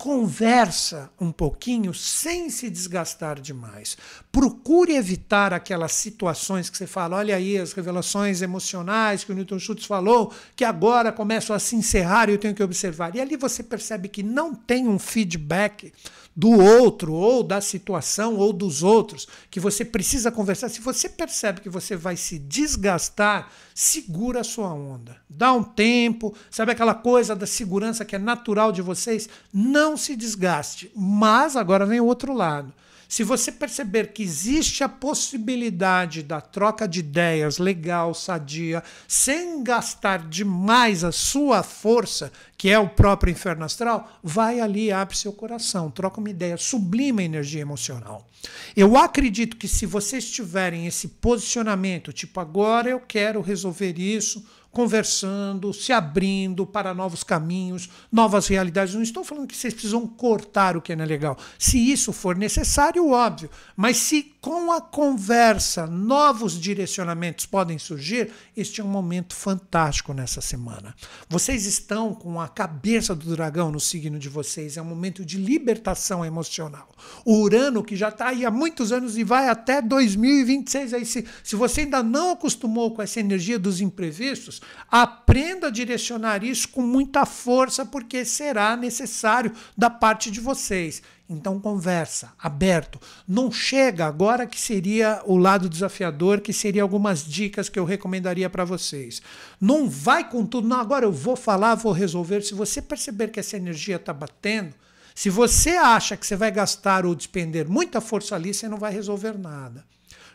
Conversa 0.00 1.10
um 1.20 1.30
pouquinho 1.30 1.92
sem 1.92 2.48
se 2.48 2.70
desgastar 2.70 3.38
demais. 3.38 3.98
Procure 4.32 4.96
evitar 4.96 5.52
aquelas 5.52 5.92
situações 5.92 6.70
que 6.70 6.78
você 6.78 6.86
fala, 6.86 7.18
olha 7.18 7.36
aí 7.36 7.58
as 7.58 7.74
revelações 7.74 8.40
emocionais 8.40 9.24
que 9.24 9.30
o 9.30 9.34
Newton 9.34 9.58
Schultz 9.58 9.84
falou, 9.84 10.32
que 10.56 10.64
agora 10.64 11.12
começam 11.12 11.54
a 11.54 11.58
se 11.58 11.76
encerrar 11.76 12.30
e 12.30 12.32
eu 12.32 12.38
tenho 12.38 12.54
que 12.54 12.62
observar. 12.62 13.14
E 13.14 13.20
ali 13.20 13.36
você 13.36 13.62
percebe 13.62 14.08
que 14.08 14.22
não 14.22 14.54
tem 14.54 14.88
um 14.88 14.98
feedback 14.98 15.92
do 16.40 16.58
outro, 16.58 17.12
ou 17.12 17.42
da 17.42 17.60
situação, 17.60 18.36
ou 18.36 18.50
dos 18.50 18.82
outros, 18.82 19.28
que 19.50 19.60
você 19.60 19.84
precisa 19.84 20.32
conversar. 20.32 20.70
Se 20.70 20.80
você 20.80 21.06
percebe 21.06 21.60
que 21.60 21.68
você 21.68 21.94
vai 21.94 22.16
se 22.16 22.38
desgastar, 22.38 23.52
segura 23.74 24.40
a 24.40 24.44
sua 24.44 24.72
onda. 24.72 25.18
Dá 25.28 25.52
um 25.52 25.62
tempo, 25.62 26.34
sabe 26.50 26.72
aquela 26.72 26.94
coisa 26.94 27.36
da 27.36 27.46
segurança 27.46 28.06
que 28.06 28.16
é 28.16 28.18
natural 28.18 28.72
de 28.72 28.80
vocês? 28.80 29.28
Não 29.52 29.98
se 29.98 30.16
desgaste. 30.16 30.90
Mas 30.96 31.56
agora 31.56 31.84
vem 31.84 32.00
o 32.00 32.06
outro 32.06 32.32
lado. 32.32 32.72
Se 33.10 33.24
você 33.24 33.50
perceber 33.50 34.12
que 34.12 34.22
existe 34.22 34.84
a 34.84 34.88
possibilidade 34.88 36.22
da 36.22 36.40
troca 36.40 36.86
de 36.86 37.00
ideias 37.00 37.58
legal, 37.58 38.14
sadia, 38.14 38.84
sem 39.08 39.64
gastar 39.64 40.28
demais 40.28 41.02
a 41.02 41.10
sua 41.10 41.64
força, 41.64 42.30
que 42.56 42.70
é 42.70 42.78
o 42.78 42.88
próprio 42.88 43.32
inferno 43.32 43.64
astral, 43.64 44.08
vai 44.22 44.60
ali, 44.60 44.92
abre 44.92 45.16
seu 45.16 45.32
coração, 45.32 45.90
troca 45.90 46.20
uma 46.20 46.30
ideia, 46.30 46.56
sublima 46.56 47.20
a 47.20 47.24
energia 47.24 47.60
emocional. 47.60 48.28
Eu 48.76 48.96
acredito 48.96 49.56
que 49.56 49.66
se 49.66 49.86
vocês 49.86 50.30
tiverem 50.30 50.86
esse 50.86 51.08
posicionamento, 51.08 52.12
tipo, 52.12 52.38
agora 52.38 52.90
eu 52.90 53.00
quero 53.00 53.40
resolver 53.40 53.98
isso 53.98 54.46
conversando, 54.72 55.72
se 55.72 55.92
abrindo 55.92 56.64
para 56.64 56.94
novos 56.94 57.24
caminhos, 57.24 57.90
novas 58.10 58.46
realidades. 58.46 58.94
Não 58.94 59.02
estou 59.02 59.24
falando 59.24 59.48
que 59.48 59.56
vocês 59.56 59.74
precisam 59.74 60.06
cortar 60.06 60.76
o 60.76 60.82
que 60.82 60.94
não 60.94 61.04
é 61.04 61.06
legal. 61.06 61.36
Se 61.58 61.78
isso 61.78 62.12
for 62.12 62.36
necessário, 62.36 63.10
óbvio. 63.10 63.50
Mas 63.76 63.96
se 63.96 64.32
com 64.40 64.72
a 64.72 64.80
conversa 64.80 65.86
novos 65.86 66.58
direcionamentos 66.58 67.44
podem 67.44 67.78
surgir, 67.78 68.30
este 68.56 68.80
é 68.80 68.84
um 68.84 68.88
momento 68.88 69.34
fantástico 69.34 70.14
nessa 70.14 70.40
semana. 70.40 70.94
Vocês 71.28 71.66
estão 71.66 72.14
com 72.14 72.40
a 72.40 72.48
cabeça 72.48 73.14
do 73.14 73.34
dragão 73.36 73.70
no 73.70 73.80
signo 73.80 74.18
de 74.18 74.28
vocês, 74.28 74.76
é 74.76 74.82
um 74.82 74.86
momento 74.86 75.24
de 75.24 75.36
libertação 75.36 76.24
emocional. 76.24 76.88
O 77.24 77.40
Urano, 77.40 77.84
que 77.84 77.96
já 77.96 78.08
está 78.08 78.28
aí 78.28 78.46
há 78.46 78.50
muitos 78.50 78.92
anos 78.92 79.18
e 79.18 79.24
vai 79.24 79.48
até 79.48 79.82
2026, 79.82 80.94
aí 80.94 81.04
se, 81.04 81.26
se 81.42 81.56
você 81.56 81.82
ainda 81.82 82.02
não 82.02 82.32
acostumou 82.32 82.94
com 82.94 83.02
essa 83.02 83.20
energia 83.20 83.58
dos 83.58 83.80
imprevistos, 83.80 84.59
aprenda 84.90 85.68
a 85.68 85.70
direcionar 85.70 86.42
isso 86.44 86.68
com 86.68 86.82
muita 86.82 87.24
força, 87.24 87.84
porque 87.84 88.24
será 88.24 88.76
necessário 88.76 89.52
da 89.76 89.88
parte 89.88 90.30
de 90.30 90.40
vocês. 90.40 91.02
Então 91.28 91.60
conversa, 91.60 92.32
aberto. 92.36 93.00
Não 93.26 93.52
chega 93.52 94.04
agora 94.04 94.48
que 94.48 94.60
seria 94.60 95.22
o 95.24 95.36
lado 95.36 95.68
desafiador, 95.68 96.40
que 96.40 96.52
seria 96.52 96.82
algumas 96.82 97.24
dicas 97.24 97.68
que 97.68 97.78
eu 97.78 97.84
recomendaria 97.84 98.50
para 98.50 98.64
vocês. 98.64 99.22
Não 99.60 99.88
vai 99.88 100.28
com 100.28 100.44
tudo, 100.44 100.66
não, 100.66 100.80
agora 100.80 101.04
eu 101.04 101.12
vou 101.12 101.36
falar, 101.36 101.76
vou 101.76 101.92
resolver. 101.92 102.42
Se 102.42 102.52
você 102.52 102.82
perceber 102.82 103.28
que 103.28 103.38
essa 103.38 103.56
energia 103.56 103.94
está 103.94 104.12
batendo, 104.12 104.74
se 105.14 105.30
você 105.30 105.70
acha 105.70 106.16
que 106.16 106.26
você 106.26 106.34
vai 106.34 106.50
gastar 106.50 107.06
ou 107.06 107.14
despender 107.14 107.68
muita 107.68 108.00
força 108.00 108.34
ali, 108.34 108.52
você 108.52 108.68
não 108.68 108.78
vai 108.78 108.92
resolver 108.92 109.38
nada. 109.38 109.84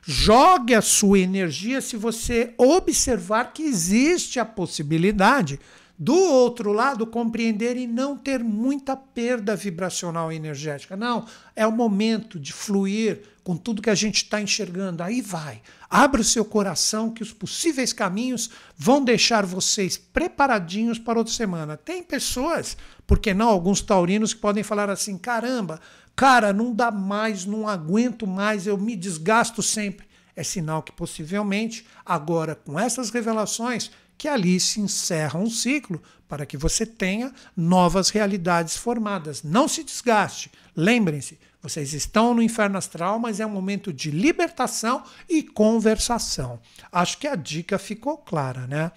Jogue 0.08 0.76
a 0.76 0.84
sua 0.84 1.18
energia 1.18 1.82
se 1.82 1.98
você 1.98 2.54
observar 2.60 3.52
que 3.52 3.64
existe 3.64 4.40
a 4.40 4.46
possibilidade 4.46 5.60
do 5.98 6.14
outro 6.14 6.72
lado 6.74 7.08
compreender 7.08 7.76
e 7.76 7.88
não 7.88 8.16
ter 8.16 8.44
muita 8.44 8.96
perda 8.96 9.56
vibracional 9.56 10.32
e 10.32 10.36
energética. 10.36 10.96
Não, 10.96 11.26
é 11.56 11.66
o 11.66 11.72
momento 11.72 12.40
de 12.40 12.54
fluir 12.54 13.24
com 13.44 13.56
tudo 13.56 13.82
que 13.82 13.90
a 13.90 13.96
gente 13.96 14.18
está 14.18 14.40
enxergando. 14.40 15.02
Aí 15.02 15.22
vai. 15.22 15.62
Abra 15.90 16.22
o 16.22 16.24
seu 16.24 16.46
coração 16.46 17.10
que 17.10 17.24
os 17.24 17.32
possíveis 17.32 17.94
caminhos 17.94 18.50
vão 18.78 19.04
deixar 19.04 19.46
vocês 19.46 19.98
preparadinhos 19.98 21.00
para 21.00 21.18
outra 21.18 21.34
semana. 21.34 21.78
Tem 21.78 22.04
pessoas, 22.04 22.78
porque 23.08 23.34
não 23.34 23.48
alguns 23.48 23.82
taurinos 23.82 24.34
que 24.34 24.42
podem 24.42 24.64
falar 24.64 24.90
assim: 24.90 25.18
"Caramba, 25.18 25.80
Cara, 26.16 26.54
não 26.54 26.74
dá 26.74 26.92
mais, 26.92 27.46
não 27.46 27.68
aguento 27.68 28.26
mais, 28.26 28.66
eu 28.66 28.78
me 28.78 28.96
desgasto 28.96 29.62
sempre. 29.62 30.08
É 30.36 30.44
sinal 30.44 30.82
que 30.82 30.92
possivelmente, 30.92 31.86
agora 32.06 32.56
com 32.56 32.80
essas 32.80 33.10
revelações, 33.10 33.92
que 34.18 34.28
ali 34.28 34.60
se 34.60 34.80
encerra 34.80 35.40
um 35.40 35.50
ciclo 35.50 36.02
para 36.28 36.46
que 36.46 36.58
você 36.58 36.86
tenha 36.86 37.34
novas 37.56 38.10
realidades 38.10 38.76
formadas. 38.78 39.44
Não 39.44 39.68
se 39.68 39.84
desgaste. 39.84 40.52
Lembrem-se, 40.76 41.38
vocês 41.62 41.94
estão 41.94 42.34
no 42.34 42.42
inferno 42.42 42.78
astral, 42.78 43.20
mas 43.20 43.40
é 43.40 43.46
um 43.46 43.50
momento 43.50 43.92
de 43.92 44.12
libertação 44.12 45.04
e 45.28 45.44
conversação. 45.44 46.60
Acho 46.92 47.18
que 47.18 47.28
a 47.28 47.36
dica 47.36 47.78
ficou 47.78 48.18
clara, 48.18 48.68
né? 48.68 48.92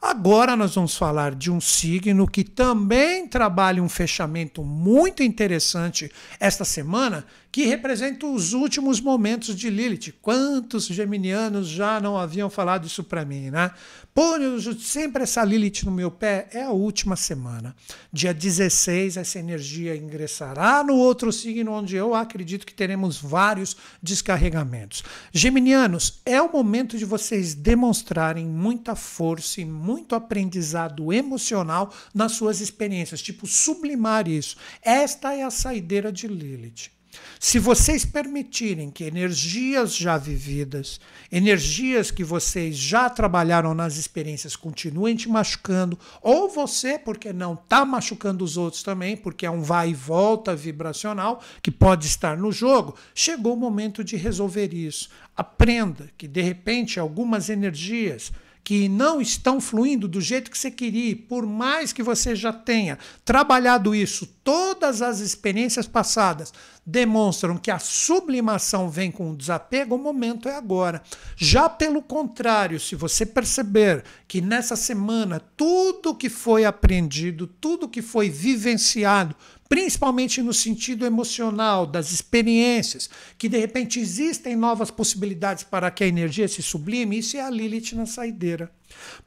Agora 0.00 0.56
nós 0.56 0.74
vamos 0.74 0.96
falar 0.96 1.34
de 1.34 1.50
um 1.50 1.60
signo 1.60 2.26
que 2.26 2.42
também 2.42 3.28
trabalha 3.28 3.82
um 3.82 3.88
fechamento 3.88 4.64
muito 4.64 5.22
interessante 5.22 6.10
esta 6.38 6.64
semana, 6.64 7.26
que 7.52 7.64
representa 7.64 8.26
os 8.26 8.52
últimos 8.52 9.00
momentos 9.00 9.56
de 9.56 9.68
Lilith. 9.68 10.14
Quantos 10.22 10.86
geminianos 10.86 11.68
já 11.68 12.00
não 12.00 12.16
haviam 12.16 12.48
falado 12.48 12.86
isso 12.86 13.02
para 13.02 13.24
mim, 13.24 13.50
né? 13.50 13.72
Põe 14.14 14.40
sempre 14.78 15.22
essa 15.22 15.44
Lilith 15.44 15.84
no 15.84 15.90
meu 15.90 16.10
pé, 16.10 16.48
é 16.52 16.62
a 16.62 16.70
última 16.70 17.16
semana. 17.16 17.74
Dia 18.12 18.34
16, 18.34 19.16
essa 19.16 19.38
energia 19.38 19.96
ingressará 19.96 20.84
no 20.84 20.96
outro 20.96 21.32
signo, 21.32 21.72
onde 21.72 21.96
eu 21.96 22.14
acredito 22.14 22.66
que 22.66 22.74
teremos 22.74 23.18
vários 23.18 23.76
descarregamentos. 24.02 25.02
Geminianos, 25.32 26.20
é 26.24 26.40
o 26.40 26.52
momento 26.52 26.98
de 26.98 27.04
vocês 27.04 27.54
demonstrarem 27.54 28.46
muita 28.46 28.94
força 28.94 29.60
e 29.60 29.64
muito 29.64 30.14
aprendizado 30.14 31.12
emocional 31.12 31.92
nas 32.14 32.32
suas 32.32 32.60
experiências, 32.60 33.22
tipo 33.22 33.46
sublimar 33.46 34.28
isso. 34.28 34.56
Esta 34.82 35.34
é 35.34 35.42
a 35.42 35.50
saideira 35.50 36.12
de 36.12 36.26
Lilith. 36.26 36.99
Se 37.38 37.58
vocês 37.58 38.04
permitirem 38.04 38.90
que 38.90 39.04
energias 39.04 39.96
já 39.96 40.18
vividas, 40.18 41.00
energias 41.32 42.10
que 42.10 42.22
vocês 42.22 42.76
já 42.76 43.08
trabalharam 43.08 43.74
nas 43.74 43.96
experiências, 43.96 44.56
continuem 44.56 45.16
te 45.16 45.28
machucando, 45.28 45.98
ou 46.22 46.48
você, 46.48 46.98
porque 46.98 47.32
não 47.32 47.54
está 47.54 47.84
machucando 47.84 48.44
os 48.44 48.56
outros 48.56 48.82
também, 48.82 49.16
porque 49.16 49.46
é 49.46 49.50
um 49.50 49.62
vai 49.62 49.90
e 49.90 49.94
volta 49.94 50.54
vibracional 50.54 51.42
que 51.62 51.70
pode 51.70 52.06
estar 52.06 52.36
no 52.36 52.52
jogo, 52.52 52.94
chegou 53.14 53.54
o 53.54 53.56
momento 53.56 54.04
de 54.04 54.16
resolver 54.16 54.74
isso. 54.74 55.08
Aprenda 55.36 56.10
que, 56.18 56.28
de 56.28 56.42
repente, 56.42 57.00
algumas 57.00 57.48
energias 57.48 58.30
que 58.62 58.88
não 58.88 59.20
estão 59.20 59.60
fluindo 59.60 60.06
do 60.06 60.20
jeito 60.20 60.50
que 60.50 60.58
você 60.58 60.70
queria, 60.70 61.16
por 61.16 61.46
mais 61.46 61.92
que 61.92 62.02
você 62.02 62.36
já 62.36 62.52
tenha 62.52 62.98
trabalhado 63.24 63.94
isso, 63.94 64.26
todas 64.44 65.02
as 65.02 65.20
experiências 65.20 65.86
passadas 65.86 66.52
demonstram 66.84 67.56
que 67.56 67.70
a 67.70 67.78
sublimação 67.78 68.88
vem 68.88 69.10
com 69.10 69.30
o 69.30 69.36
desapego, 69.36 69.94
o 69.94 69.98
momento 69.98 70.48
é 70.48 70.56
agora. 70.56 71.02
Já 71.36 71.68
pelo 71.68 72.02
contrário, 72.02 72.80
se 72.80 72.94
você 72.94 73.24
perceber 73.24 74.04
que 74.26 74.40
nessa 74.40 74.76
semana 74.76 75.40
tudo 75.56 76.14
que 76.14 76.28
foi 76.28 76.64
aprendido, 76.64 77.46
tudo 77.46 77.88
que 77.88 78.02
foi 78.02 78.28
vivenciado 78.28 79.36
principalmente 79.70 80.42
no 80.42 80.52
sentido 80.52 81.06
emocional, 81.06 81.86
das 81.86 82.10
experiências, 82.10 83.08
que 83.38 83.48
de 83.48 83.56
repente 83.56 84.00
existem 84.00 84.56
novas 84.56 84.90
possibilidades 84.90 85.62
para 85.62 85.92
que 85.92 86.02
a 86.02 86.08
energia 86.08 86.48
se 86.48 86.60
sublime, 86.60 87.20
isso 87.20 87.36
é 87.36 87.40
a 87.40 87.48
Lilith 87.48 87.94
na 87.94 88.04
saideira. 88.04 88.68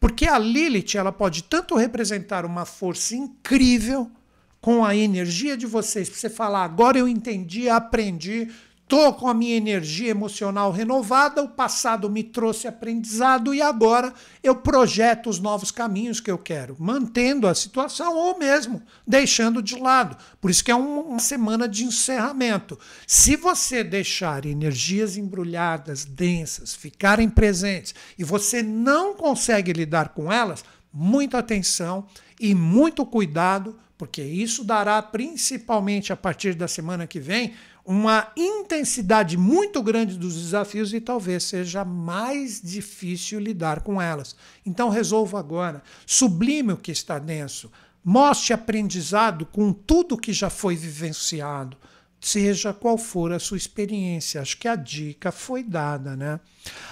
Porque 0.02 0.26
a 0.26 0.38
Lilith 0.38 0.98
ela 0.98 1.14
pode 1.14 1.44
tanto 1.44 1.78
representar 1.78 2.46
uma 2.46 2.66
força 2.66 3.16
incrível 3.16 4.12
com 4.60 4.84
a 4.84 4.94
energia 4.94 5.56
de 5.56 5.66
vocês, 5.66 6.10
para 6.10 6.20
você 6.20 6.30
falar, 6.30 6.66
agora 6.66 7.00
eu 7.00 7.08
entendi, 7.08 7.70
aprendi, 7.70 8.50
Estou 8.94 9.12
com 9.12 9.28
a 9.28 9.34
minha 9.34 9.56
energia 9.56 10.12
emocional 10.12 10.72
renovada, 10.72 11.42
o 11.42 11.50
passado 11.50 12.08
me 12.12 12.24
trouxe 12.24 12.68
aprendizado 12.68 13.52
e 13.52 13.60
agora 13.60 14.14
eu 14.44 14.56
projeto 14.58 15.32
os 15.32 15.40
novos 15.40 15.72
caminhos 15.72 16.20
que 16.20 16.30
eu 16.30 16.38
quero, 16.38 16.76
mantendo 16.78 17.48
a 17.48 17.56
situação 17.56 18.16
ou 18.16 18.38
mesmo 18.38 18.84
deixando 19.06 19.64
de 19.64 19.76
lado. 19.80 20.16
Por 20.40 20.52
isso 20.52 20.64
que 20.64 20.70
é 20.70 20.76
uma 20.76 21.18
semana 21.18 21.68
de 21.68 21.84
encerramento. 21.84 22.78
Se 23.08 23.36
você 23.36 23.84
deixar 23.84 24.46
energias 24.46 25.18
embrulhadas, 25.18 26.06
densas, 26.06 26.76
ficarem 26.76 27.28
presentes 27.28 27.96
e 28.16 28.24
você 28.24 28.62
não 28.62 29.16
consegue 29.16 29.74
lidar 29.74 30.10
com 30.10 30.32
elas, 30.32 30.64
muita 30.94 31.40
atenção 31.40 32.06
e 32.40 32.54
muito 32.54 33.04
cuidado, 33.08 33.76
porque 33.98 34.22
isso 34.22 34.64
dará 34.64 35.02
principalmente 35.02 36.14
a 36.14 36.16
partir 36.16 36.54
da 36.54 36.68
semana 36.68 37.08
que 37.08 37.20
vem 37.20 37.56
uma 37.86 38.32
intensidade 38.38 39.38
muito 39.38 39.82
grande 39.84 40.18
dos 40.18 40.36
desafios 40.36 40.94
e 40.94 41.02
talvez 41.02 41.44
seja 41.44 41.84
mais 41.84 42.62
difícil 42.62 43.40
lidar 43.40 43.82
com 43.82 44.02
elas. 44.02 44.36
Então 44.66 44.90
resolva 44.90 45.40
agora, 45.40 45.84
sublime 46.06 46.74
o 46.74 46.78
que 46.78 46.92
está 46.92 47.20
denso, 47.20 47.72
mostre 48.04 48.54
aprendizado 48.54 49.46
com 49.46 49.74
tudo 49.74 50.18
que 50.18 50.32
já 50.32 50.50
foi 50.50 50.76
vivenciado 50.76 51.78
seja 52.24 52.74
qual 52.74 52.98
for 52.98 53.34
a 53.34 53.40
sua 53.40 53.58
experiência. 53.58 54.42
Acho 54.42 54.58
que 54.58 54.68
a 54.68 54.76
dica 54.76 55.32
foi 55.32 55.62
dada, 55.62 56.16
né? 56.16 56.40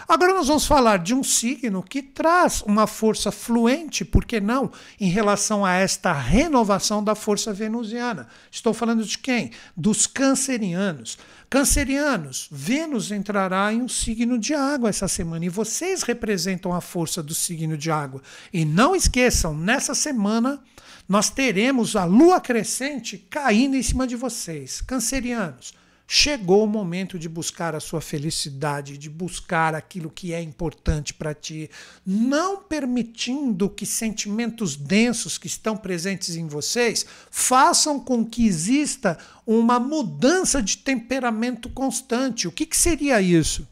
Agora 0.06 0.34
nós 0.34 0.48
vamos 0.48 0.66
falar 0.66 1.00
de 1.00 1.14
um 1.14 1.24
signo 1.24 1.82
que 1.82 2.04
traz 2.04 2.62
uma 2.64 2.86
força 2.86 3.32
fluente, 3.32 4.04
por 4.04 4.26
que 4.26 4.42
não, 4.42 4.70
em 5.00 5.10
relação 5.10 5.66
a 5.66 5.74
esta 5.74 6.12
renovação 6.12 7.02
da 7.02 7.16
força 7.16 7.54
venusiana. 7.54 8.28
Estou 8.52 8.74
falando 8.74 9.06
de 9.06 9.18
quem? 9.18 9.52
Dos 9.76 10.06
cancerianos. 10.06 11.18
Cancerianos, 11.50 12.50
Vênus 12.52 13.12
entrará 13.12 13.72
em 13.72 13.82
um 13.82 13.88
signo 13.88 14.38
de 14.38 14.54
água 14.54 14.90
essa 14.90 15.08
semana 15.08 15.46
e 15.46 15.50
vocês 15.50 16.04
representam 16.04 16.74
a 16.74 16.82
força 16.82 17.24
do 17.24 17.34
signo 17.34 17.78
de 17.78 17.90
água. 17.90 18.22
E 18.52 18.66
não 18.66 18.94
esqueçam, 18.94 19.56
nessa 19.56 19.96
semana 19.96 20.62
nós 21.08 21.30
teremos 21.30 21.96
a 21.96 22.06
lua 22.06 22.40
crescente 22.40 23.18
caindo 23.30 23.76
em 23.76 23.84
cima 23.84 24.08
de 24.08 24.16
vocês. 24.16 24.82
Cancerianos, 24.82 25.74
chegou 26.14 26.66
o 26.66 26.68
momento 26.68 27.18
de 27.18 27.30
buscar 27.30 27.74
a 27.74 27.80
sua 27.80 28.02
felicidade, 28.02 28.98
de 28.98 29.10
buscar 29.10 29.74
aquilo 29.74 30.10
que 30.10 30.34
é 30.34 30.42
importante 30.42 31.14
para 31.14 31.34
ti, 31.34 31.70
não 32.06 32.58
permitindo 32.64 33.70
que 33.70 33.86
sentimentos 33.86 34.76
densos 34.76 35.38
que 35.38 35.48
estão 35.48 35.78
presentes 35.78 36.36
em 36.36 36.48
vocês 36.48 37.06
façam 37.30 37.98
com 37.98 38.26
que 38.26 38.46
exista 38.46 39.18
uma 39.48 39.80
mudança 39.80 40.62
de 40.62 40.80
temperamento 40.80 41.70
constante. 41.70 42.46
O 42.46 42.52
que, 42.52 42.66
que 42.66 42.76
seria 42.76 43.22
isso? 43.22 43.66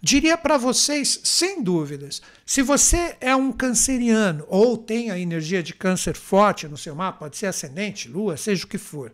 Diria 0.00 0.36
para 0.36 0.56
vocês, 0.56 1.20
sem 1.24 1.62
dúvidas, 1.62 2.22
se 2.44 2.62
você 2.62 3.16
é 3.20 3.34
um 3.34 3.50
canceriano 3.50 4.44
ou 4.48 4.76
tem 4.76 5.10
a 5.10 5.18
energia 5.18 5.62
de 5.62 5.74
câncer 5.74 6.14
forte 6.14 6.68
no 6.68 6.76
seu 6.76 6.94
mapa, 6.94 7.20
pode 7.20 7.36
ser 7.36 7.46
ascendente, 7.46 8.08
lua, 8.08 8.36
seja 8.36 8.64
o 8.64 8.68
que 8.68 8.78
for, 8.78 9.12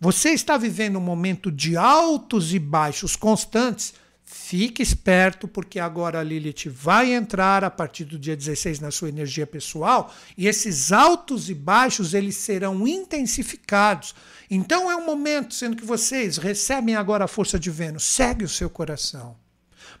você 0.00 0.30
está 0.30 0.58
vivendo 0.58 0.98
um 0.98 1.02
momento 1.02 1.50
de 1.50 1.76
altos 1.76 2.52
e 2.52 2.58
baixos 2.58 3.16
constantes, 3.16 3.94
fique 4.22 4.82
esperto, 4.82 5.46
porque 5.46 5.78
agora 5.78 6.18
a 6.18 6.22
Lilith 6.22 6.68
vai 6.68 7.14
entrar 7.14 7.62
a 7.64 7.70
partir 7.70 8.04
do 8.04 8.18
dia 8.18 8.36
16 8.36 8.80
na 8.80 8.90
sua 8.90 9.08
energia 9.08 9.46
pessoal 9.46 10.12
e 10.36 10.48
esses 10.48 10.92
altos 10.92 11.48
e 11.48 11.54
baixos 11.54 12.12
eles 12.12 12.36
serão 12.36 12.86
intensificados. 12.86 14.14
Então 14.50 14.90
é 14.90 14.96
um 14.96 15.06
momento, 15.06 15.54
sendo 15.54 15.76
que 15.76 15.84
vocês 15.84 16.36
recebem 16.36 16.96
agora 16.96 17.24
a 17.24 17.28
força 17.28 17.58
de 17.58 17.70
Vênus, 17.70 18.04
segue 18.04 18.44
o 18.44 18.48
seu 18.48 18.68
coração 18.68 19.42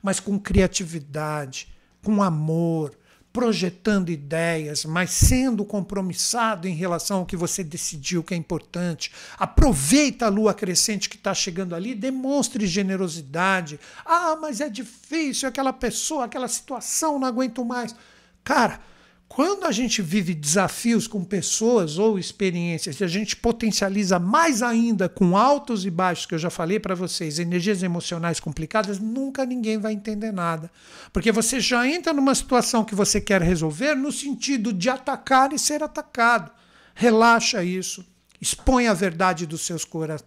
mas 0.04 0.20
com 0.20 0.38
criatividade, 0.38 1.74
com 2.02 2.22
amor, 2.22 2.94
projetando 3.32 4.10
ideias, 4.10 4.84
mas 4.84 5.10
sendo 5.10 5.64
compromissado 5.64 6.68
em 6.68 6.74
relação 6.74 7.20
ao 7.20 7.26
que 7.26 7.38
você 7.38 7.64
decidiu 7.64 8.22
que 8.22 8.34
é 8.34 8.36
importante. 8.36 9.10
Aproveita 9.38 10.26
a 10.26 10.28
lua 10.28 10.52
crescente 10.52 11.08
que 11.08 11.16
está 11.16 11.32
chegando 11.32 11.74
ali, 11.74 11.94
demonstre 11.94 12.66
generosidade. 12.66 13.80
Ah, 14.04 14.36
mas 14.38 14.60
é 14.60 14.68
difícil, 14.68 15.48
aquela 15.48 15.72
pessoa, 15.72 16.26
aquela 16.26 16.48
situação, 16.48 17.18
não 17.18 17.26
aguento 17.26 17.64
mais. 17.64 17.96
Cara, 18.44 18.80
quando 19.34 19.64
a 19.64 19.72
gente 19.72 20.00
vive 20.00 20.32
desafios 20.32 21.08
com 21.08 21.24
pessoas 21.24 21.98
ou 21.98 22.20
experiências 22.20 23.00
e 23.00 23.02
a 23.02 23.08
gente 23.08 23.34
potencializa 23.34 24.16
mais 24.16 24.62
ainda 24.62 25.08
com 25.08 25.36
altos 25.36 25.84
e 25.84 25.90
baixos, 25.90 26.24
que 26.24 26.36
eu 26.36 26.38
já 26.38 26.50
falei 26.50 26.78
para 26.78 26.94
vocês, 26.94 27.40
energias 27.40 27.82
emocionais 27.82 28.38
complicadas, 28.38 29.00
nunca 29.00 29.44
ninguém 29.44 29.76
vai 29.76 29.92
entender 29.92 30.30
nada. 30.30 30.70
Porque 31.12 31.32
você 31.32 31.58
já 31.58 31.84
entra 31.84 32.12
numa 32.12 32.32
situação 32.32 32.84
que 32.84 32.94
você 32.94 33.20
quer 33.20 33.42
resolver 33.42 33.96
no 33.96 34.12
sentido 34.12 34.72
de 34.72 34.88
atacar 34.88 35.52
e 35.52 35.58
ser 35.58 35.82
atacado. 35.82 36.52
Relaxa 36.94 37.64
isso, 37.64 38.06
expõe 38.40 38.86
a 38.86 38.94
verdade 38.94 39.46
do, 39.46 39.56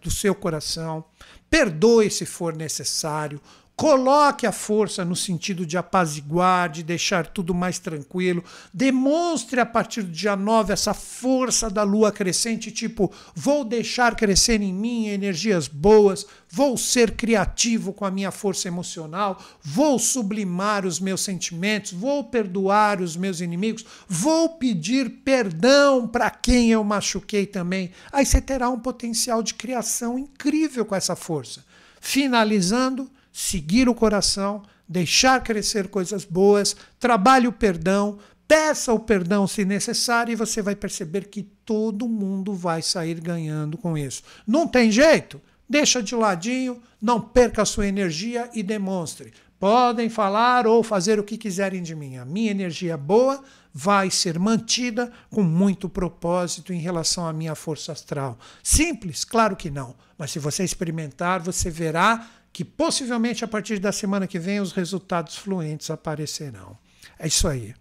do 0.01 0.11
seu 0.11 0.35
coração, 0.35 1.05
perdoe 1.49 2.11
se 2.11 2.25
for 2.25 2.53
necessário, 2.53 3.39
Coloque 3.77 4.47
a 4.47 4.51
força 4.51 5.05
no 5.05 5.15
sentido 5.15 5.63
de 5.63 5.77
apaziguar, 5.77 6.67
de 6.67 6.81
deixar 6.81 7.27
tudo 7.27 7.53
mais 7.53 7.77
tranquilo. 7.77 8.43
Demonstre 8.73 9.59
a 9.59 9.67
partir 9.67 10.01
do 10.01 10.11
dia 10.11 10.35
9 10.35 10.73
essa 10.73 10.95
força 10.95 11.69
da 11.69 11.83
lua 11.83 12.11
crescente, 12.11 12.71
tipo, 12.71 13.13
vou 13.35 13.63
deixar 13.63 14.15
crescer 14.15 14.63
em 14.63 14.73
mim 14.73 15.09
energias 15.09 15.67
boas, 15.67 16.25
vou 16.49 16.75
ser 16.75 17.11
criativo 17.11 17.93
com 17.93 18.03
a 18.03 18.09
minha 18.09 18.31
força 18.31 18.67
emocional, 18.67 19.39
vou 19.61 19.99
sublimar 19.99 20.83
os 20.83 20.99
meus 20.99 21.21
sentimentos, 21.21 21.91
vou 21.91 22.23
perdoar 22.23 22.99
os 22.99 23.15
meus 23.15 23.41
inimigos, 23.41 23.85
vou 24.07 24.57
pedir 24.57 25.21
perdão 25.23 26.07
para 26.07 26.31
quem 26.31 26.71
eu 26.71 26.83
machuquei 26.83 27.45
também. 27.45 27.91
Aí 28.11 28.25
você 28.25 28.41
terá 28.41 28.71
um 28.71 28.79
potencial 28.79 29.43
de 29.43 29.53
criação 29.53 30.17
incrível 30.17 30.83
com 30.83 30.95
essa 30.95 31.15
força. 31.15 31.63
Finalizando, 32.01 33.07
seguir 33.31 33.89
o 33.89 33.95
coração, 33.95 34.63
deixar 34.87 35.43
crescer 35.43 35.87
coisas 35.87 36.23
boas, 36.23 36.75
trabalhe 36.99 37.47
o 37.47 37.51
perdão, 37.51 38.17
peça 38.47 38.93
o 38.93 38.99
perdão 38.99 39.45
se 39.45 39.65
necessário 39.65 40.31
e 40.31 40.35
você 40.35 40.61
vai 40.61 40.75
perceber 40.75 41.27
que 41.27 41.43
todo 41.43 42.07
mundo 42.07 42.53
vai 42.53 42.81
sair 42.81 43.19
ganhando 43.19 43.77
com 43.77 43.97
isso. 43.97 44.23
Não 44.45 44.67
tem 44.67 44.91
jeito? 44.91 45.41
Deixa 45.69 46.01
de 46.01 46.15
ladinho, 46.15 46.81
não 47.01 47.19
perca 47.19 47.63
a 47.63 47.65
sua 47.65 47.87
energia 47.87 48.49
e 48.53 48.63
demonstre. 48.63 49.33
Podem 49.59 50.07
falar 50.07 50.67
ou 50.67 50.83
fazer 50.83 51.19
o 51.19 51.23
que 51.23 51.37
quiserem 51.37 51.81
de 51.81 51.95
mim. 51.95 52.17
A 52.17 52.23
minha 52.23 52.51
energia 52.51 52.95
boa 52.95 53.43
vai 53.73 54.09
ser 54.09 54.39
mantida 54.39 55.11
com 55.29 55.43
muito 55.43 55.89
propósito 55.89 56.71
em 56.71 56.79
relação 56.79 57.27
à 57.27 57.33
minha 57.33 57.55
força 57.55 57.91
astral. 57.91 58.37
Simples? 58.63 59.25
Claro 59.25 59.55
que 59.55 59.69
não. 59.69 59.95
Mas 60.17 60.31
se 60.31 60.39
você 60.39 60.63
experimentar, 60.63 61.41
você 61.41 61.69
verá 61.69 62.27
que 62.57 62.65
possivelmente 62.65 63.45
a 63.45 63.47
partir 63.47 63.77
da 63.77 63.91
semana 63.91 64.25
que 64.25 64.39
vem 64.39 64.59
os 64.59 64.71
resultados 64.71 65.37
fluentes 65.37 65.91
aparecerão. 65.91 66.75
É 67.19 67.27
isso 67.27 67.47
aí. 67.47 67.75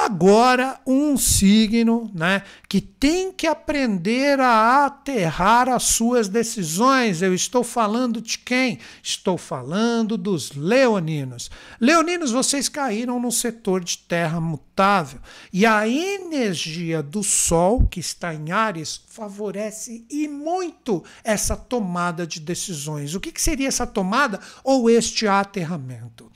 Agora, 0.00 0.80
um 0.86 1.16
signo 1.16 2.08
né, 2.14 2.44
que 2.68 2.80
tem 2.80 3.32
que 3.32 3.48
aprender 3.48 4.38
a 4.38 4.86
aterrar 4.86 5.68
as 5.68 5.82
suas 5.82 6.28
decisões. 6.28 7.20
Eu 7.20 7.34
estou 7.34 7.64
falando 7.64 8.22
de 8.22 8.38
quem? 8.38 8.78
Estou 9.02 9.36
falando 9.36 10.16
dos 10.16 10.52
leoninos. 10.52 11.50
Leoninos, 11.80 12.30
vocês 12.30 12.68
caíram 12.68 13.18
no 13.18 13.32
setor 13.32 13.82
de 13.82 13.98
terra 13.98 14.40
mutável. 14.40 15.18
E 15.52 15.66
a 15.66 15.88
energia 15.88 17.02
do 17.02 17.24
Sol, 17.24 17.84
que 17.84 17.98
está 17.98 18.32
em 18.32 18.52
Ares, 18.52 19.00
favorece 19.08 20.06
e 20.08 20.28
muito 20.28 21.02
essa 21.24 21.56
tomada 21.56 22.24
de 22.24 22.38
decisões. 22.38 23.16
O 23.16 23.20
que, 23.20 23.32
que 23.32 23.42
seria 23.42 23.66
essa 23.66 23.86
tomada 23.86 24.38
ou 24.62 24.88
este 24.88 25.26
aterramento? 25.26 26.30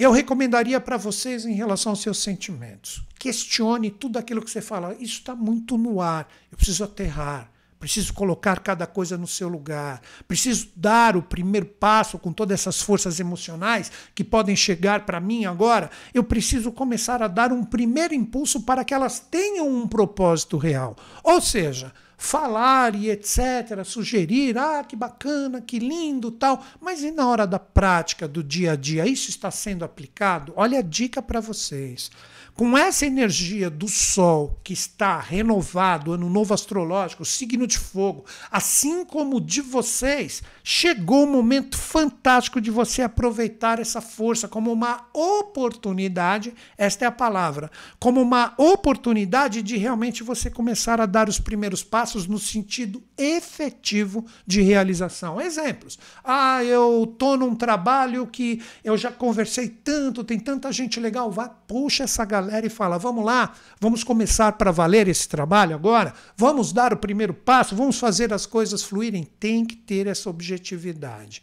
Eu 0.00 0.12
recomendaria 0.12 0.80
para 0.80 0.96
vocês 0.96 1.44
em 1.44 1.52
relação 1.52 1.92
aos 1.92 2.00
seus 2.00 2.22
sentimentos. 2.22 3.02
Questione 3.18 3.90
tudo 3.90 4.18
aquilo 4.18 4.40
que 4.40 4.50
você 4.50 4.62
fala. 4.62 4.94
Isso 4.94 5.18
está 5.18 5.36
muito 5.36 5.76
no 5.76 6.00
ar. 6.00 6.26
Eu 6.50 6.56
preciso 6.56 6.84
aterrar. 6.84 7.50
Preciso 7.78 8.14
colocar 8.14 8.60
cada 8.60 8.86
coisa 8.86 9.18
no 9.18 9.26
seu 9.26 9.46
lugar. 9.46 10.00
Preciso 10.26 10.70
dar 10.74 11.18
o 11.18 11.22
primeiro 11.22 11.66
passo 11.66 12.18
com 12.18 12.32
todas 12.32 12.58
essas 12.58 12.80
forças 12.80 13.20
emocionais 13.20 13.92
que 14.14 14.24
podem 14.24 14.56
chegar 14.56 15.04
para 15.04 15.20
mim 15.20 15.44
agora. 15.44 15.90
Eu 16.14 16.24
preciso 16.24 16.72
começar 16.72 17.22
a 17.22 17.28
dar 17.28 17.52
um 17.52 17.62
primeiro 17.62 18.14
impulso 18.14 18.62
para 18.62 18.82
que 18.84 18.94
elas 18.94 19.20
tenham 19.20 19.68
um 19.68 19.86
propósito 19.86 20.56
real. 20.56 20.96
Ou 21.22 21.42
seja, 21.42 21.92
falar 22.20 22.94
e 22.94 23.08
etc., 23.08 23.82
sugerir, 23.82 24.58
ah, 24.58 24.84
que 24.84 24.94
bacana, 24.94 25.62
que 25.62 25.78
lindo, 25.78 26.30
tal, 26.30 26.62
mas 26.78 27.02
e 27.02 27.10
na 27.10 27.26
hora 27.26 27.46
da 27.46 27.58
prática, 27.58 28.28
do 28.28 28.44
dia 28.44 28.72
a 28.72 28.76
dia, 28.76 29.06
isso 29.06 29.30
está 29.30 29.50
sendo 29.50 29.86
aplicado? 29.86 30.52
Olha 30.54 30.80
a 30.80 30.82
dica 30.82 31.22
para 31.22 31.40
vocês 31.40 32.10
com 32.54 32.76
essa 32.76 33.06
energia 33.06 33.70
do 33.70 33.88
Sol 33.88 34.58
que 34.62 34.72
está 34.72 35.18
renovado, 35.18 36.12
ano 36.12 36.28
novo 36.28 36.52
astrológico, 36.52 37.24
signo 37.24 37.66
de 37.66 37.78
fogo, 37.78 38.24
assim 38.50 39.04
como 39.04 39.40
de 39.40 39.60
vocês, 39.60 40.42
chegou 40.62 41.24
o 41.24 41.26
momento 41.26 41.78
fantástico 41.78 42.60
de 42.60 42.70
você 42.70 43.02
aproveitar 43.02 43.78
essa 43.78 44.00
força 44.00 44.48
como 44.48 44.72
uma 44.72 45.06
oportunidade, 45.12 46.52
esta 46.76 47.04
é 47.04 47.08
a 47.08 47.12
palavra, 47.12 47.70
como 47.98 48.20
uma 48.20 48.52
oportunidade 48.58 49.62
de 49.62 49.76
realmente 49.76 50.22
você 50.22 50.50
começar 50.50 51.00
a 51.00 51.06
dar 51.06 51.28
os 51.28 51.40
primeiros 51.40 51.82
passos 51.82 52.26
no 52.26 52.38
sentido 52.38 53.02
efetivo 53.16 54.26
de 54.46 54.60
realização. 54.60 55.40
Exemplos. 55.40 55.98
Ah, 56.22 56.62
eu 56.64 57.14
tô 57.18 57.36
num 57.36 57.54
trabalho 57.54 58.26
que 58.26 58.62
eu 58.84 58.96
já 58.96 59.10
conversei 59.10 59.68
tanto, 59.68 60.24
tem 60.24 60.38
tanta 60.38 60.70
gente 60.72 61.00
legal, 61.00 61.30
vai, 61.30 61.50
puxa 61.66 62.04
essa 62.04 62.24
galera 62.24 62.39
galera 62.40 62.66
e 62.66 62.70
fala: 62.70 62.98
vamos 62.98 63.24
lá, 63.24 63.52
vamos 63.80 64.02
começar 64.02 64.52
para 64.52 64.70
valer 64.70 65.08
esse 65.08 65.28
trabalho 65.28 65.74
agora, 65.74 66.14
vamos 66.36 66.72
dar 66.72 66.92
o 66.92 66.96
primeiro 66.96 67.34
passo, 67.34 67.76
vamos 67.76 67.98
fazer 67.98 68.32
as 68.32 68.46
coisas 68.46 68.82
fluírem. 68.82 69.24
Tem 69.38 69.64
que 69.64 69.76
ter 69.76 70.06
essa 70.06 70.28
objetividade. 70.28 71.42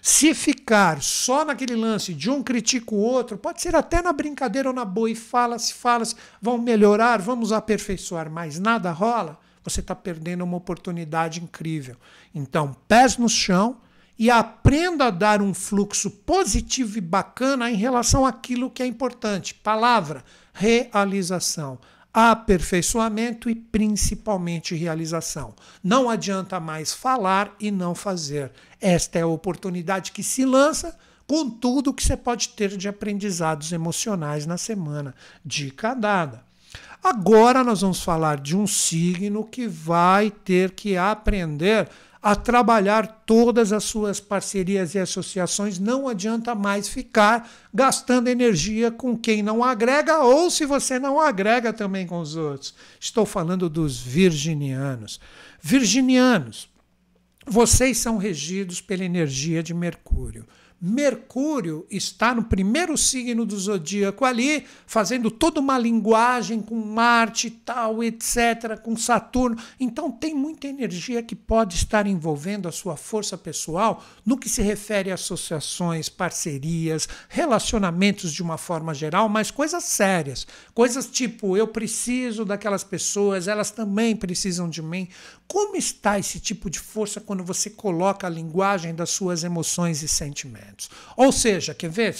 Se 0.00 0.32
ficar 0.32 1.02
só 1.02 1.44
naquele 1.44 1.74
lance 1.74 2.14
de 2.14 2.30
um 2.30 2.42
critica 2.42 2.94
o 2.94 2.98
outro, 2.98 3.36
pode 3.36 3.60
ser 3.60 3.74
até 3.74 4.00
na 4.00 4.12
brincadeira 4.12 4.68
ou 4.68 4.74
na 4.74 4.84
boa, 4.84 5.10
e 5.10 5.14
fala-se, 5.14 5.74
fala-se, 5.74 6.14
vão 6.40 6.56
melhorar, 6.56 7.20
vamos 7.20 7.52
aperfeiçoar, 7.52 8.30
mas 8.30 8.58
nada 8.58 8.92
rola, 8.92 9.38
você 9.62 9.80
está 9.80 9.94
perdendo 9.94 10.44
uma 10.44 10.56
oportunidade 10.56 11.42
incrível. 11.42 11.96
Então, 12.34 12.76
pés 12.86 13.16
no 13.16 13.28
chão 13.28 13.78
e 14.18 14.30
aprenda 14.30 15.06
a 15.06 15.10
dar 15.10 15.40
um 15.40 15.54
fluxo 15.54 16.10
positivo 16.10 16.98
e 16.98 17.00
bacana 17.00 17.70
em 17.70 17.76
relação 17.76 18.26
àquilo 18.26 18.70
que 18.70 18.82
é 18.82 18.86
importante. 18.86 19.54
Palavra, 19.54 20.24
realização, 20.52 21.78
aperfeiçoamento 22.12 23.48
e 23.48 23.54
principalmente 23.54 24.74
realização. 24.74 25.54
Não 25.84 26.10
adianta 26.10 26.58
mais 26.58 26.92
falar 26.92 27.54
e 27.60 27.70
não 27.70 27.94
fazer. 27.94 28.50
Esta 28.80 29.20
é 29.20 29.22
a 29.22 29.26
oportunidade 29.26 30.10
que 30.10 30.22
se 30.22 30.44
lança 30.44 30.98
com 31.26 31.48
tudo 31.48 31.94
que 31.94 32.02
você 32.02 32.16
pode 32.16 32.48
ter 32.50 32.76
de 32.76 32.88
aprendizados 32.88 33.70
emocionais 33.70 34.46
na 34.46 34.56
semana. 34.56 35.14
Dica 35.44 35.94
dada. 35.94 36.42
Agora 37.02 37.62
nós 37.62 37.82
vamos 37.82 38.02
falar 38.02 38.40
de 38.40 38.56
um 38.56 38.66
signo 38.66 39.44
que 39.44 39.68
vai 39.68 40.30
ter 40.30 40.72
que 40.72 40.96
aprender 40.96 41.88
a 42.22 42.34
trabalhar 42.34 43.22
todas 43.24 43.72
as 43.72 43.84
suas 43.84 44.20
parcerias 44.20 44.94
e 44.94 44.98
associações. 44.98 45.78
Não 45.78 46.08
adianta 46.08 46.54
mais 46.54 46.88
ficar 46.88 47.48
gastando 47.72 48.28
energia 48.28 48.90
com 48.90 49.16
quem 49.16 49.42
não 49.42 49.62
agrega 49.62 50.18
ou 50.18 50.50
se 50.50 50.66
você 50.66 50.98
não 50.98 51.20
agrega 51.20 51.72
também 51.72 52.06
com 52.06 52.20
os 52.20 52.36
outros. 52.36 52.74
Estou 53.00 53.24
falando 53.24 53.68
dos 53.68 53.98
virginianos. 53.98 55.20
Virginianos, 55.60 56.68
vocês 57.46 57.98
são 57.98 58.18
regidos 58.18 58.80
pela 58.80 59.04
energia 59.04 59.62
de 59.62 59.72
Mercúrio. 59.72 60.46
Mercúrio 60.80 61.84
está 61.90 62.32
no 62.32 62.44
primeiro 62.44 62.96
signo 62.96 63.44
do 63.44 63.58
zodíaco 63.58 64.24
ali, 64.24 64.64
fazendo 64.86 65.28
toda 65.28 65.58
uma 65.58 65.76
linguagem 65.76 66.60
com 66.60 66.76
Marte 66.76 67.48
e 67.48 67.50
tal, 67.50 68.02
etc., 68.02 68.78
com 68.80 68.96
Saturno. 68.96 69.56
Então 69.80 70.10
tem 70.10 70.34
muita 70.34 70.68
energia 70.68 71.20
que 71.20 71.34
pode 71.34 71.74
estar 71.74 72.06
envolvendo 72.06 72.68
a 72.68 72.72
sua 72.72 72.96
força 72.96 73.36
pessoal 73.36 74.04
no 74.24 74.38
que 74.38 74.48
se 74.48 74.62
refere 74.62 75.10
a 75.10 75.14
associações, 75.14 76.08
parcerias, 76.08 77.08
relacionamentos 77.28 78.32
de 78.32 78.42
uma 78.42 78.56
forma 78.56 78.94
geral, 78.94 79.28
mas 79.28 79.50
coisas 79.50 79.82
sérias. 79.82 80.46
Coisas 80.72 81.06
tipo, 81.06 81.56
eu 81.56 81.66
preciso 81.66 82.44
daquelas 82.44 82.84
pessoas, 82.84 83.48
elas 83.48 83.72
também 83.72 84.14
precisam 84.14 84.70
de 84.70 84.80
mim. 84.80 85.08
Como 85.48 85.76
está 85.76 86.18
esse 86.18 86.38
tipo 86.38 86.68
de 86.68 86.78
força 86.78 87.22
quando 87.22 87.42
você 87.42 87.70
coloca 87.70 88.26
a 88.26 88.30
linguagem 88.30 88.94
das 88.94 89.08
suas 89.08 89.42
emoções 89.42 90.02
e 90.02 90.08
sentimentos? 90.08 90.90
Ou 91.16 91.32
seja, 91.32 91.74
quer 91.74 91.88
ver? 91.88 92.14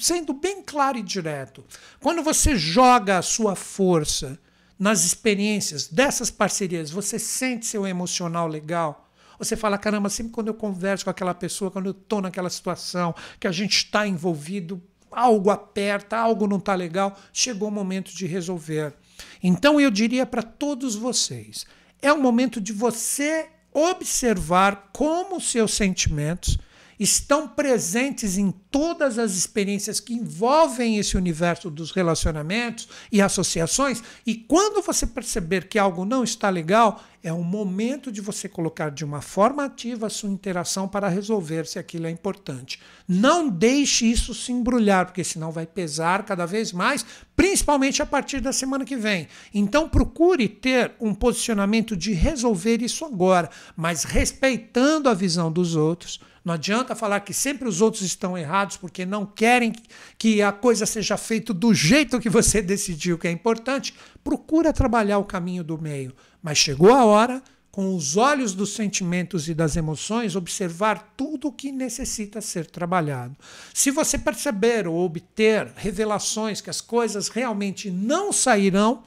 Sendo 0.00 0.34
bem 0.34 0.60
claro 0.60 0.98
e 0.98 1.02
direto, 1.02 1.64
quando 2.00 2.20
você 2.20 2.56
joga 2.56 3.16
a 3.16 3.22
sua 3.22 3.54
força 3.54 4.36
nas 4.76 5.04
experiências 5.04 5.86
dessas 5.86 6.32
parcerias, 6.32 6.90
você 6.90 7.16
sente 7.16 7.64
seu 7.64 7.86
emocional 7.86 8.48
legal? 8.48 9.08
Você 9.38 9.56
fala, 9.56 9.78
caramba, 9.78 10.08
sempre 10.10 10.32
quando 10.32 10.48
eu 10.48 10.54
converso 10.54 11.04
com 11.04 11.10
aquela 11.10 11.34
pessoa, 11.34 11.70
quando 11.70 11.86
eu 11.86 11.92
estou 11.92 12.20
naquela 12.20 12.50
situação, 12.50 13.14
que 13.38 13.46
a 13.46 13.52
gente 13.52 13.76
está 13.76 14.04
envolvido, 14.04 14.82
algo 15.12 15.50
aperta, 15.50 16.16
algo 16.16 16.48
não 16.48 16.56
está 16.56 16.74
legal, 16.74 17.16
chegou 17.32 17.68
o 17.68 17.72
momento 17.72 18.12
de 18.12 18.26
resolver. 18.26 18.94
Então 19.40 19.80
eu 19.80 19.92
diria 19.92 20.26
para 20.26 20.42
todos 20.42 20.96
vocês, 20.96 21.64
é 22.04 22.12
o 22.12 22.20
momento 22.20 22.60
de 22.60 22.72
você 22.72 23.46
observar 23.72 24.90
como 24.92 25.40
seus 25.40 25.72
sentimentos 25.74 26.58
estão 26.98 27.48
presentes 27.48 28.38
em 28.38 28.50
todas 28.70 29.18
as 29.18 29.32
experiências 29.36 30.00
que 30.00 30.14
envolvem 30.14 30.98
esse 30.98 31.16
universo 31.16 31.70
dos 31.70 31.90
relacionamentos 31.90 32.88
e 33.10 33.22
associações, 33.22 34.02
e 34.26 34.34
quando 34.34 34.82
você 34.82 35.06
perceber 35.06 35.68
que 35.68 35.78
algo 35.78 36.04
não 36.04 36.24
está 36.24 36.48
legal, 36.50 37.02
é 37.24 37.32
o 37.32 37.42
momento 37.42 38.12
de 38.12 38.20
você 38.20 38.48
colocar 38.48 38.90
de 38.90 39.02
uma 39.02 39.22
forma 39.22 39.64
ativa 39.64 40.08
a 40.08 40.10
sua 40.10 40.28
interação 40.28 40.86
para 40.86 41.08
resolver 41.08 41.66
se 41.66 41.78
aquilo 41.78 42.06
é 42.06 42.10
importante. 42.10 42.78
Não 43.08 43.48
deixe 43.48 44.04
isso 44.04 44.34
se 44.34 44.52
embrulhar, 44.52 45.06
porque 45.06 45.24
senão 45.24 45.50
vai 45.50 45.66
pesar 45.66 46.24
cada 46.24 46.44
vez 46.44 46.70
mais, 46.70 47.04
principalmente 47.34 48.02
a 48.02 48.06
partir 48.06 48.40
da 48.40 48.52
semana 48.52 48.84
que 48.84 48.96
vem. 48.96 49.26
Então 49.54 49.88
procure 49.88 50.48
ter 50.48 50.92
um 51.00 51.14
posicionamento 51.14 51.96
de 51.96 52.12
resolver 52.12 52.82
isso 52.82 53.06
agora, 53.06 53.48
mas 53.74 54.04
respeitando 54.04 55.08
a 55.08 55.14
visão 55.14 55.50
dos 55.50 55.76
outros 55.76 56.20
não 56.44 56.54
adianta 56.54 56.94
falar 56.94 57.20
que 57.20 57.32
sempre 57.32 57.66
os 57.66 57.80
outros 57.80 58.02
estão 58.02 58.36
errados 58.36 58.76
porque 58.76 59.06
não 59.06 59.24
querem 59.24 59.72
que 60.18 60.42
a 60.42 60.52
coisa 60.52 60.84
seja 60.84 61.16
feita 61.16 61.54
do 61.54 61.72
jeito 61.72 62.20
que 62.20 62.28
você 62.28 62.60
decidiu 62.62 63.16
que 63.16 63.26
é 63.26 63.30
importante. 63.30 63.94
Procura 64.22 64.72
trabalhar 64.72 65.18
o 65.18 65.24
caminho 65.24 65.64
do 65.64 65.80
meio. 65.80 66.14
Mas 66.42 66.58
chegou 66.58 66.92
a 66.92 67.02
hora, 67.02 67.42
com 67.70 67.96
os 67.96 68.18
olhos 68.18 68.52
dos 68.52 68.74
sentimentos 68.74 69.48
e 69.48 69.54
das 69.54 69.74
emoções, 69.74 70.36
observar 70.36 71.14
tudo 71.16 71.48
o 71.48 71.52
que 71.52 71.72
necessita 71.72 72.42
ser 72.42 72.66
trabalhado. 72.66 73.34
Se 73.72 73.90
você 73.90 74.18
perceber 74.18 74.86
ou 74.86 75.02
obter 75.02 75.72
revelações 75.74 76.60
que 76.60 76.68
as 76.68 76.82
coisas 76.82 77.28
realmente 77.28 77.90
não 77.90 78.34
sairão 78.34 79.02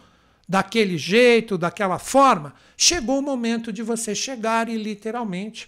daquele 0.49 0.97
jeito, 0.97 1.55
daquela 1.55 1.99
forma, 1.99 2.55
chegou 2.75 3.19
o 3.19 3.21
momento 3.21 3.71
de 3.71 3.83
você 3.83 4.15
chegar 4.15 4.69
e 4.69 4.77
literalmente 4.77 5.67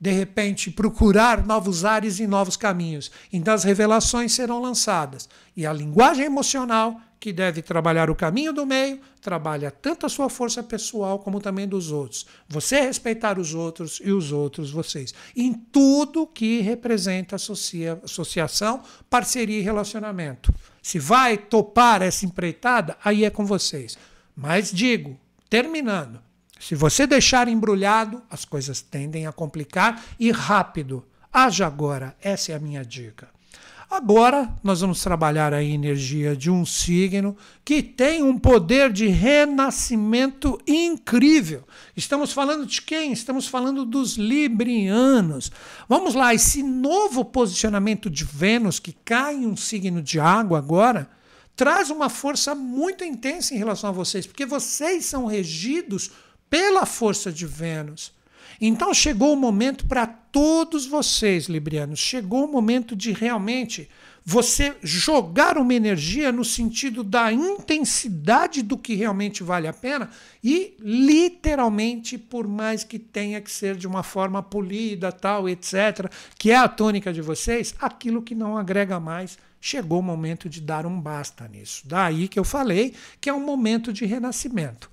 de 0.00 0.10
repente, 0.10 0.70
procurar 0.70 1.46
novos 1.46 1.84
ares 1.84 2.18
e 2.18 2.26
novos 2.26 2.56
caminhos. 2.56 3.10
Então, 3.32 3.54
as 3.54 3.64
revelações 3.64 4.32
serão 4.32 4.60
lançadas. 4.60 5.28
E 5.56 5.64
a 5.64 5.72
linguagem 5.72 6.26
emocional, 6.26 7.00
que 7.18 7.32
deve 7.32 7.62
trabalhar 7.62 8.10
o 8.10 8.14
caminho 8.14 8.52
do 8.52 8.66
meio, 8.66 9.00
trabalha 9.22 9.70
tanto 9.70 10.04
a 10.04 10.10
sua 10.10 10.28
força 10.28 10.62
pessoal 10.62 11.18
como 11.18 11.40
também 11.40 11.66
dos 11.66 11.90
outros. 11.90 12.26
Você 12.46 12.80
respeitar 12.82 13.38
os 13.38 13.54
outros 13.54 13.98
e 14.04 14.12
os 14.12 14.30
outros 14.30 14.70
vocês. 14.70 15.14
Em 15.34 15.54
tudo 15.54 16.26
que 16.26 16.60
representa 16.60 17.36
associa, 17.36 17.98
associação, 18.04 18.82
parceria 19.08 19.58
e 19.58 19.62
relacionamento. 19.62 20.52
Se 20.82 20.98
vai 20.98 21.38
topar 21.38 22.02
essa 22.02 22.26
empreitada, 22.26 22.98
aí 23.02 23.24
é 23.24 23.30
com 23.30 23.46
vocês. 23.46 23.96
Mas 24.36 24.70
digo, 24.70 25.18
terminando, 25.48 26.20
se 26.58 26.74
você 26.74 27.06
deixar 27.06 27.48
embrulhado, 27.48 28.22
as 28.30 28.44
coisas 28.44 28.80
tendem 28.80 29.26
a 29.26 29.32
complicar 29.32 30.02
e 30.18 30.30
rápido. 30.30 31.04
Haja 31.32 31.66
agora, 31.66 32.16
essa 32.20 32.52
é 32.52 32.54
a 32.54 32.60
minha 32.60 32.84
dica. 32.84 33.28
Agora 33.90 34.52
nós 34.62 34.80
vamos 34.80 35.00
trabalhar 35.02 35.52
a 35.52 35.62
energia 35.62 36.34
de 36.34 36.50
um 36.50 36.64
signo 36.64 37.36
que 37.64 37.82
tem 37.82 38.22
um 38.22 38.38
poder 38.38 38.92
de 38.92 39.06
renascimento 39.06 40.58
incrível. 40.66 41.64
Estamos 41.96 42.32
falando 42.32 42.66
de 42.66 42.80
quem? 42.82 43.12
Estamos 43.12 43.46
falando 43.46 43.84
dos 43.84 44.16
librianos. 44.16 45.52
Vamos 45.88 46.14
lá, 46.14 46.34
esse 46.34 46.62
novo 46.62 47.24
posicionamento 47.24 48.08
de 48.08 48.24
Vênus 48.24 48.78
que 48.78 48.92
cai 49.04 49.34
em 49.34 49.46
um 49.46 49.56
signo 49.56 50.02
de 50.02 50.18
água 50.18 50.58
agora 50.58 51.08
traz 51.56 51.88
uma 51.88 52.08
força 52.08 52.54
muito 52.54 53.04
intensa 53.04 53.54
em 53.54 53.58
relação 53.58 53.90
a 53.90 53.92
vocês, 53.92 54.26
porque 54.26 54.44
vocês 54.44 55.04
são 55.04 55.26
regidos 55.26 56.10
pela 56.54 56.86
força 56.86 57.32
de 57.32 57.46
Vênus. 57.46 58.12
Então 58.60 58.94
chegou 58.94 59.32
o 59.32 59.36
momento 59.36 59.86
para 59.86 60.06
todos 60.06 60.86
vocês, 60.86 61.46
Librianos, 61.46 61.98
chegou 61.98 62.44
o 62.44 62.52
momento 62.52 62.94
de 62.94 63.10
realmente 63.10 63.90
você 64.24 64.76
jogar 64.80 65.58
uma 65.58 65.74
energia 65.74 66.30
no 66.30 66.44
sentido 66.44 67.02
da 67.02 67.32
intensidade 67.32 68.62
do 68.62 68.78
que 68.78 68.94
realmente 68.94 69.42
vale 69.42 69.66
a 69.66 69.72
pena 69.72 70.08
e 70.44 70.76
literalmente, 70.78 72.16
por 72.16 72.46
mais 72.46 72.84
que 72.84 73.00
tenha 73.00 73.40
que 73.40 73.50
ser 73.50 73.74
de 73.74 73.88
uma 73.88 74.04
forma 74.04 74.40
polida, 74.40 75.10
tal, 75.10 75.48
etc., 75.48 76.08
que 76.38 76.52
é 76.52 76.56
a 76.56 76.68
tônica 76.68 77.12
de 77.12 77.20
vocês, 77.20 77.74
aquilo 77.80 78.22
que 78.22 78.32
não 78.36 78.56
agrega 78.56 79.00
mais, 79.00 79.36
chegou 79.60 79.98
o 79.98 80.02
momento 80.04 80.48
de 80.48 80.60
dar 80.60 80.86
um 80.86 81.00
basta 81.00 81.48
nisso. 81.48 81.82
Daí 81.84 82.28
que 82.28 82.38
eu 82.38 82.44
falei 82.44 82.94
que 83.20 83.28
é 83.28 83.34
um 83.34 83.44
momento 83.44 83.92
de 83.92 84.06
renascimento. 84.06 84.88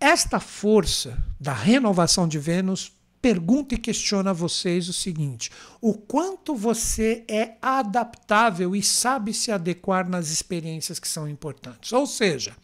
Esta 0.00 0.38
força 0.40 1.16
da 1.40 1.52
renovação 1.52 2.28
de 2.28 2.38
Vênus 2.38 2.92
pergunta 3.24 3.74
e 3.74 3.78
questiona 3.78 4.30
a 4.30 4.34
vocês 4.34 4.86
o 4.88 4.92
seguinte: 4.92 5.50
o 5.80 5.94
quanto 5.94 6.54
você 6.54 7.24
é 7.26 7.54
adaptável 7.62 8.76
e 8.76 8.82
sabe 8.82 9.32
se 9.32 9.50
adequar 9.50 10.06
nas 10.06 10.28
experiências 10.28 10.98
que 10.98 11.08
são 11.08 11.26
importantes. 11.26 11.90
Ou 11.92 12.06
seja, 12.06 12.54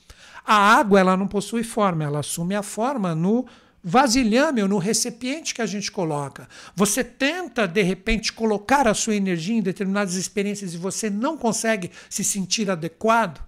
a 0.44 0.54
água 0.54 1.00
ela 1.00 1.16
não 1.16 1.26
possui 1.26 1.62
forma, 1.62 2.04
ela 2.04 2.20
assume 2.20 2.54
a 2.54 2.62
forma 2.62 3.14
no 3.14 3.46
vasilhame 3.82 4.60
ou 4.62 4.68
no 4.68 4.76
recipiente 4.76 5.54
que 5.54 5.62
a 5.62 5.66
gente 5.66 5.90
coloca. 5.90 6.46
Você 6.76 7.02
tenta, 7.02 7.66
de 7.66 7.82
repente, 7.82 8.30
colocar 8.32 8.86
a 8.86 8.92
sua 8.92 9.14
energia 9.14 9.56
em 9.56 9.62
determinadas 9.62 10.14
experiências 10.14 10.74
e 10.74 10.76
você 10.76 11.08
não 11.08 11.38
consegue 11.38 11.90
se 12.10 12.22
sentir 12.22 12.70
adequado. 12.70 13.40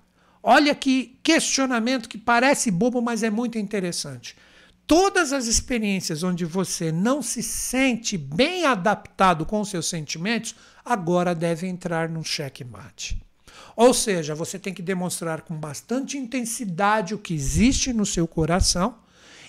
Olha 0.43 0.75
que 0.75 1.19
questionamento 1.23 2.09
que 2.09 2.19
parece 2.19 2.71
bobo, 2.71 3.01
mas 3.01 3.23
é 3.23 3.31
muito 3.31 3.59
interessante. 3.59 4.37
Todas 4.87 5.33
as 5.33 5.47
experiências 5.47 6.23
onde 6.23 6.45
você 6.45 6.91
não 6.91 7.23
se 7.23 7.43
sente 7.43 8.19
bem 8.19 8.65
adaptado 8.65 9.47
com 9.47 9.65
seus 9.65 9.89
sentimentos, 9.89 10.55
agora 10.85 11.35
deve 11.35 11.67
entrar 11.67 12.09
num 12.09 12.25
checkmate. 12.25 13.23
Ou 13.77 13.95
seja, 13.95 14.35
você 14.35 14.59
tem 14.59 14.75
que 14.75 14.83
demonstrar 14.83 15.43
com 15.43 15.55
bastante 15.55 16.19
intensidade 16.19 17.15
o 17.15 17.19
que 17.19 17.33
existe 17.33 17.93
no 17.93 18.05
seu 18.05 18.27
coração 18.27 18.97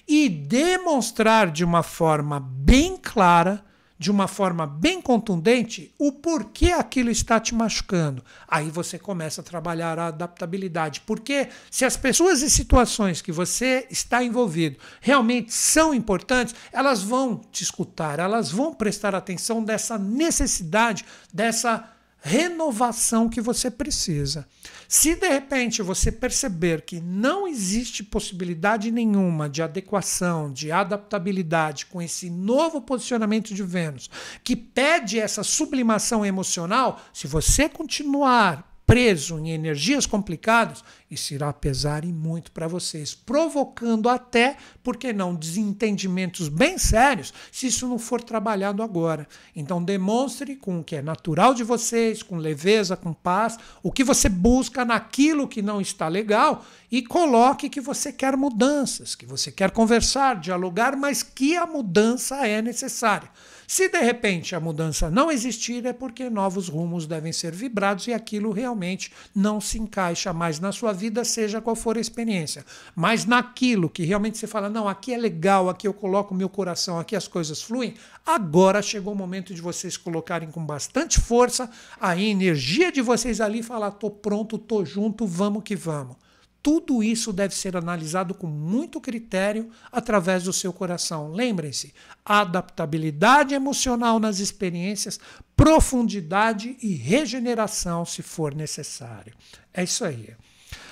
e 0.07 0.29
demonstrar 0.29 1.49
de 1.51 1.63
uma 1.63 1.81
forma 1.81 2.39
bem 2.39 2.97
clara 2.97 3.63
de 4.03 4.11
uma 4.11 4.27
forma 4.27 4.67
bem 4.67 5.01
contundente 5.01 5.95
o 5.97 6.11
porquê 6.11 6.73
aquilo 6.73 7.09
está 7.09 7.39
te 7.39 7.55
machucando. 7.55 8.21
Aí 8.45 8.69
você 8.69 8.99
começa 8.99 9.39
a 9.39 9.43
trabalhar 9.45 9.97
a 9.97 10.07
adaptabilidade. 10.07 10.99
Porque 11.07 11.47
se 11.71 11.85
as 11.85 11.95
pessoas 11.95 12.41
e 12.41 12.49
situações 12.49 13.21
que 13.21 13.31
você 13.31 13.87
está 13.89 14.21
envolvido 14.21 14.77
realmente 14.99 15.53
são 15.53 15.93
importantes, 15.93 16.53
elas 16.73 17.01
vão 17.01 17.37
te 17.49 17.63
escutar, 17.63 18.19
elas 18.19 18.51
vão 18.51 18.73
prestar 18.73 19.15
atenção 19.15 19.63
dessa 19.63 19.97
necessidade, 19.97 21.05
dessa 21.33 21.92
renovação 22.25 23.27
que 23.27 23.41
você 23.41 23.69
precisa. 23.69 24.47
Se 24.87 25.13
de 25.13 25.27
repente 25.27 25.81
você 25.81 26.09
perceber 26.09 26.83
que 26.83 27.01
não 27.01 27.45
existe 27.45 28.01
possibilidade 28.01 28.91
nenhuma 28.91 29.49
de 29.49 29.61
adequação, 29.61 30.49
de 30.49 30.71
adaptabilidade 30.71 31.85
com 31.87 32.01
esse 32.01 32.29
novo 32.29 32.79
posicionamento 32.79 33.53
de 33.53 33.61
Vênus, 33.61 34.09
que 34.41 34.55
pede 34.55 35.19
essa 35.19 35.43
sublimação 35.43 36.25
emocional, 36.25 37.01
se 37.11 37.27
você 37.27 37.67
continuar 37.67 38.72
preso 38.85 39.39
em 39.39 39.51
energias 39.51 40.05
complicadas, 40.05 40.83
isso 41.09 41.33
irá 41.33 41.53
pesar 41.53 42.03
e 42.03 42.11
muito 42.11 42.51
para 42.51 42.67
vocês, 42.67 43.13
provocando 43.13 44.09
até, 44.09 44.57
por 44.83 44.97
que 44.97 45.13
não, 45.13 45.35
desentendimentos 45.35 46.49
bem 46.49 46.77
sérios, 46.77 47.33
se 47.51 47.67
isso 47.67 47.87
não 47.87 47.97
for 47.97 48.21
trabalhado 48.21 48.83
agora. 48.83 49.27
Então 49.55 49.83
demonstre 49.83 50.55
com 50.55 50.79
o 50.79 50.83
que 50.83 50.95
é 50.95 51.01
natural 51.01 51.53
de 51.53 51.63
vocês, 51.63 52.21
com 52.21 52.37
leveza, 52.37 52.97
com 52.97 53.13
paz, 53.13 53.57
o 53.81 53.91
que 53.91 54.03
você 54.03 54.27
busca 54.27 54.83
naquilo 54.83 55.47
que 55.47 55.61
não 55.61 55.79
está 55.79 56.07
legal 56.07 56.65
e 56.91 57.01
coloque 57.01 57.69
que 57.69 57.81
você 57.81 58.11
quer 58.11 58.35
mudanças, 58.35 59.15
que 59.15 59.25
você 59.25 59.51
quer 59.51 59.71
conversar, 59.71 60.39
dialogar, 60.39 60.95
mas 60.95 61.23
que 61.23 61.55
a 61.55 61.65
mudança 61.65 62.45
é 62.45 62.61
necessária. 62.61 63.29
Se 63.73 63.89
de 63.89 63.99
repente 64.01 64.55
a 64.55 64.59
mudança 64.59 65.09
não 65.09 65.31
existir, 65.31 65.83
é 65.83 65.93
porque 65.93 66.29
novos 66.29 66.67
rumos 66.67 67.07
devem 67.07 67.33
ser 67.33 67.51
vibrados 67.51 68.05
e 68.05 68.13
aquilo 68.13 68.51
realmente 68.51 69.11
não 69.33 69.59
se 69.59 69.79
encaixa 69.79 70.31
mais 70.31 70.59
na 70.59 70.71
sua 70.71 70.93
vida, 70.93 71.25
seja 71.25 71.59
qual 71.59 71.75
for 71.75 71.97
a 71.97 71.99
experiência. 71.99 72.63
Mas 72.95 73.25
naquilo 73.25 73.89
que 73.89 74.05
realmente 74.05 74.37
você 74.37 74.45
fala, 74.45 74.69
não, 74.69 74.87
aqui 74.87 75.11
é 75.11 75.17
legal, 75.17 75.69
aqui 75.69 75.87
eu 75.87 75.93
coloco 75.95 76.35
meu 76.35 76.49
coração, 76.49 76.99
aqui 76.99 77.15
as 77.15 77.27
coisas 77.27 77.63
fluem, 77.63 77.95
agora 78.23 78.79
chegou 78.79 79.11
o 79.11 79.17
momento 79.17 79.55
de 79.55 79.59
vocês 79.59 79.97
colocarem 79.97 80.51
com 80.51 80.63
bastante 80.63 81.19
força 81.19 81.67
a 81.99 82.15
energia 82.15 82.91
de 82.91 83.01
vocês 83.01 83.41
ali 83.41 83.61
e 83.61 83.63
falar: 83.63 83.89
tô 83.89 84.11
pronto, 84.11 84.59
tô 84.59 84.85
junto, 84.85 85.25
vamos 85.25 85.63
que 85.63 85.75
vamos. 85.75 86.15
Tudo 86.63 87.03
isso 87.03 87.33
deve 87.33 87.53
ser 87.53 87.75
analisado 87.75 88.33
com 88.33 88.47
muito 88.47 89.01
critério 89.01 89.69
através 89.91 90.43
do 90.43 90.53
seu 90.53 90.71
coração. 90.71 91.29
Lembrem-se: 91.33 91.93
adaptabilidade 92.25 93.53
emocional 93.53 94.17
nas 94.17 94.39
experiências, 94.39 95.19
profundidade 95.57 96.77
e 96.81 96.95
regeneração, 96.95 98.05
se 98.05 98.21
for 98.21 98.55
necessário. 98.55 99.33
É 99.73 99.83
isso 99.83 100.05
aí. 100.05 100.29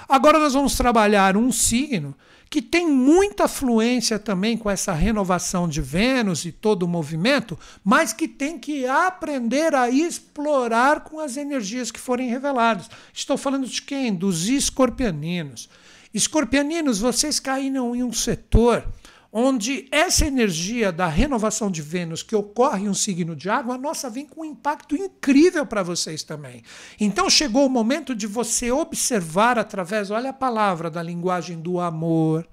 Agora 0.09 0.37
nós 0.37 0.53
vamos 0.53 0.75
trabalhar 0.75 1.37
um 1.37 1.53
signo 1.53 2.13
que 2.51 2.61
tem 2.61 2.85
muita 2.85 3.47
fluência 3.47 4.19
também 4.19 4.57
com 4.57 4.69
essa 4.69 4.91
renovação 4.91 5.69
de 5.69 5.79
Vênus 5.79 6.43
e 6.43 6.51
todo 6.51 6.83
o 6.83 6.87
movimento, 6.87 7.57
mas 7.81 8.11
que 8.11 8.27
tem 8.27 8.59
que 8.59 8.85
aprender 8.85 9.73
a 9.73 9.89
explorar 9.89 11.05
com 11.05 11.21
as 11.21 11.37
energias 11.37 11.91
que 11.91 11.99
forem 11.99 12.29
reveladas. 12.29 12.89
Estou 13.13 13.37
falando 13.37 13.65
de 13.65 13.81
quem? 13.81 14.13
Dos 14.13 14.49
escorpianinos. 14.49 15.69
Escorpianinos, 16.13 16.99
vocês 16.99 17.39
caíram 17.39 17.95
em 17.95 18.03
um 18.03 18.11
setor 18.11 18.85
onde 19.31 19.87
essa 19.91 20.25
energia 20.25 20.91
da 20.91 21.07
renovação 21.07 21.71
de 21.71 21.81
Vênus 21.81 22.21
que 22.21 22.35
ocorre 22.35 22.83
em 22.83 22.89
um 22.89 22.93
signo 22.93 23.35
de 23.35 23.49
água, 23.49 23.77
nossa, 23.77 24.09
vem 24.09 24.25
com 24.25 24.41
um 24.41 24.45
impacto 24.45 24.95
incrível 24.95 25.65
para 25.65 25.83
vocês 25.83 26.21
também. 26.23 26.63
Então 26.99 27.29
chegou 27.29 27.65
o 27.65 27.69
momento 27.69 28.13
de 28.13 28.27
você 28.27 28.71
observar 28.71 29.57
através, 29.57 30.11
olha 30.11 30.31
a 30.31 30.33
palavra, 30.33 30.89
da 30.89 31.01
linguagem 31.01 31.59
do 31.59 31.79
amor, 31.79 32.47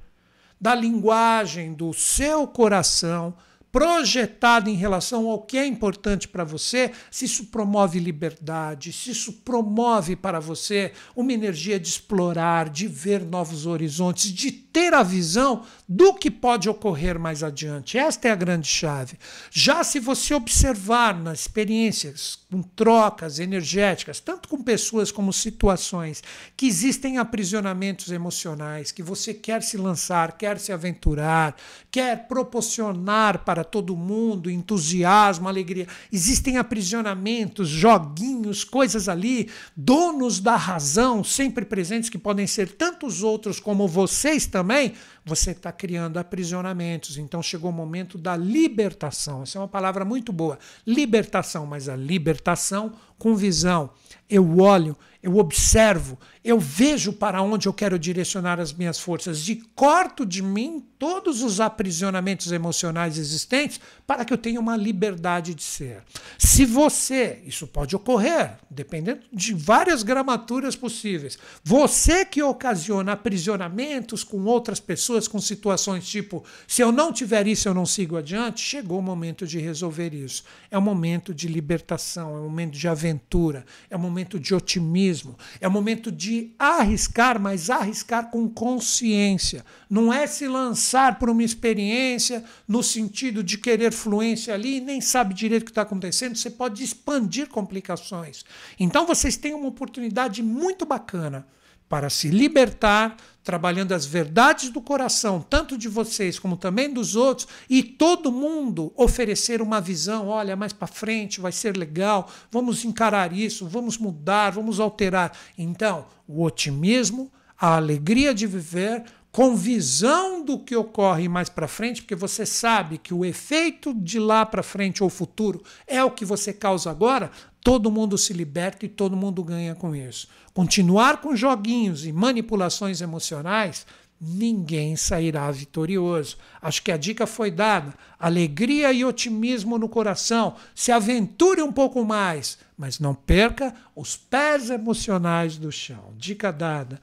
da 0.60 0.74
linguagem 0.74 1.72
do 1.72 1.92
seu 1.92 2.46
coração, 2.46 3.34
projetado 3.70 4.70
em 4.70 4.74
relação 4.74 5.28
ao 5.28 5.42
que 5.42 5.58
é 5.58 5.66
importante 5.66 6.26
para 6.26 6.42
você, 6.42 6.90
se 7.10 7.26
isso 7.26 7.46
promove 7.46 7.98
liberdade, 7.98 8.92
se 8.92 9.10
isso 9.10 9.32
promove 9.44 10.16
para 10.16 10.40
você 10.40 10.92
uma 11.14 11.32
energia 11.32 11.78
de 11.78 11.88
explorar, 11.88 12.70
de 12.70 12.86
ver 12.86 13.24
novos 13.24 13.66
horizontes, 13.66 14.32
de 14.32 14.50
ter 14.50 14.94
a 14.94 15.02
visão 15.02 15.64
do 15.88 16.12
que 16.12 16.30
pode 16.30 16.68
ocorrer 16.68 17.18
mais 17.18 17.42
adiante. 17.42 17.96
Esta 17.96 18.28
é 18.28 18.30
a 18.30 18.36
grande 18.36 18.68
chave. 18.68 19.16
Já 19.50 19.82
se 19.82 19.98
você 19.98 20.34
observar 20.34 21.18
nas 21.18 21.40
experiências 21.40 22.38
com 22.50 22.60
trocas 22.62 23.38
energéticas, 23.38 24.20
tanto 24.20 24.48
com 24.50 24.62
pessoas 24.62 25.10
como 25.10 25.32
situações, 25.32 26.22
que 26.54 26.66
existem 26.66 27.16
aprisionamentos 27.16 28.12
emocionais, 28.12 28.92
que 28.92 29.02
você 29.02 29.32
quer 29.32 29.62
se 29.62 29.78
lançar, 29.78 30.36
quer 30.36 30.58
se 30.58 30.72
aventurar, 30.72 31.56
quer 31.90 32.28
proporcionar 32.28 33.44
para 33.44 33.64
todo 33.64 33.96
mundo 33.96 34.50
entusiasmo, 34.50 35.48
alegria. 35.48 35.86
Existem 36.12 36.58
aprisionamentos, 36.58 37.66
joguinhos, 37.66 38.62
coisas 38.62 39.08
ali, 39.08 39.48
donos 39.74 40.38
da 40.38 40.56
razão, 40.56 41.24
sempre 41.24 41.64
presentes, 41.64 42.10
que 42.10 42.18
podem 42.18 42.46
ser 42.46 42.72
tantos 42.72 43.22
outros 43.22 43.58
como 43.58 43.88
vocês 43.88 44.44
também, 44.46 44.92
você 45.28 45.50
está 45.50 45.70
criando 45.70 46.16
aprisionamentos. 46.16 47.18
Então 47.18 47.42
chegou 47.42 47.70
o 47.70 47.72
momento 47.72 48.16
da 48.16 48.36
libertação. 48.36 49.42
Essa 49.42 49.58
é 49.58 49.60
uma 49.60 49.68
palavra 49.68 50.04
muito 50.04 50.32
boa. 50.32 50.58
Libertação, 50.86 51.66
mas 51.66 51.88
a 51.88 51.94
libertação 51.94 52.92
com 53.18 53.36
visão. 53.36 53.90
Eu 54.28 54.58
olho, 54.58 54.96
eu 55.22 55.36
observo, 55.36 56.18
eu 56.42 56.58
vejo 56.58 57.12
para 57.12 57.42
onde 57.42 57.68
eu 57.68 57.72
quero 57.72 57.98
direcionar 57.98 58.58
as 58.58 58.72
minhas 58.72 58.98
forças 58.98 59.48
e 59.48 59.56
corto 59.74 60.24
de 60.24 60.42
mim 60.42 60.87
todos 60.98 61.42
os 61.42 61.60
aprisionamentos 61.60 62.50
emocionais 62.50 63.16
existentes 63.16 63.80
para 64.06 64.24
que 64.24 64.32
eu 64.32 64.38
tenha 64.38 64.58
uma 64.58 64.76
liberdade 64.76 65.54
de 65.54 65.62
ser. 65.62 66.02
Se 66.36 66.64
você, 66.64 67.40
isso 67.46 67.66
pode 67.66 67.94
ocorrer, 67.94 68.58
dependendo 68.68 69.20
de 69.32 69.54
várias 69.54 70.02
gramaturas 70.02 70.74
possíveis, 70.74 71.38
você 71.62 72.24
que 72.24 72.42
ocasiona 72.42 73.12
aprisionamentos 73.12 74.24
com 74.24 74.44
outras 74.44 74.80
pessoas, 74.80 75.28
com 75.28 75.40
situações 75.40 76.08
tipo, 76.08 76.44
se 76.66 76.82
eu 76.82 76.90
não 76.90 77.12
tiver 77.12 77.46
isso, 77.46 77.68
eu 77.68 77.74
não 77.74 77.86
sigo 77.86 78.16
adiante, 78.16 78.60
chegou 78.60 78.98
o 78.98 79.02
momento 79.02 79.46
de 79.46 79.58
resolver 79.58 80.12
isso. 80.12 80.42
É 80.70 80.76
o 80.76 80.82
momento 80.82 81.32
de 81.32 81.46
libertação, 81.46 82.36
é 82.36 82.40
o 82.40 82.44
momento 82.44 82.72
de 82.72 82.88
aventura, 82.88 83.64
é 83.88 83.96
o 83.96 84.00
momento 84.00 84.40
de 84.40 84.54
otimismo, 84.54 85.38
é 85.60 85.68
o 85.68 85.70
momento 85.70 86.10
de 86.10 86.52
arriscar, 86.58 87.40
mas 87.40 87.70
arriscar 87.70 88.30
com 88.30 88.48
consciência. 88.48 89.64
Não 89.88 90.12
é 90.12 90.26
se 90.26 90.48
lançar 90.48 90.87
por 91.18 91.30
uma 91.30 91.42
experiência 91.42 92.44
no 92.66 92.82
sentido 92.82 93.42
de 93.42 93.58
querer 93.58 93.92
fluência 93.92 94.54
ali 94.54 94.76
e 94.76 94.80
nem 94.80 95.00
sabe 95.00 95.34
direito 95.34 95.62
o 95.62 95.64
que 95.66 95.70
está 95.70 95.82
acontecendo, 95.82 96.36
você 96.36 96.50
pode 96.50 96.82
expandir 96.82 97.48
complicações. 97.48 98.44
Então 98.78 99.06
vocês 99.06 99.36
têm 99.36 99.54
uma 99.54 99.68
oportunidade 99.68 100.42
muito 100.42 100.86
bacana 100.86 101.46
para 101.88 102.10
se 102.10 102.28
libertar, 102.28 103.16
trabalhando 103.42 103.92
as 103.92 104.04
verdades 104.04 104.68
do 104.68 104.80
coração, 104.80 105.40
tanto 105.40 105.78
de 105.78 105.88
vocês 105.88 106.38
como 106.38 106.56
também 106.56 106.92
dos 106.92 107.16
outros, 107.16 107.48
e 107.68 107.82
todo 107.82 108.30
mundo 108.30 108.92
oferecer 108.94 109.62
uma 109.62 109.80
visão: 109.80 110.28
olha, 110.28 110.54
mais 110.54 110.72
para 110.72 110.86
frente 110.86 111.40
vai 111.40 111.50
ser 111.50 111.76
legal, 111.76 112.30
vamos 112.50 112.84
encarar 112.84 113.32
isso, 113.32 113.66
vamos 113.66 113.96
mudar, 113.96 114.50
vamos 114.50 114.78
alterar. 114.78 115.32
Então, 115.56 116.06
o 116.26 116.42
otimismo, 116.44 117.32
a 117.58 117.76
alegria 117.76 118.34
de 118.34 118.46
viver, 118.46 119.04
com 119.30 119.54
visão 119.54 120.44
do 120.44 120.58
que 120.58 120.74
ocorre 120.74 121.28
mais 121.28 121.48
para 121.48 121.68
frente, 121.68 122.02
porque 122.02 122.14
você 122.14 122.46
sabe 122.46 122.98
que 122.98 123.12
o 123.12 123.24
efeito 123.24 123.94
de 123.94 124.18
lá 124.18 124.44
para 124.44 124.62
frente 124.62 125.02
ou 125.02 125.10
futuro 125.10 125.62
é 125.86 126.02
o 126.02 126.10
que 126.10 126.24
você 126.24 126.52
causa 126.52 126.90
agora, 126.90 127.30
todo 127.62 127.90
mundo 127.90 128.16
se 128.16 128.32
liberta 128.32 128.86
e 128.86 128.88
todo 128.88 129.16
mundo 129.16 129.44
ganha 129.44 129.74
com 129.74 129.94
isso. 129.94 130.28
Continuar 130.54 131.20
com 131.20 131.36
joguinhos 131.36 132.06
e 132.06 132.12
manipulações 132.12 133.00
emocionais, 133.00 133.86
ninguém 134.20 134.96
sairá 134.96 135.50
vitorioso. 135.50 136.36
Acho 136.60 136.82
que 136.82 136.92
a 136.92 136.96
dica 136.96 137.26
foi 137.26 137.50
dada. 137.50 137.94
Alegria 138.18 138.92
e 138.92 139.04
otimismo 139.04 139.78
no 139.78 139.88
coração. 139.88 140.56
Se 140.74 140.90
aventure 140.90 141.62
um 141.62 141.72
pouco 141.72 142.04
mais, 142.04 142.58
mas 142.76 142.98
não 142.98 143.14
perca 143.14 143.74
os 143.94 144.16
pés 144.16 144.70
emocionais 144.70 145.56
do 145.56 145.70
chão. 145.70 146.12
Dica 146.16 146.52
dada. 146.52 147.00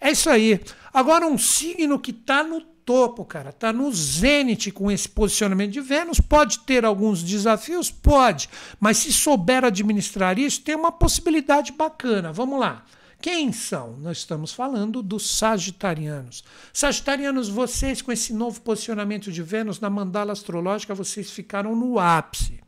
É 0.00 0.10
isso 0.10 0.28
aí. 0.28 0.60
Agora, 0.92 1.26
um 1.26 1.38
signo 1.38 1.98
que 1.98 2.10
está 2.10 2.42
no 2.42 2.60
topo, 2.60 3.22
cara, 3.22 3.50
está 3.50 3.70
no 3.70 3.92
zênite 3.92 4.70
com 4.70 4.90
esse 4.90 5.06
posicionamento 5.06 5.72
de 5.72 5.80
Vênus. 5.82 6.20
Pode 6.20 6.60
ter 6.60 6.86
alguns 6.86 7.22
desafios? 7.22 7.90
Pode. 7.90 8.48
Mas 8.80 8.96
se 8.96 9.12
souber 9.12 9.62
administrar 9.62 10.38
isso, 10.38 10.62
tem 10.62 10.74
uma 10.74 10.90
possibilidade 10.90 11.72
bacana. 11.72 12.32
Vamos 12.32 12.58
lá. 12.58 12.82
Quem 13.20 13.52
são? 13.52 13.96
Nós 13.96 14.18
estamos 14.18 14.52
falando 14.52 15.02
dos 15.02 15.28
sagitarianos. 15.28 16.44
Sagitarianos, 16.72 17.48
vocês 17.48 18.00
com 18.00 18.12
esse 18.12 18.32
novo 18.32 18.60
posicionamento 18.60 19.32
de 19.32 19.42
Vênus 19.42 19.80
na 19.80 19.90
mandala 19.90 20.32
astrológica, 20.32 20.94
vocês 20.94 21.28
ficaram 21.28 21.74
no 21.74 21.98
ápice. 21.98 22.60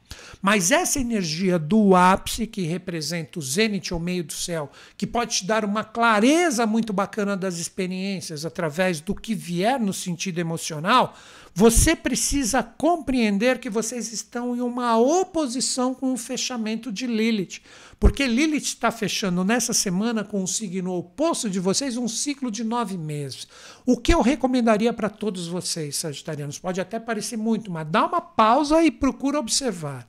Mas 0.42 0.72
essa 0.72 0.98
energia 0.98 1.56
do 1.56 1.94
ápice, 1.94 2.48
que 2.48 2.62
representa 2.62 3.38
o 3.38 3.42
zênite 3.42 3.94
ou 3.94 4.00
meio 4.00 4.24
do 4.24 4.32
céu, 4.32 4.72
que 4.96 5.06
pode 5.06 5.36
te 5.36 5.46
dar 5.46 5.64
uma 5.64 5.84
clareza 5.84 6.66
muito 6.66 6.92
bacana 6.92 7.36
das 7.36 7.58
experiências 7.58 8.44
através 8.44 9.00
do 9.00 9.14
que 9.14 9.36
vier 9.36 9.78
no 9.78 9.92
sentido 9.92 10.40
emocional, 10.40 11.16
você 11.54 11.96
precisa 11.96 12.62
compreender 12.62 13.58
que 13.58 13.68
vocês 13.68 14.12
estão 14.12 14.56
em 14.56 14.60
uma 14.60 14.96
oposição 14.96 15.94
com 15.94 16.12
o 16.12 16.16
fechamento 16.16 16.92
de 16.92 17.06
Lilith. 17.06 17.60
Porque 17.98 18.26
Lilith 18.26 18.62
está 18.62 18.90
fechando 18.90 19.44
nessa 19.44 19.72
semana 19.72 20.24
com 20.24 20.42
o 20.42 20.48
signo 20.48 20.92
oposto 20.94 21.50
de 21.50 21.60
vocês 21.60 21.96
um 21.96 22.08
ciclo 22.08 22.50
de 22.50 22.64
nove 22.64 22.96
meses. 22.96 23.46
O 23.84 23.96
que 23.96 24.14
eu 24.14 24.22
recomendaria 24.22 24.92
para 24.92 25.10
todos 25.10 25.48
vocês, 25.48 25.96
sagitarianos, 25.96 26.58
pode 26.58 26.80
até 26.80 26.98
parecer 26.98 27.36
muito, 27.36 27.70
mas 27.70 27.86
dá 27.90 28.06
uma 28.06 28.20
pausa 28.20 28.82
e 28.82 28.90
procura 28.90 29.38
observar. 29.38 30.06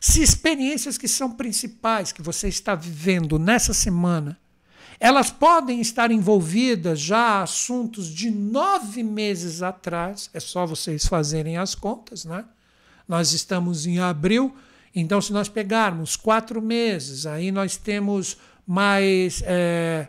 Se 0.00 0.22
experiências 0.22 0.98
que 0.98 1.08
são 1.08 1.30
principais 1.30 2.12
que 2.12 2.20
você 2.20 2.46
está 2.46 2.74
vivendo 2.74 3.38
nessa 3.38 3.72
semana, 3.72 4.38
elas 4.98 5.30
podem 5.30 5.80
estar 5.80 6.10
envolvidas 6.10 7.00
já 7.00 7.42
assuntos 7.42 8.08
de 8.08 8.30
nove 8.30 9.02
meses 9.02 9.62
atrás, 9.62 10.30
é 10.32 10.40
só 10.40 10.66
vocês 10.66 11.06
fazerem 11.06 11.56
as 11.56 11.74
contas, 11.74 12.24
né? 12.24 12.44
Nós 13.06 13.32
estamos 13.32 13.86
em 13.86 13.98
abril, 13.98 14.54
então 14.94 15.20
se 15.20 15.32
nós 15.32 15.48
pegarmos 15.48 16.16
quatro 16.16 16.62
meses, 16.62 17.26
aí 17.26 17.52
nós 17.52 17.76
temos 17.76 18.36
mais 18.66 19.42
é, 19.44 20.08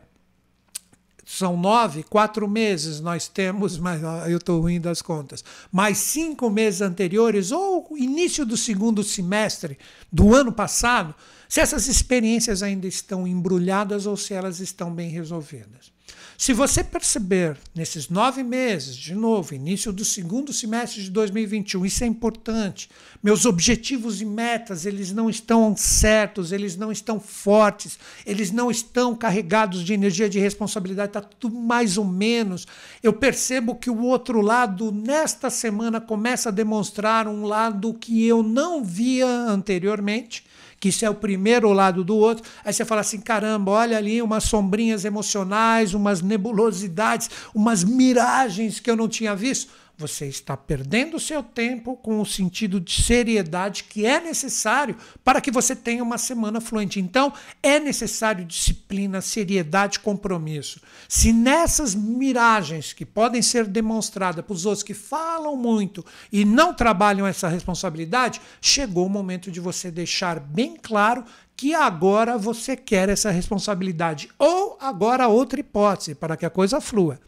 são 1.26 1.58
nove, 1.58 2.04
quatro 2.04 2.48
meses 2.48 3.00
nós 3.00 3.28
temos, 3.28 3.78
mas 3.80 4.02
eu 4.30 4.38
estou 4.38 4.62
ruim 4.62 4.80
das 4.80 5.02
contas, 5.02 5.44
mais 5.72 5.98
cinco 5.98 6.50
meses 6.50 6.82
anteriores, 6.82 7.52
ou 7.52 7.88
início 7.98 8.46
do 8.46 8.56
segundo 8.56 9.04
semestre 9.04 9.78
do 10.12 10.36
ano 10.36 10.52
passado, 10.52 11.16
se 11.50 11.60
essas 11.60 11.88
experiências 11.88 12.62
ainda 12.62 12.88
estão 12.88 13.28
embrulhadas 13.28 14.06
ou 14.06 14.16
se 14.16 14.34
elas 14.34 14.60
estão 14.60 14.94
bem 14.94 15.10
resolvidas. 15.10 15.95
Se 16.38 16.52
você 16.52 16.84
perceber 16.84 17.58
nesses 17.74 18.10
nove 18.10 18.44
meses, 18.44 18.98
de 18.98 19.16
novo, 19.16 19.56
início 19.56 19.94
do 19.94 20.04
segundo 20.04 20.52
semestre 20.52 21.02
de 21.02 21.10
2021, 21.10 21.86
isso 21.86 22.04
é 22.04 22.08
importante. 22.08 22.90
Meus 23.24 23.46
objetivos 23.46 24.22
e 24.22 24.26
metas, 24.26 24.86
eles 24.86 25.14
não 25.14 25.30
estão 25.30 25.76
certos, 25.78 26.52
eles 26.52 26.76
não 26.76 26.92
estão 26.92 27.22
fortes, 27.22 27.98
eles 28.26 28.52
não 28.52 28.70
estão 28.70 29.16
carregados 29.16 29.82
de 29.82 29.94
energia 29.94 30.30
de 30.30 30.38
responsabilidade, 30.38 31.10
está 31.10 31.22
tudo 31.22 31.56
mais 31.56 31.98
ou 31.98 32.06
menos. 32.06 32.68
Eu 33.02 33.14
percebo 33.14 33.76
que 33.76 33.90
o 33.90 34.02
outro 34.02 34.42
lado, 34.42 34.92
nesta 34.92 35.50
semana, 35.50 36.02
começa 36.02 36.50
a 36.50 36.52
demonstrar 36.52 37.28
um 37.30 37.46
lado 37.46 37.94
que 37.94 38.26
eu 38.28 38.44
não 38.44 38.84
via 38.84 39.28
anteriormente 39.28 40.44
que 40.80 40.90
isso 40.90 41.06
é 41.06 41.10
o 41.10 41.16
primeiro 41.16 41.72
lado 41.74 42.04
do 42.04 42.16
outro. 42.16 42.44
Aí 42.64 42.74
você 42.74 42.86
fala 42.86 43.02
assim: 43.02 43.20
caramba, 43.20 43.72
olha 43.72 43.98
ali 43.98 44.22
umas 44.22 44.44
sombrinhas 44.44 45.06
emocionais, 45.06 45.94
umas 45.94 46.22
nebulosidades, 46.22 47.30
umas 47.54 47.84
miragens 47.84 48.80
que 48.80 48.90
eu 48.90 48.96
não 48.96 49.08
tinha 49.08 49.36
visto 49.36 49.85
você 49.98 50.28
está 50.28 50.58
perdendo 50.58 51.18
o 51.18 51.20
seu 51.20 51.42
tempo 51.42 51.96
com 51.96 52.20
o 52.20 52.26
sentido 52.26 52.80
de 52.80 53.02
seriedade 53.02 53.86
que 53.86 54.06
é 54.06 54.20
necessário 54.20 54.96
para 55.24 55.40
que 55.40 55.52
você 55.52 55.76
tenha 55.76 56.04
uma 56.04 56.18
semana 56.18 56.60
fluente. 56.60 57.00
Então, 57.00 57.32
é 57.64 57.80
necessário 57.80 58.44
disciplina, 58.44 59.22
seriedade, 59.22 60.00
compromisso. 60.00 60.82
Se 61.08 61.32
nessas 61.32 61.96
miragens 61.96 62.94
que 62.94 63.06
podem 63.06 63.42
ser 63.42 63.66
demonstradas 63.66 64.44
para 64.44 64.54
os 64.54 64.66
outros 64.66 64.84
que 64.84 64.94
falam 64.94 65.56
muito 65.56 66.06
e 66.32 66.44
não 66.44 66.74
trabalham 66.74 67.26
essa 67.26 67.48
responsabilidade, 67.48 68.42
chegou 68.60 69.06
o 69.06 69.10
momento 69.10 69.50
de 69.50 69.60
você 69.60 69.90
deixar 69.90 70.40
bem 70.40 70.76
claro 70.82 71.24
que 71.56 71.74
agora 71.74 72.38
você 72.38 72.76
quer 72.76 73.08
essa 73.08 73.32
responsabilidade. 73.32 74.30
Ou 74.38 74.78
agora 74.82 75.28
outra 75.28 75.60
hipótese, 75.60 76.14
para 76.14 76.36
que 76.36 76.46
a 76.46 76.50
coisa 76.50 76.82
flua. 76.82 77.20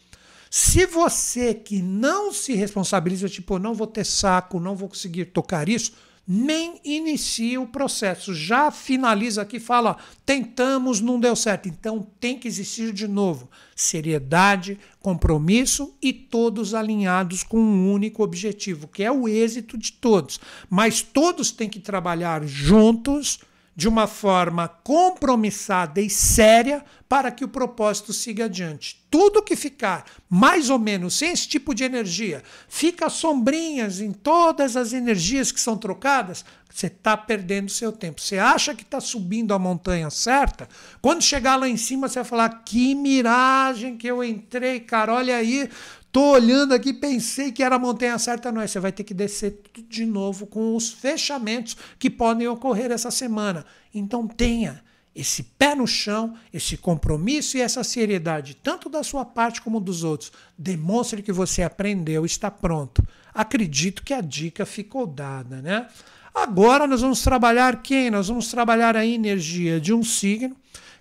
Se 0.50 0.86
você 0.86 1.54
que 1.54 1.82
não 1.82 2.32
se 2.32 2.54
responsabiliza, 2.54 3.28
tipo, 3.28 3.60
não 3.60 3.74
vou 3.74 3.88
ter 3.88 4.06
saco, 4.06 4.60
não 4.60 4.76
vou 4.76 4.90
conseguir 4.90 5.26
tocar 5.26 5.68
isso, 5.68 5.94
nem 6.28 6.80
inicia 6.84 7.62
o 7.62 7.68
processo. 7.68 8.34
Já 8.34 8.70
finaliza 8.70 9.42
aqui, 9.42 9.60
fala: 9.60 9.98
tentamos, 10.26 11.00
não 11.00 11.20
deu 11.20 11.36
certo. 11.36 11.70
Então 11.70 12.06
tem 12.20 12.38
que 12.38 12.48
existir 12.48 12.92
de 12.92 13.08
novo 13.08 13.50
seriedade, 13.76 14.80
compromisso 15.00 15.94
e 16.02 16.12
todos 16.12 16.74
alinhados 16.74 17.44
com 17.44 17.60
um 17.60 17.94
único 17.94 18.24
objetivo, 18.24 18.88
que 18.88 19.04
é 19.04 19.12
o 19.12 19.28
êxito 19.28 19.78
de 19.78 19.94
todos. 19.94 20.40
Mas 20.70 21.02
todos 21.02 21.52
têm 21.52 21.70
que 21.70 21.80
trabalhar 21.80 22.44
juntos 22.46 23.40
de 23.78 23.88
uma 23.88 24.08
forma 24.08 24.68
compromissada 24.68 26.02
e 26.02 26.10
séria 26.10 26.84
para 27.08 27.30
que 27.30 27.46
o 27.46 27.48
propósito 27.48 28.12
siga 28.12 28.46
adiante. 28.46 29.06
Tudo 29.08 29.44
que 29.44 29.56
ficar 29.56 30.04
mais 30.28 30.72
ou 30.72 30.80
menos 30.80 31.14
sem 31.14 31.30
esse 31.30 31.48
tipo 31.48 31.76
de 31.76 31.84
energia, 31.84 32.44
fica 32.68 33.08
sombrinhas 33.08 34.02
em 34.02 34.12
todas 34.12 34.76
as 34.76 34.94
energias 34.94 35.52
que 35.52 35.62
são 35.62 35.78
trocadas, 35.78 36.44
você 36.78 36.88
está 36.88 37.16
perdendo 37.16 37.72
seu 37.72 37.92
tempo. 37.92 38.20
Você 38.22 38.38
acha 38.38 38.76
que 38.76 38.84
está 38.84 39.00
subindo 39.00 39.54
a 39.54 39.60
montanha 39.60 40.10
certa? 40.10 40.68
Quando 41.02 41.24
chegar 41.24 41.56
lá 41.56 41.68
em 41.68 41.78
cima, 41.78 42.08
você 42.08 42.20
vai 42.20 42.24
falar: 42.24 42.50
que 42.64 42.94
miragem 42.94 43.98
que 43.98 44.06
eu 44.06 44.24
entrei, 44.24 44.80
cara, 44.80 45.14
olha 45.14 45.38
aí, 45.38 45.70
Tô 46.12 46.32
olhando 46.32 46.74
aqui, 46.74 46.94
pensei 46.94 47.52
que 47.52 47.62
era 47.62 47.78
montanha 47.78 48.18
certa, 48.18 48.52
não 48.52 48.62
é? 48.62 48.68
Você 48.68 48.80
vai 48.80 48.92
ter 48.92 49.04
que 49.04 49.14
descer 49.14 49.52
tudo 49.52 49.88
de 49.88 50.06
novo 50.06 50.48
com 50.48 50.76
os 50.76 50.92
fechamentos 50.92 51.76
que 52.00 52.10
podem 52.10 52.48
ocorrer 52.48 52.92
essa 52.92 53.12
semana. 53.12 53.66
Então 53.94 54.28
tenha 54.28 54.84
esse 55.16 55.42
pé 55.44 55.74
no 55.74 55.88
chão, 55.88 56.36
esse 56.54 56.78
compromisso 56.78 57.58
e 57.58 57.62
essa 57.62 57.84
seriedade, 57.84 58.56
tanto 58.56 58.88
da 58.88 59.04
sua 59.04 59.26
parte 59.26 59.62
como 59.62 59.80
dos 59.80 60.04
outros. 60.04 60.32
Demonstre 60.58 61.24
que 61.24 61.32
você 61.32 61.64
aprendeu, 61.64 62.26
está 62.26 62.52
pronto. 62.52 63.04
Acredito 63.34 64.04
que 64.04 64.14
a 64.14 64.22
dica 64.22 64.66
ficou 64.66 65.08
dada, 65.08 65.62
né? 65.62 65.88
Agora 66.34 66.86
nós 66.86 67.02
vamos 67.02 67.24
trabalhar 67.24 67.82
quem? 67.82 68.12
Nós 68.12 68.28
vamos 68.28 68.48
trabalhar 68.50 68.96
a 68.96 69.06
energia 69.06 69.82
de 69.82 69.92
um 69.92 70.04
signo 70.04 70.56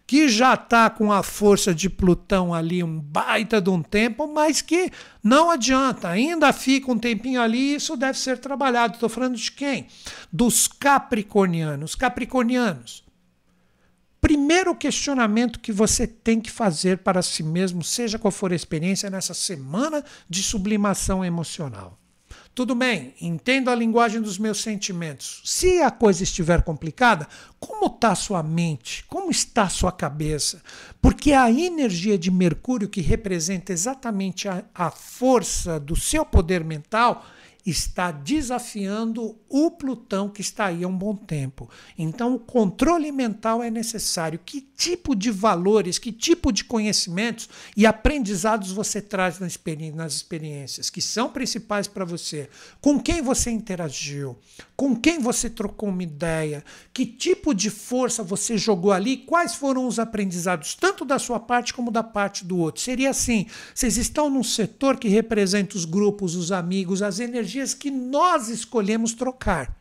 que 0.07 0.29
já 0.29 0.55
está 0.55 0.89
com 0.89 1.13
a 1.13 1.23
força 1.23 1.75
de 1.75 1.91
Plutão 1.91 2.55
ali 2.55 2.83
um 2.83 3.01
baita 3.01 3.61
de 3.61 3.69
um 3.69 3.83
tempo, 3.83 4.33
mas 4.33 4.63
que 4.63 4.91
não 5.23 5.51
adianta, 5.51 6.09
ainda 6.09 6.53
fica 6.53 6.93
um 6.93 6.99
tempinho 6.99 7.41
ali 7.41 7.59
e 7.59 7.75
isso 7.75 7.97
deve 7.97 8.19
ser 8.19 8.39
trabalhado. 8.39 8.95
Estou 8.95 9.09
falando 9.09 9.37
de 9.37 9.51
quem? 9.51 9.89
Dos 10.33 10.69
capricornianos. 10.69 11.95
Capricornianos. 11.97 13.05
Primeiro 14.21 14.75
questionamento 14.75 15.61
que 15.61 15.73
você 15.73 16.07
tem 16.07 16.41
que 16.41 16.51
fazer 16.51 16.99
para 16.99 17.23
si 17.23 17.43
mesmo, 17.43 17.83
seja 17.83 18.19
qual 18.19 18.31
for 18.31 18.53
a 18.53 18.57
experiência 18.57 19.11
nessa 19.11 19.35
semana 19.35 20.05
de 20.29 20.43
sublimação 20.43 21.25
emocional. 21.25 21.99
Tudo 22.57 22.75
bem, 22.75 23.13
entendo 23.21 23.69
a 23.69 23.75
linguagem 23.75 24.23
dos 24.23 24.39
meus 24.39 24.63
sentimentos. 24.63 25.43
Se 25.45 25.83
a 25.83 25.91
coisa 25.91 26.23
estiver 26.23 26.63
complicada, 26.63 27.29
como 27.61 27.85
está 27.85 28.15
sua 28.15 28.43
mente? 28.43 29.05
Como 29.09 29.31
está 29.31 29.69
sua 29.69 29.93
cabeça? 29.93 30.63
Porque 31.03 31.35
a 31.35 31.51
energia 31.51 32.17
de 32.17 32.31
Mercúrio, 32.31 32.89
que 32.89 33.03
representa 33.03 33.75
exatamente 33.75 34.49
a, 34.49 34.65
a 34.75 34.91
força 34.91 35.79
do 35.79 35.95
seu 35.95 36.25
poder 36.25 36.65
mental, 36.65 37.27
está 37.67 38.13
desafiando 38.13 39.37
o 39.49 39.71
Plutão 39.73 40.29
que 40.29 40.41
está 40.41 40.67
aí 40.67 40.85
há 40.85 40.89
um 40.89 40.97
bom 40.97 41.17
tempo. 41.17 41.69
Então, 41.99 42.37
o 42.37 42.39
controle 42.39 43.11
mental 43.11 43.63
é 43.63 43.71
necessário. 43.71 44.39
Que 44.39 44.61
tipo 44.61 45.17
de 45.17 45.31
valores, 45.31 45.99
que 45.99 46.13
tipo 46.13 46.53
de 46.53 46.65
conhecimentos 46.65 47.49
e 47.77 47.85
aprendizados 47.85 48.71
você 48.71 49.03
traz 49.03 49.41
nas 49.41 50.13
experiências 50.13 50.91
que 50.91 51.03
são 51.03 51.29
principais 51.29 51.89
para 51.89 52.05
você? 52.05 52.49
Com 52.81 53.01
quem 53.01 53.21
você 53.21 53.51
interagiu? 53.51 54.39
Com 54.77 54.95
quem 54.95 55.19
você 55.19 55.49
trocou 55.49 55.89
uma 55.89 56.03
ideia? 56.03 56.63
Que 56.93 57.07
tipo 57.07 57.55
de 57.55 57.71
força 57.71 58.23
você 58.23 58.59
jogou 58.59 58.93
ali? 58.93 59.17
Quais 59.17 59.55
foram 59.55 59.87
os 59.87 59.99
aprendizados, 59.99 60.75
tanto 60.75 61.03
da 61.03 61.19
sua 61.19 61.41
parte 61.41 61.73
como 61.73 61.91
da 61.91 62.03
parte 62.03 62.45
do 62.45 62.59
outro? 62.59 62.83
Seria 62.83 63.11
assim: 63.11 63.47
vocês 63.75 63.97
estão 63.97 64.29
num 64.29 64.43
setor 64.43 64.99
que 64.99 65.09
representa 65.09 65.77
os 65.77 65.87
grupos, 65.87 66.35
os 66.35 66.53
amigos, 66.53 67.01
as 67.01 67.21
energias 67.21 67.73
que 67.73 67.91
nós 67.91 68.51
escolhemos 68.51 69.15
trocar. 69.15 69.75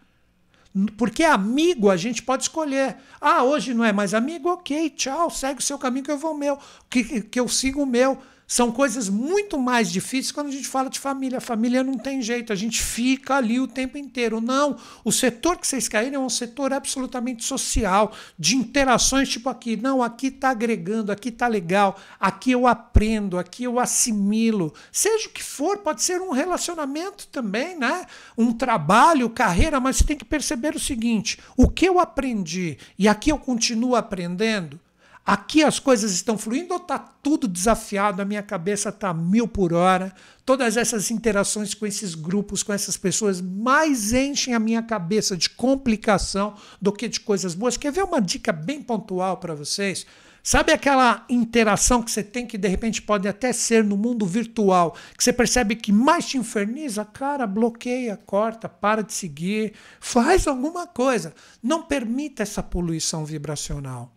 Porque 0.98 1.24
amigo 1.24 1.90
a 1.90 1.98
gente 1.98 2.24
pode 2.24 2.44
escolher. 2.44 2.96
Ah, 3.20 3.44
hoje 3.44 3.74
não 3.74 3.84
é 3.84 3.92
mais 3.92 4.14
amigo? 4.14 4.50
Ok, 4.50 4.90
tchau, 4.92 5.30
segue 5.30 5.60
o 5.60 5.64
seu 5.64 5.78
caminho 5.78 6.06
que 6.06 6.12
eu 6.12 6.18
vou 6.18 6.32
o 6.32 6.38
meu, 6.38 6.58
que, 6.90 7.22
que 7.22 7.40
eu 7.40 7.48
sigo 7.50 7.84
o 7.84 7.86
meu. 7.86 8.18
São 8.48 8.72
coisas 8.72 9.10
muito 9.10 9.58
mais 9.58 9.92
difíceis 9.92 10.32
quando 10.32 10.48
a 10.48 10.52
gente 10.52 10.68
fala 10.68 10.88
de 10.90 11.00
família. 11.00 11.42
Família 11.42 11.84
não 11.84 11.98
tem 11.98 12.22
jeito, 12.22 12.54
a 12.54 12.56
gente 12.56 12.82
fica 12.82 13.36
ali 13.36 13.60
o 13.60 13.68
tempo 13.68 13.98
inteiro. 13.98 14.40
Não, 14.40 14.78
o 15.04 15.12
setor 15.12 15.58
que 15.58 15.66
vocês 15.66 15.88
caíram 15.88 16.22
é 16.22 16.26
um 16.26 16.30
setor 16.30 16.72
absolutamente 16.72 17.44
social, 17.44 18.14
de 18.38 18.56
interações 18.56 19.30
tipo 19.30 19.50
aqui. 19.50 19.76
Não, 19.76 20.04
aqui 20.04 20.28
está 20.28 20.52
agregando, 20.52 21.12
aqui 21.12 21.30
está 21.30 21.48
legal, 21.48 22.00
aqui 22.20 22.52
eu 22.52 22.68
aprendo, 22.68 23.40
aqui 23.40 23.64
eu 23.64 23.80
assimilo. 23.80 24.74
Seja 24.92 25.28
o 25.28 25.32
que 25.32 25.44
for, 25.44 25.80
pode 25.80 26.04
ser 26.04 26.22
um 26.22 26.32
relacionamento 26.32 27.28
também, 27.28 27.76
né? 27.76 28.06
Um 28.38 28.54
trabalho, 28.54 29.30
carreira, 29.30 29.80
mas 29.80 29.98
você 29.98 30.04
tem 30.04 30.18
que 30.18 30.26
perceber 30.26 30.76
o 30.76 30.80
seguinte: 30.80 31.40
o 31.58 31.68
que 31.68 31.88
eu 31.88 32.00
aprendi 32.00 32.78
e 32.98 33.08
aqui 33.08 33.32
eu 33.32 33.38
continuo 33.40 33.96
aprendendo, 33.96 34.80
Aqui 35.26 35.64
as 35.64 35.80
coisas 35.80 36.12
estão 36.12 36.38
fluindo 36.38 36.76
ou 36.76 36.80
está 36.80 37.00
tudo 37.00 37.48
desafiado? 37.48 38.22
A 38.22 38.26
minha 38.26 38.44
cabeça 38.44 38.90
está 38.90 39.12
mil 39.12 39.48
por 39.48 39.74
hora. 39.74 40.14
Todas 40.46 40.78
essas 40.78 41.10
interações 41.10 41.74
com 41.74 41.88
esses 41.88 42.14
grupos, 42.14 42.62
com 42.62 42.72
essas 42.72 42.96
pessoas, 42.96 43.42
mais 43.42 44.14
enchem 44.14 44.54
a 44.54 44.60
minha 44.60 44.84
cabeça 44.84 45.36
de 45.36 45.50
complicação 45.50 46.54
do 46.80 46.92
que 46.92 47.08
de 47.08 47.20
coisas 47.20 47.56
boas. 47.56 47.76
Quer 47.76 47.92
ver 47.92 48.04
uma 48.04 48.22
dica 48.22 48.52
bem 48.52 48.84
pontual 48.84 49.38
para 49.38 49.56
vocês? 49.56 50.06
Sabe 50.44 50.72
aquela 50.72 51.26
interação 51.28 52.04
que 52.04 52.12
você 52.12 52.22
tem 52.22 52.46
que 52.46 52.56
de 52.56 52.68
repente 52.68 53.02
pode 53.02 53.28
até 53.28 53.52
ser 53.52 53.84
no 53.84 53.98
mundo 53.98 54.28
virtual, 54.28 54.96
que 55.18 55.24
você 55.24 55.34
percebe 55.34 55.76
que 55.76 55.92
mais 55.92 56.28
te 56.28 56.38
inferniza? 56.38 57.04
Cara, 57.04 57.48
bloqueia, 57.48 58.16
corta, 58.16 58.70
para 58.70 59.02
de 59.02 59.12
seguir, 59.12 59.74
faz 60.00 60.46
alguma 60.46 60.86
coisa. 60.86 61.34
Não 61.64 61.82
permita 61.82 62.44
essa 62.44 62.62
poluição 62.62 63.26
vibracional. 63.26 64.16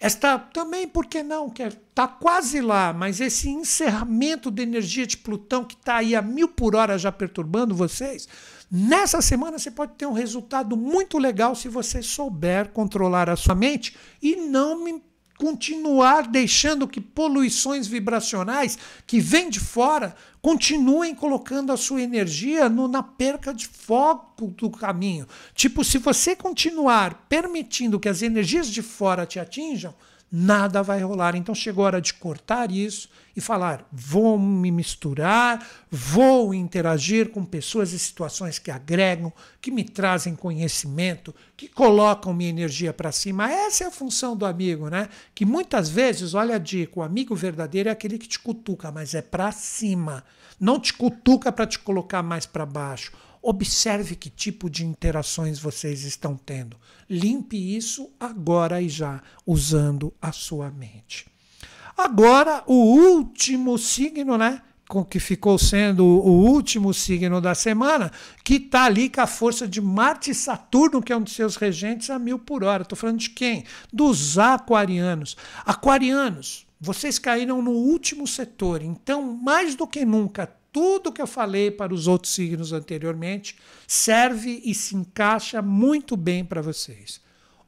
Esta 0.00 0.38
também, 0.38 0.86
por 0.86 1.06
que 1.06 1.22
não? 1.22 1.52
Está 1.58 2.06
quase 2.06 2.60
lá, 2.60 2.92
mas 2.92 3.20
esse 3.20 3.48
encerramento 3.48 4.50
de 4.50 4.62
energia 4.62 5.06
de 5.06 5.16
Plutão 5.16 5.64
que 5.64 5.74
está 5.74 5.96
aí 5.96 6.14
a 6.14 6.22
mil 6.22 6.48
por 6.48 6.76
hora 6.76 6.96
já 6.96 7.10
perturbando 7.10 7.74
vocês, 7.74 8.28
nessa 8.70 9.20
semana 9.20 9.58
você 9.58 9.70
pode 9.70 9.94
ter 9.94 10.06
um 10.06 10.12
resultado 10.12 10.76
muito 10.76 11.18
legal 11.18 11.54
se 11.54 11.68
você 11.68 12.00
souber 12.00 12.68
controlar 12.68 13.28
a 13.28 13.36
sua 13.36 13.54
mente 13.54 13.96
e 14.22 14.36
não 14.36 14.84
me 14.84 15.02
continuar 15.38 16.26
deixando 16.26 16.88
que 16.88 17.00
poluições 17.00 17.86
vibracionais 17.86 18.76
que 19.06 19.20
vêm 19.20 19.48
de 19.48 19.60
fora 19.60 20.14
continuem 20.48 21.14
colocando 21.14 21.70
a 21.70 21.76
sua 21.76 22.00
energia 22.00 22.70
no, 22.70 22.88
na 22.88 23.02
perca 23.02 23.52
de 23.52 23.66
foco 23.66 24.46
do 24.46 24.70
caminho. 24.70 25.26
Tipo, 25.54 25.84
se 25.84 25.98
você 25.98 26.34
continuar 26.34 27.26
permitindo 27.28 28.00
que 28.00 28.08
as 28.08 28.22
energias 28.22 28.66
de 28.70 28.80
fora 28.80 29.26
te 29.26 29.38
atinjam, 29.38 29.94
nada 30.32 30.82
vai 30.82 31.02
rolar. 31.02 31.34
Então 31.34 31.54
chegou 31.54 31.84
a 31.84 31.88
hora 31.88 32.00
de 32.00 32.14
cortar 32.14 32.72
isso 32.72 33.10
e 33.36 33.42
falar: 33.42 33.86
vou 33.92 34.38
me 34.38 34.70
misturar, 34.70 35.66
vou 35.90 36.54
interagir 36.54 37.28
com 37.28 37.44
pessoas 37.44 37.92
e 37.92 37.98
situações 37.98 38.58
que 38.58 38.70
agregam, 38.70 39.30
que 39.60 39.70
me 39.70 39.84
trazem 39.84 40.34
conhecimento, 40.34 41.34
que 41.58 41.68
colocam 41.68 42.32
minha 42.32 42.48
energia 42.48 42.94
para 42.94 43.12
cima. 43.12 43.52
Essa 43.52 43.84
é 43.84 43.86
a 43.86 43.90
função 43.90 44.34
do 44.34 44.46
amigo, 44.46 44.88
né? 44.88 45.10
Que 45.34 45.44
muitas 45.44 45.90
vezes, 45.90 46.32
olha 46.32 46.54
a 46.54 46.58
dica, 46.58 47.00
o 47.00 47.02
amigo 47.02 47.34
verdadeiro 47.34 47.90
é 47.90 47.92
aquele 47.92 48.16
que 48.16 48.26
te 48.26 48.38
cutuca, 48.38 48.90
mas 48.90 49.12
é 49.12 49.20
para 49.20 49.52
cima. 49.52 50.24
Não 50.58 50.80
te 50.80 50.92
cutuca 50.92 51.52
para 51.52 51.66
te 51.66 51.78
colocar 51.78 52.22
mais 52.22 52.46
para 52.46 52.66
baixo. 52.66 53.12
Observe 53.40 54.16
que 54.16 54.28
tipo 54.28 54.68
de 54.68 54.84
interações 54.84 55.58
vocês 55.58 56.02
estão 56.02 56.36
tendo. 56.36 56.76
Limpe 57.08 57.76
isso 57.76 58.10
agora 58.18 58.82
e 58.82 58.88
já, 58.88 59.22
usando 59.46 60.12
a 60.20 60.32
sua 60.32 60.70
mente. 60.70 61.26
Agora, 61.96 62.62
o 62.66 62.74
último 62.74 63.78
signo, 63.78 64.36
né? 64.36 64.62
Com 64.88 65.04
que 65.04 65.20
ficou 65.20 65.58
sendo 65.58 66.04
o 66.04 66.46
último 66.46 66.94
signo 66.94 67.40
da 67.40 67.54
semana, 67.54 68.10
que 68.42 68.54
está 68.54 68.84
ali 68.84 69.10
com 69.10 69.20
a 69.20 69.26
força 69.26 69.68
de 69.68 69.80
Marte 69.80 70.30
e 70.30 70.34
Saturno, 70.34 71.02
que 71.02 71.12
é 71.12 71.16
um 71.16 71.22
dos 71.22 71.34
seus 71.34 71.56
regentes, 71.56 72.08
a 72.08 72.18
mil 72.18 72.38
por 72.38 72.64
hora. 72.64 72.82
Estou 72.82 72.96
falando 72.96 73.18
de 73.18 73.30
quem? 73.30 73.64
Dos 73.92 74.38
aquarianos. 74.38 75.36
Aquarianos, 75.66 76.67
vocês 76.80 77.18
caíram 77.18 77.60
no 77.60 77.72
último 77.72 78.26
setor, 78.26 78.82
então, 78.82 79.22
mais 79.22 79.74
do 79.74 79.86
que 79.86 80.04
nunca, 80.04 80.46
tudo 80.72 81.12
que 81.12 81.20
eu 81.20 81.26
falei 81.26 81.70
para 81.70 81.92
os 81.92 82.06
outros 82.06 82.32
signos 82.32 82.72
anteriormente 82.72 83.56
serve 83.86 84.62
e 84.64 84.74
se 84.74 84.94
encaixa 84.94 85.60
muito 85.60 86.16
bem 86.16 86.44
para 86.44 86.62
vocês. 86.62 87.20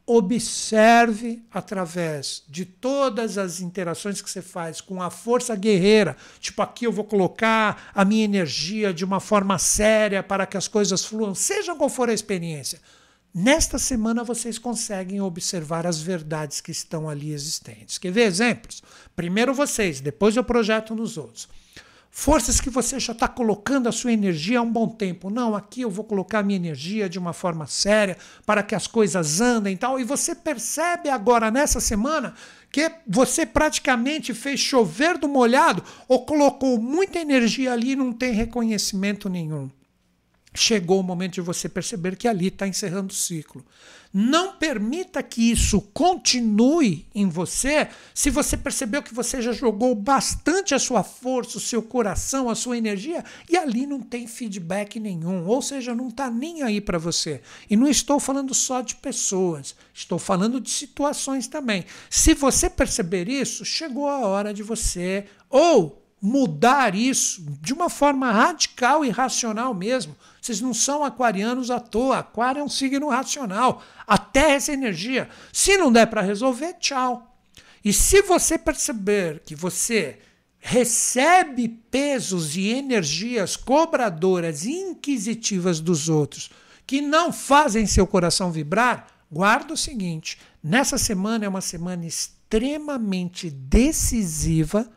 Observe 0.06 1.42
através 1.50 2.42
de 2.48 2.64
todas 2.64 3.38
as 3.38 3.60
interações 3.60 4.20
que 4.20 4.30
você 4.30 4.42
faz 4.42 4.80
com 4.80 5.00
a 5.00 5.08
força 5.08 5.54
guerreira. 5.54 6.16
Tipo, 6.40 6.62
aqui 6.62 6.84
eu 6.84 6.92
vou 6.92 7.04
colocar 7.04 7.90
a 7.94 8.04
minha 8.04 8.24
energia 8.24 8.92
de 8.92 9.04
uma 9.04 9.20
forma 9.20 9.56
séria 9.58 10.22
para 10.22 10.46
que 10.46 10.56
as 10.56 10.66
coisas 10.66 11.04
fluam, 11.04 11.34
seja 11.34 11.74
qual 11.74 11.88
for 11.88 12.08
a 12.08 12.14
experiência. 12.14 12.80
Nesta 13.32 13.78
semana 13.78 14.24
vocês 14.24 14.58
conseguem 14.58 15.20
observar 15.20 15.86
as 15.86 16.02
verdades 16.02 16.60
que 16.60 16.72
estão 16.72 17.08
ali 17.08 17.32
existentes. 17.32 17.96
Quer 17.96 18.10
ver 18.10 18.22
exemplos? 18.22 18.82
Primeiro 19.14 19.54
vocês, 19.54 20.00
depois 20.00 20.36
eu 20.36 20.42
projeto 20.42 20.96
nos 20.96 21.16
outros. 21.16 21.48
Forças 22.10 22.60
que 22.60 22.68
você 22.68 22.98
já 22.98 23.12
está 23.12 23.28
colocando 23.28 23.88
a 23.88 23.92
sua 23.92 24.12
energia 24.12 24.58
há 24.58 24.62
um 24.62 24.72
bom 24.72 24.88
tempo. 24.88 25.30
Não, 25.30 25.54
aqui 25.54 25.82
eu 25.82 25.90
vou 25.90 26.04
colocar 26.04 26.40
a 26.40 26.42
minha 26.42 26.56
energia 26.56 27.08
de 27.08 27.20
uma 27.20 27.32
forma 27.32 27.68
séria 27.68 28.18
para 28.44 28.64
que 28.64 28.74
as 28.74 28.88
coisas 28.88 29.40
andem 29.40 29.74
e 29.74 29.78
tal. 29.78 30.00
E 30.00 30.02
você 30.02 30.34
percebe 30.34 31.08
agora 31.08 31.52
nessa 31.52 31.78
semana 31.78 32.34
que 32.72 32.90
você 33.06 33.46
praticamente 33.46 34.34
fez 34.34 34.58
chover 34.58 35.16
do 35.18 35.28
molhado 35.28 35.84
ou 36.08 36.26
colocou 36.26 36.80
muita 36.80 37.20
energia 37.20 37.72
ali 37.72 37.92
e 37.92 37.96
não 37.96 38.12
tem 38.12 38.32
reconhecimento 38.32 39.28
nenhum 39.28 39.70
chegou 40.54 41.00
o 41.00 41.02
momento 41.02 41.34
de 41.34 41.40
você 41.40 41.68
perceber 41.68 42.16
que 42.16 42.26
ali 42.26 42.48
está 42.48 42.66
encerrando 42.66 43.12
o 43.12 43.16
ciclo. 43.16 43.64
Não 44.12 44.56
permita 44.56 45.22
que 45.22 45.52
isso 45.52 45.80
continue 45.94 47.06
em 47.14 47.28
você 47.28 47.88
se 48.12 48.28
você 48.28 48.56
percebeu 48.56 49.04
que 49.04 49.14
você 49.14 49.40
já 49.40 49.52
jogou 49.52 49.94
bastante 49.94 50.74
a 50.74 50.80
sua 50.80 51.04
força, 51.04 51.58
o 51.58 51.60
seu 51.60 51.80
coração, 51.80 52.50
a 52.50 52.56
sua 52.56 52.76
energia 52.76 53.24
e 53.48 53.56
ali 53.56 53.86
não 53.86 54.00
tem 54.00 54.26
feedback 54.26 54.98
nenhum, 54.98 55.46
ou 55.46 55.62
seja, 55.62 55.94
não 55.94 56.08
está 56.08 56.28
nem 56.28 56.62
aí 56.62 56.80
para 56.80 56.98
você. 56.98 57.40
E 57.68 57.76
não 57.76 57.86
estou 57.86 58.18
falando 58.18 58.52
só 58.52 58.80
de 58.80 58.96
pessoas, 58.96 59.76
estou 59.94 60.18
falando 60.18 60.60
de 60.60 60.70
situações 60.70 61.46
também. 61.46 61.84
Se 62.08 62.34
você 62.34 62.68
perceber 62.68 63.28
isso, 63.28 63.64
chegou 63.64 64.08
a 64.08 64.26
hora 64.26 64.52
de 64.52 64.64
você 64.64 65.26
ou 65.48 65.99
mudar 66.20 66.94
isso 66.94 67.42
de 67.60 67.72
uma 67.72 67.88
forma 67.88 68.30
radical 68.30 69.04
e 69.04 69.10
racional 69.10 69.72
mesmo. 69.72 70.14
Vocês 70.40 70.60
não 70.60 70.74
são 70.74 71.04
aquarianos 71.04 71.70
à 71.70 71.80
toa. 71.80 72.18
Aquário 72.18 72.60
é 72.60 72.64
um 72.64 72.68
signo 72.68 73.08
racional. 73.08 73.82
Até 74.06 74.52
essa 74.52 74.72
energia. 74.72 75.28
Se 75.52 75.76
não 75.78 75.90
der 75.90 76.06
para 76.06 76.20
resolver, 76.20 76.74
tchau. 76.74 77.36
E 77.84 77.92
se 77.92 78.22
você 78.22 78.58
perceber 78.58 79.40
que 79.40 79.54
você 79.54 80.18
recebe 80.58 81.68
pesos 81.68 82.54
e 82.54 82.68
energias 82.68 83.56
cobradoras 83.56 84.66
inquisitivas 84.66 85.80
dos 85.80 86.10
outros 86.10 86.50
que 86.86 87.00
não 87.00 87.32
fazem 87.32 87.86
seu 87.86 88.06
coração 88.06 88.52
vibrar, 88.52 89.06
guarda 89.32 89.72
o 89.72 89.76
seguinte: 89.76 90.38
nessa 90.62 90.98
semana 90.98 91.46
é 91.46 91.48
uma 91.48 91.62
semana 91.62 92.04
extremamente 92.04 93.48
decisiva 93.48 94.90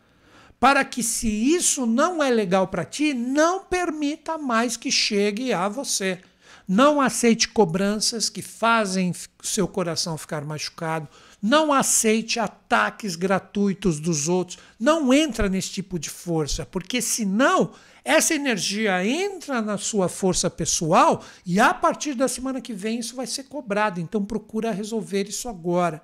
para 0.64 0.86
que, 0.86 1.04
se 1.04 1.28
isso 1.28 1.86
não 1.86 2.24
é 2.24 2.30
legal 2.30 2.70
para 2.70 2.86
ti, 2.86 3.14
não 3.14 3.66
permita 3.66 4.38
mais 4.38 4.78
que 4.78 4.90
chegue 4.90 5.52
a 5.52 5.68
você. 5.68 6.22
Não 6.66 7.02
aceite 7.02 7.50
cobranças 7.50 8.30
que 8.30 8.42
fazem 8.42 9.14
seu 9.42 9.68
coração 9.68 10.18
ficar 10.18 10.46
machucado. 10.46 11.10
Não 11.42 11.74
aceite 11.74 12.40
ataques 12.40 13.18
gratuitos 13.18 14.00
dos 14.00 14.30
outros. 14.30 14.58
Não 14.80 15.14
entra 15.14 15.50
nesse 15.50 15.70
tipo 15.70 16.00
de 16.00 16.10
força, 16.10 16.66
porque 16.66 17.02
senão 17.02 17.74
essa 18.06 18.34
energia 18.34 19.06
entra 19.06 19.62
na 19.62 19.78
sua 19.78 20.08
força 20.08 20.50
pessoal 20.50 21.26
e 21.46 21.60
a 21.60 21.74
partir 21.74 22.14
da 22.14 22.30
semana 22.30 22.62
que 22.62 22.72
vem 22.72 23.00
isso 23.00 23.18
vai 23.18 23.28
ser 23.28 23.44
cobrado. 23.50 24.00
Então 24.00 24.24
procura 24.24 24.72
resolver 24.72 25.28
isso 25.28 25.50
agora. 25.50 26.02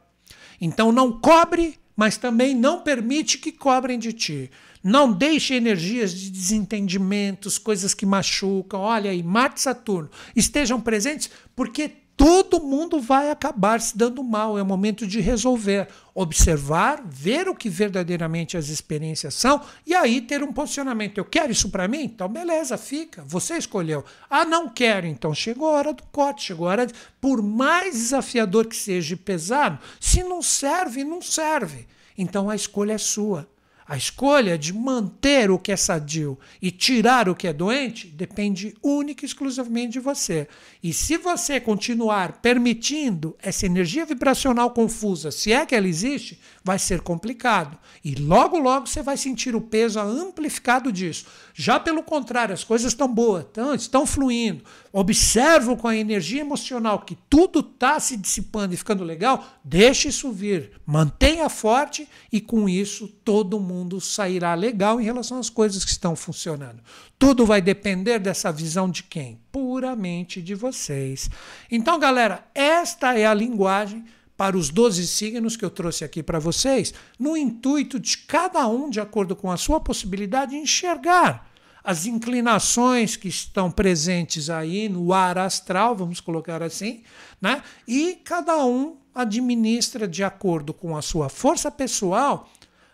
Então 0.60 0.92
não 0.92 1.18
cobre 1.18 1.80
mas 2.00 2.16
também 2.16 2.56
não 2.56 2.80
permite 2.80 3.38
que 3.38 3.52
cobrem 3.52 4.00
de 4.00 4.14
ti. 4.14 4.50
Não 4.82 5.12
deixe 5.12 5.54
energias 5.54 6.14
de 6.14 6.32
desentendimentos, 6.32 7.58
coisas 7.58 7.94
que 7.94 8.06
machucam. 8.06 8.80
Olha 8.80 9.12
aí, 9.12 9.22
Marte 9.22 9.58
e 9.58 9.62
Saturno 9.64 10.10
estejam 10.34 10.80
presentes 10.80 11.30
porque 11.54 11.92
todo 12.20 12.60
mundo 12.60 13.00
vai 13.00 13.32
acabar 13.32 13.80
se 13.80 13.98
dando 13.98 14.22
mal. 14.22 14.58
É 14.58 14.62
o 14.62 14.66
momento 14.66 15.08
de 15.08 15.22
resolver, 15.22 15.88
observar, 16.14 17.02
ver 17.06 17.48
o 17.48 17.56
que 17.56 17.70
verdadeiramente 17.70 18.58
as 18.58 18.68
experiências 18.68 19.34
são 19.34 19.62
e 19.88 19.96
aí 19.96 20.20
ter 20.20 20.44
um 20.44 20.52
posicionamento. 20.52 21.18
Eu 21.18 21.24
quero 21.24 21.54
isso 21.54 21.70
para 21.70 21.88
mim? 21.88 22.04
Então, 22.04 22.28
beleza, 22.28 22.78
fica. 22.78 23.24
Você 23.26 23.56
escolheu. 23.56 24.04
Ah, 24.30 24.44
não 24.44 24.68
quero. 24.68 25.08
Então, 25.08 25.34
chegou 25.34 25.70
a 25.70 25.78
hora 25.78 25.94
do 25.94 26.04
corte, 26.12 26.44
chegou 26.44 26.68
a 26.68 26.72
hora. 26.72 26.88
De... 26.88 26.94
Por 27.22 27.42
mais 27.42 27.94
desafiador 27.94 28.68
que 28.68 28.76
seja 28.76 29.14
e 29.14 29.18
pesado, 29.18 29.80
se 29.98 30.22
não 30.22 30.42
serve, 30.42 31.06
não 31.06 31.22
serve. 31.22 31.88
Então, 32.18 32.50
a 32.50 32.56
escolha 32.56 32.94
é 32.94 32.98
sua. 32.98 33.48
A 33.90 33.98
escolha 33.98 34.56
de 34.56 34.72
manter 34.72 35.50
o 35.50 35.58
que 35.58 35.72
é 35.72 35.76
sadio 35.76 36.38
e 36.62 36.70
tirar 36.70 37.28
o 37.28 37.34
que 37.34 37.48
é 37.48 37.52
doente 37.52 38.06
depende 38.06 38.76
única 38.84 39.26
e 39.26 39.28
exclusivamente 39.28 39.94
de 39.94 40.00
você. 40.00 40.48
E 40.84 40.94
se 40.94 41.18
você 41.18 41.60
continuar 41.60 42.34
permitindo 42.34 43.36
essa 43.42 43.66
energia 43.66 44.06
vibracional 44.06 44.70
confusa, 44.70 45.32
se 45.32 45.52
é 45.52 45.66
que 45.66 45.74
ela 45.74 45.88
existe, 45.88 46.40
vai 46.64 46.78
ser 46.78 47.02
complicado. 47.02 47.80
E 48.06 48.14
logo, 48.14 48.60
logo 48.60 48.86
você 48.86 49.02
vai 49.02 49.18
sentir 49.18 49.56
o 49.56 49.62
peso 49.62 50.00
amplificado 50.00 50.92
disso. 50.92 51.26
Já 51.56 51.80
pelo 51.80 52.04
contrário, 52.04 52.54
as 52.54 52.64
coisas 52.64 52.92
estão 52.92 53.12
boas, 53.12 53.44
estão, 53.44 53.74
estão 53.74 54.06
fluindo. 54.06 54.64
Observo 54.94 55.76
com 55.76 55.88
a 55.88 55.98
energia 55.98 56.42
emocional 56.42 57.00
que 57.00 57.18
tudo 57.28 57.62
está 57.62 58.00
se 58.00 58.16
dissipando 58.16 58.76
e 58.76 58.78
ficando 58.78 59.04
legal, 59.04 59.44
deixe 59.64 60.10
isso 60.10 60.32
vir. 60.32 60.74
Mantenha 60.86 61.50
forte 61.50 62.08
e 62.32 62.40
com 62.40 62.70
isso 62.70 63.08
todo 63.26 63.60
mundo 63.60 63.79
mundo 63.80 64.02
sairá 64.02 64.54
legal 64.54 65.00
em 65.00 65.04
relação 65.04 65.40
às 65.40 65.50
coisas 65.50 65.84
que 65.86 65.92
estão 65.92 66.16
funcionando. 66.16 66.82
Tudo 67.18 67.46
vai 67.46 67.62
depender 67.62 68.20
dessa 68.20 68.52
visão 68.52 68.90
de 68.90 69.04
quem? 69.04 69.40
Puramente 69.52 70.42
de 70.42 70.54
vocês. 70.54 71.30
Então, 71.72 71.98
galera, 71.98 72.46
esta 72.54 73.18
é 73.18 73.26
a 73.26 73.34
linguagem 73.34 74.06
para 74.36 74.58
os 74.58 74.70
12 74.70 75.06
signos 75.08 75.58
que 75.58 75.66
eu 75.66 75.70
trouxe 75.70 76.06
aqui 76.06 76.24
para 76.24 76.40
vocês, 76.40 76.94
no 77.20 77.36
intuito 77.36 78.00
de 78.00 78.18
cada 78.20 78.66
um, 78.68 78.90
de 78.90 79.02
acordo 79.02 79.36
com 79.36 79.52
a 79.52 79.58
sua 79.58 79.82
possibilidade, 79.82 80.56
enxergar 80.56 81.50
as 81.84 82.06
inclinações 82.06 83.16
que 83.16 83.28
estão 83.28 83.72
presentes 83.72 84.50
aí 84.50 84.88
no 84.88 85.12
ar 85.14 85.38
astral, 85.38 85.96
vamos 85.96 86.20
colocar 86.20 86.62
assim, 86.62 87.04
né? 87.42 87.64
E 87.88 88.20
cada 88.24 88.64
um 88.66 88.98
administra 89.14 90.08
de 90.08 90.24
acordo 90.24 90.74
com 90.74 90.96
a 90.96 91.02
sua 91.02 91.30
força 91.30 91.70
pessoal 91.72 92.50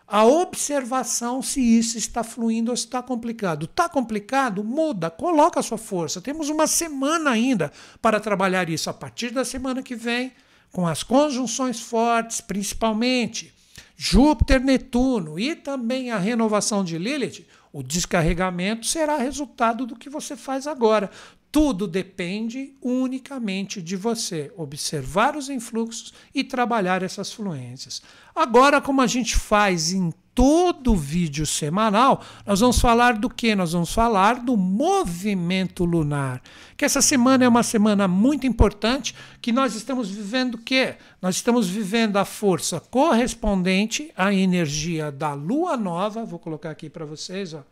a 0.08 0.24
observação 0.24 1.42
se 1.42 1.60
isso 1.60 1.98
está 1.98 2.24
fluindo 2.24 2.70
ou 2.70 2.78
se 2.78 2.86
está 2.86 3.02
complicado. 3.02 3.66
Está 3.66 3.90
complicado? 3.90 4.64
Muda, 4.64 5.10
coloca 5.10 5.60
a 5.60 5.64
sua 5.64 5.80
força. 5.80 6.22
Temos 6.22 6.50
uma 6.50 6.68
semana 6.68 7.32
ainda 7.32 7.72
para 8.02 8.20
trabalhar 8.20 8.70
isso. 8.70 8.90
A 8.90 8.94
partir 8.94 9.32
da 9.32 9.44
semana 9.44 9.82
que 9.82 9.96
vem, 9.96 10.32
com 10.72 10.86
as 10.86 11.02
conjunções 11.02 11.80
fortes, 11.80 12.40
principalmente 12.40 13.54
Júpiter, 13.98 14.62
Netuno 14.62 15.40
e 15.40 15.56
também 15.56 16.12
a 16.12 16.20
renovação 16.20 16.84
de 16.84 16.98
Lilith, 16.98 17.46
o 17.74 17.82
descarregamento 17.82 18.86
será 18.86 19.18
resultado 19.18 19.86
do 19.86 19.96
que 19.96 20.10
você 20.10 20.36
faz 20.36 20.68
agora. 20.68 21.10
Tudo 21.56 21.88
depende 21.88 22.76
unicamente 22.82 23.82
de 23.82 23.96
você 23.96 24.52
observar 24.58 25.38
os 25.38 25.48
influxos 25.48 26.14
e 26.34 26.44
trabalhar 26.44 27.02
essas 27.02 27.32
fluências. 27.32 28.02
Agora, 28.36 28.82
como 28.82 29.02
a 29.02 29.08
gente 29.08 29.38
faz 29.38 29.94
em 29.94 30.12
todo 30.34 30.94
vídeo 30.94 31.46
semanal, 31.46 32.22
nós 32.46 32.60
vamos 32.60 32.78
falar 32.78 33.14
do 33.14 33.30
que? 33.30 33.56
Nós 33.56 33.72
vamos 33.72 33.94
falar 33.94 34.44
do 34.44 34.58
movimento 34.58 35.86
lunar. 35.86 36.42
Que 36.76 36.84
essa 36.84 37.02
semana 37.02 37.46
é 37.46 37.48
uma 37.48 37.64
semana 37.64 38.06
muito 38.06 38.46
importante, 38.46 39.16
que 39.42 39.54
nós 39.54 39.76
estamos 39.76 40.10
vivendo 40.10 40.56
o 40.56 40.62
quê? 40.62 40.96
Nós 41.22 41.38
estamos 41.38 41.70
vivendo 41.70 42.18
a 42.18 42.26
força 42.26 42.82
correspondente 42.82 44.12
à 44.18 44.34
energia 44.34 45.10
da 45.10 45.34
lua 45.34 45.78
nova, 45.78 46.26
vou 46.26 46.38
colocar 46.38 46.72
aqui 46.72 46.90
para 46.90 47.06
vocês, 47.06 47.54
ó 47.54 47.64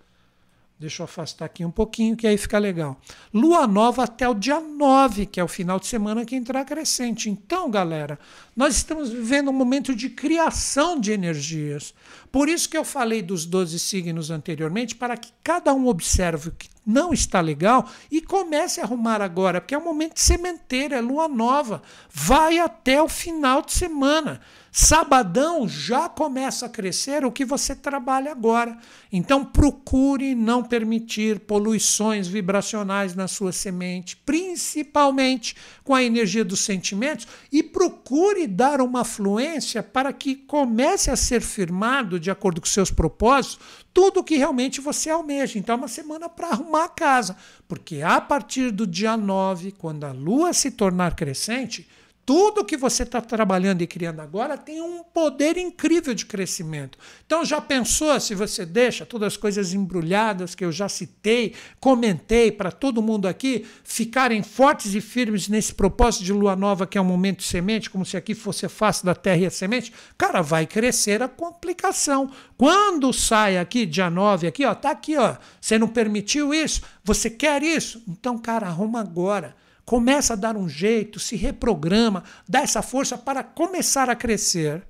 Deixa 0.80 1.02
eu 1.02 1.06
afastar 1.06 1.46
aqui 1.46 1.64
um 1.64 1.72
pouquinho, 1.72 2.18
que 2.18 2.28
aí 2.28 2.38
fica 2.38 2.58
legal. 2.58 3.00
Lua 3.34 3.66
nova 3.66 4.04
até 4.04 4.28
o 4.28 4.34
dia 4.34 4.60
9, 4.60 5.28
que 5.28 5.40
é 5.40 5.44
o 5.44 5.48
final 5.48 5.80
de 5.80 5.88
semana 5.88 6.26
que 6.26 6.36
entrar 6.36 6.66
crescente. 6.66 7.30
Então, 7.30 7.70
galera, 7.70 8.20
nós 8.56 8.76
estamos 8.76 9.10
vivendo 9.10 9.50
um 9.50 9.54
momento 9.54 9.96
de 9.96 10.10
criação 10.10 11.00
de 11.00 11.12
energias. 11.12 11.94
Por 12.32 12.50
isso 12.50 12.68
que 12.68 12.78
eu 12.78 12.84
falei 12.84 13.22
dos 13.22 13.46
12 13.46 13.80
signos 13.80 14.30
anteriormente, 14.30 14.96
para 14.96 15.16
que 15.16 15.32
cada 15.44 15.74
um 15.74 15.88
observe 15.88 16.50
o 16.50 16.52
que 16.52 16.68
não 16.86 17.14
está 17.14 17.40
legal 17.40 17.88
e 18.12 18.20
comece 18.20 18.82
a 18.82 18.84
arrumar 18.84 19.22
agora, 19.22 19.62
porque 19.62 19.76
é 19.76 19.78
um 19.78 19.84
momento 19.86 20.16
de 20.16 20.22
sementeira, 20.22 20.98
é 20.98 21.02
lua 21.02 21.28
nova. 21.28 21.82
Vai 22.12 22.60
até 22.60 23.02
o 23.02 23.08
final 23.08 23.62
de 23.62 23.72
semana. 23.72 24.42
Sabadão 24.76 25.70
já 25.70 26.10
começa 26.10 26.66
a 26.66 26.70
crescer 26.70 27.24
o 27.24 27.32
que 27.32 27.46
você 27.46 27.76
trabalha 27.76 28.32
agora. 28.32 28.76
Então 29.12 29.46
procure 29.46 30.34
não 30.34 30.64
permitir 30.64 31.42
poluições 31.42 32.28
vibracionais 32.28 33.14
na 33.14 33.28
sua 33.28 33.52
semente, 33.52 34.18
principalmente 34.26 35.56
com 35.84 35.94
a 35.94 36.02
energia 36.02 36.44
dos 36.44 36.62
sentimentos, 36.62 37.28
e 37.52 37.62
procure 37.62 38.48
dar 38.48 38.82
uma 38.82 39.06
fluência 39.06 39.84
para 39.84 40.12
que 40.12 40.36
comece 40.36 41.12
a 41.12 41.16
ser 41.16 41.42
firmado, 41.42 42.20
de 42.20 42.32
acordo 42.32 42.60
com 42.60 42.66
seus 42.66 42.90
propósitos, 42.90 43.60
tudo 43.94 44.24
que 44.24 44.38
realmente 44.38 44.82
você 44.82 45.12
almeja. 45.12 45.60
Então 45.60 45.76
é 45.76 45.78
uma 45.78 45.88
semana 45.88 46.28
para 46.28 46.48
arrumar 46.48 46.86
a 46.86 46.90
casa, 46.90 47.38
porque 47.68 48.02
a 48.02 48.20
partir 48.20 48.72
do 48.72 48.88
dia 48.88 49.16
9, 49.16 49.74
quando 49.74 50.04
a 50.06 50.12
lua 50.12 50.52
se 50.52 50.72
tornar 50.72 51.16
crescente, 51.16 51.88
tudo 52.26 52.64
que 52.64 52.78
você 52.78 53.04
está 53.04 53.20
trabalhando 53.20 53.82
e 53.82 53.88
criando 53.88 54.22
agora 54.22 54.58
tem 54.58 54.82
um 54.82 55.04
poder 55.04 55.58
incrível 55.58 56.14
de 56.14 56.26
crescimento. 56.26 56.98
Então, 57.26 57.44
já 57.44 57.60
pensou 57.60 58.18
se 58.20 58.34
você 58.34 58.66
deixa 58.66 59.06
todas 59.06 59.28
as 59.28 59.38
coisas 59.38 59.74
embrulhadas 59.74 60.56
que 60.56 60.64
eu 60.64 60.72
já 60.72 60.88
citei, 60.88 61.54
comentei 61.82 62.52
para 62.52 62.72
todo 62.72 63.02
mundo 63.02 63.28
aqui, 63.28 63.66
ficarem 63.84 64.42
fortes 64.42 64.94
e 64.96 65.02
firmes 65.02 65.50
nesse 65.50 65.74
propósito 65.74 66.24
de 66.24 66.32
lua 66.32 66.56
nova, 66.56 66.88
que 66.88 66.98
é 66.98 67.02
um 67.02 67.06
momento 67.06 67.40
de 67.40 67.46
semente, 67.46 67.90
como 67.90 68.06
se 68.06 68.16
aqui 68.16 68.34
fosse 68.34 68.66
a 68.66 68.70
face 68.70 69.06
da 69.06 69.14
terra 69.14 69.42
e 69.42 69.46
a 69.46 69.52
semente? 69.52 69.92
Cara, 70.18 70.42
vai 70.42 70.66
crescer 70.66 71.22
a 71.22 71.28
complicação. 71.28 72.32
Quando 72.58 73.12
sai 73.12 73.58
aqui, 73.58 73.86
dia 73.86 74.10
9, 74.10 74.48
aqui, 74.48 74.66
ó, 74.66 74.74
tá 74.74 74.92
aqui, 74.92 75.18
ó. 75.18 75.36
Você 75.60 75.78
não 75.78 75.90
permitiu 75.90 76.54
isso? 76.54 76.82
Você 77.04 77.30
quer 77.30 77.64
isso? 77.64 78.02
Então, 78.08 78.38
cara, 78.38 78.68
arruma 78.68 79.02
agora. 79.02 79.56
Começa 79.86 80.34
a 80.34 80.38
dar 80.38 80.56
um 80.56 80.70
jeito, 80.70 81.20
se 81.20 81.36
reprograma, 81.36 82.24
dá 82.48 82.62
essa 82.62 82.82
força 82.82 83.18
para 83.18 83.44
começar 83.44 84.10
a 84.10 84.16
crescer 84.16 84.84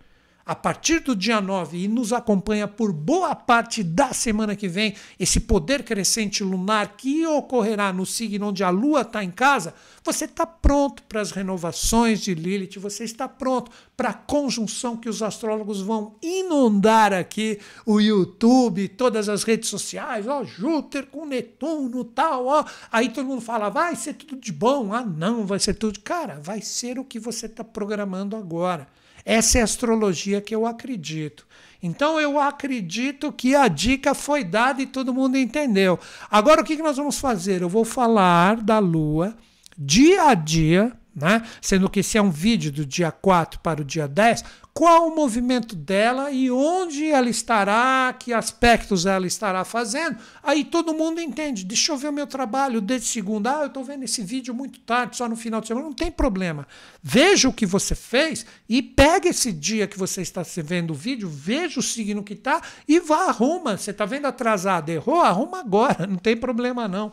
a 0.45 0.53
partir 0.53 0.99
do 0.99 1.15
dia 1.15 1.39
9 1.39 1.77
e 1.77 1.87
nos 1.87 2.11
acompanha 2.11 2.67
por 2.67 2.91
boa 2.91 3.33
parte 3.33 3.83
da 3.83 4.13
semana 4.13 4.55
que 4.55 4.67
vem, 4.67 4.95
esse 5.19 5.39
poder 5.39 5.83
crescente 5.83 6.43
lunar 6.43 6.97
que 6.97 7.25
ocorrerá 7.25 7.93
no 7.93 8.05
signo 8.05 8.47
onde 8.47 8.63
a 8.63 8.69
Lua 8.69 9.01
está 9.01 9.23
em 9.23 9.31
casa, 9.31 9.73
você 10.03 10.25
está 10.25 10.45
pronto 10.45 11.01
para 11.03 11.21
as 11.21 11.31
renovações 11.31 12.19
de 12.19 12.33
Lilith, 12.33 12.77
você 12.77 13.05
está 13.05 13.27
pronto 13.27 13.71
para 13.95 14.09
a 14.09 14.13
conjunção 14.13 14.97
que 14.97 15.07
os 15.07 15.21
astrólogos 15.21 15.79
vão 15.79 16.15
inundar 16.21 17.13
aqui 17.13 17.59
o 17.85 18.01
YouTube, 18.01 18.89
todas 18.89 19.29
as 19.29 19.43
redes 19.43 19.69
sociais, 19.69 20.27
ó, 20.27 20.43
Júpiter 20.43 21.05
com 21.05 21.25
Netuno, 21.25 22.03
tal, 22.03 22.47
ó. 22.47 22.65
Aí 22.91 23.09
todo 23.09 23.27
mundo 23.27 23.41
fala, 23.41 23.69
vai 23.69 23.95
ser 23.95 24.13
tudo 24.15 24.35
de 24.35 24.51
bom. 24.51 24.93
Ah, 24.93 25.05
não, 25.05 25.45
vai 25.45 25.59
ser 25.59 25.75
tudo. 25.75 25.99
Cara, 26.01 26.39
vai 26.41 26.61
ser 26.61 26.99
o 26.99 27.05
que 27.05 27.19
você 27.19 27.45
está 27.45 27.63
programando 27.63 28.35
agora. 28.35 28.87
Essa 29.25 29.59
é 29.59 29.61
a 29.61 29.65
astrologia 29.65 30.41
que 30.41 30.53
eu 30.53 30.65
acredito. 30.65 31.47
Então 31.81 32.19
eu 32.19 32.39
acredito 32.39 33.31
que 33.31 33.55
a 33.55 33.67
dica 33.67 34.13
foi 34.13 34.43
dada 34.43 34.81
e 34.81 34.85
todo 34.85 35.13
mundo 35.13 35.37
entendeu. 35.37 35.99
Agora 36.29 36.61
o 36.61 36.63
que 36.63 36.77
nós 36.77 36.97
vamos 36.97 37.19
fazer? 37.19 37.61
Eu 37.61 37.69
vou 37.69 37.85
falar 37.85 38.57
da 38.57 38.79
Lua 38.79 39.35
dia 39.77 40.29
a 40.29 40.33
dia 40.33 40.93
né? 41.15 41.43
Sendo 41.61 41.89
que 41.89 41.99
esse 41.99 42.17
é 42.17 42.21
um 42.21 42.31
vídeo 42.31 42.71
do 42.71 42.85
dia 42.85 43.11
4 43.11 43.59
para 43.59 43.81
o 43.81 43.85
dia 43.85 44.07
10, 44.07 44.43
qual 44.73 45.07
o 45.07 45.15
movimento 45.15 45.75
dela 45.75 46.31
e 46.31 46.49
onde 46.49 47.05
ela 47.09 47.29
estará, 47.29 48.13
que 48.17 48.33
aspectos 48.33 49.05
ela 49.05 49.27
estará 49.27 49.63
fazendo. 49.63 50.17
Aí 50.41 50.63
todo 50.63 50.95
mundo 50.95 51.21
entende. 51.21 51.63
Deixa 51.63 51.91
eu 51.91 51.97
ver 51.97 52.07
o 52.07 52.13
meu 52.13 52.25
trabalho 52.25 52.81
desde 52.81 53.07
segunda. 53.07 53.59
Ah, 53.59 53.61
eu 53.61 53.67
estou 53.67 53.83
vendo 53.83 54.03
esse 54.03 54.23
vídeo 54.23 54.53
muito 54.53 54.79
tarde, 54.79 55.15
só 55.15 55.29
no 55.29 55.35
final 55.35 55.61
de 55.61 55.67
semana. 55.67 55.85
Não 55.85 55.93
tem 55.93 56.09
problema. 56.09 56.67
Veja 57.03 57.47
o 57.47 57.53
que 57.53 57.67
você 57.67 57.93
fez 57.93 58.45
e 58.67 58.81
pega 58.81 59.29
esse 59.29 59.51
dia 59.51 59.85
que 59.85 59.97
você 59.97 60.23
está 60.23 60.41
vendo 60.57 60.91
o 60.91 60.95
vídeo, 60.95 61.29
veja 61.29 61.79
o 61.79 61.83
signo 61.83 62.23
que 62.23 62.33
está 62.33 62.59
e 62.87 62.99
vá, 62.99 63.27
arruma. 63.27 63.77
Você 63.77 63.91
está 63.91 64.05
vendo 64.05 64.25
atrasado, 64.25 64.89
errou? 64.89 65.21
Arruma 65.21 65.59
agora, 65.59 66.05
não 66.07 66.17
tem 66.17 66.35
problema 66.35 66.87
não. 66.87 67.11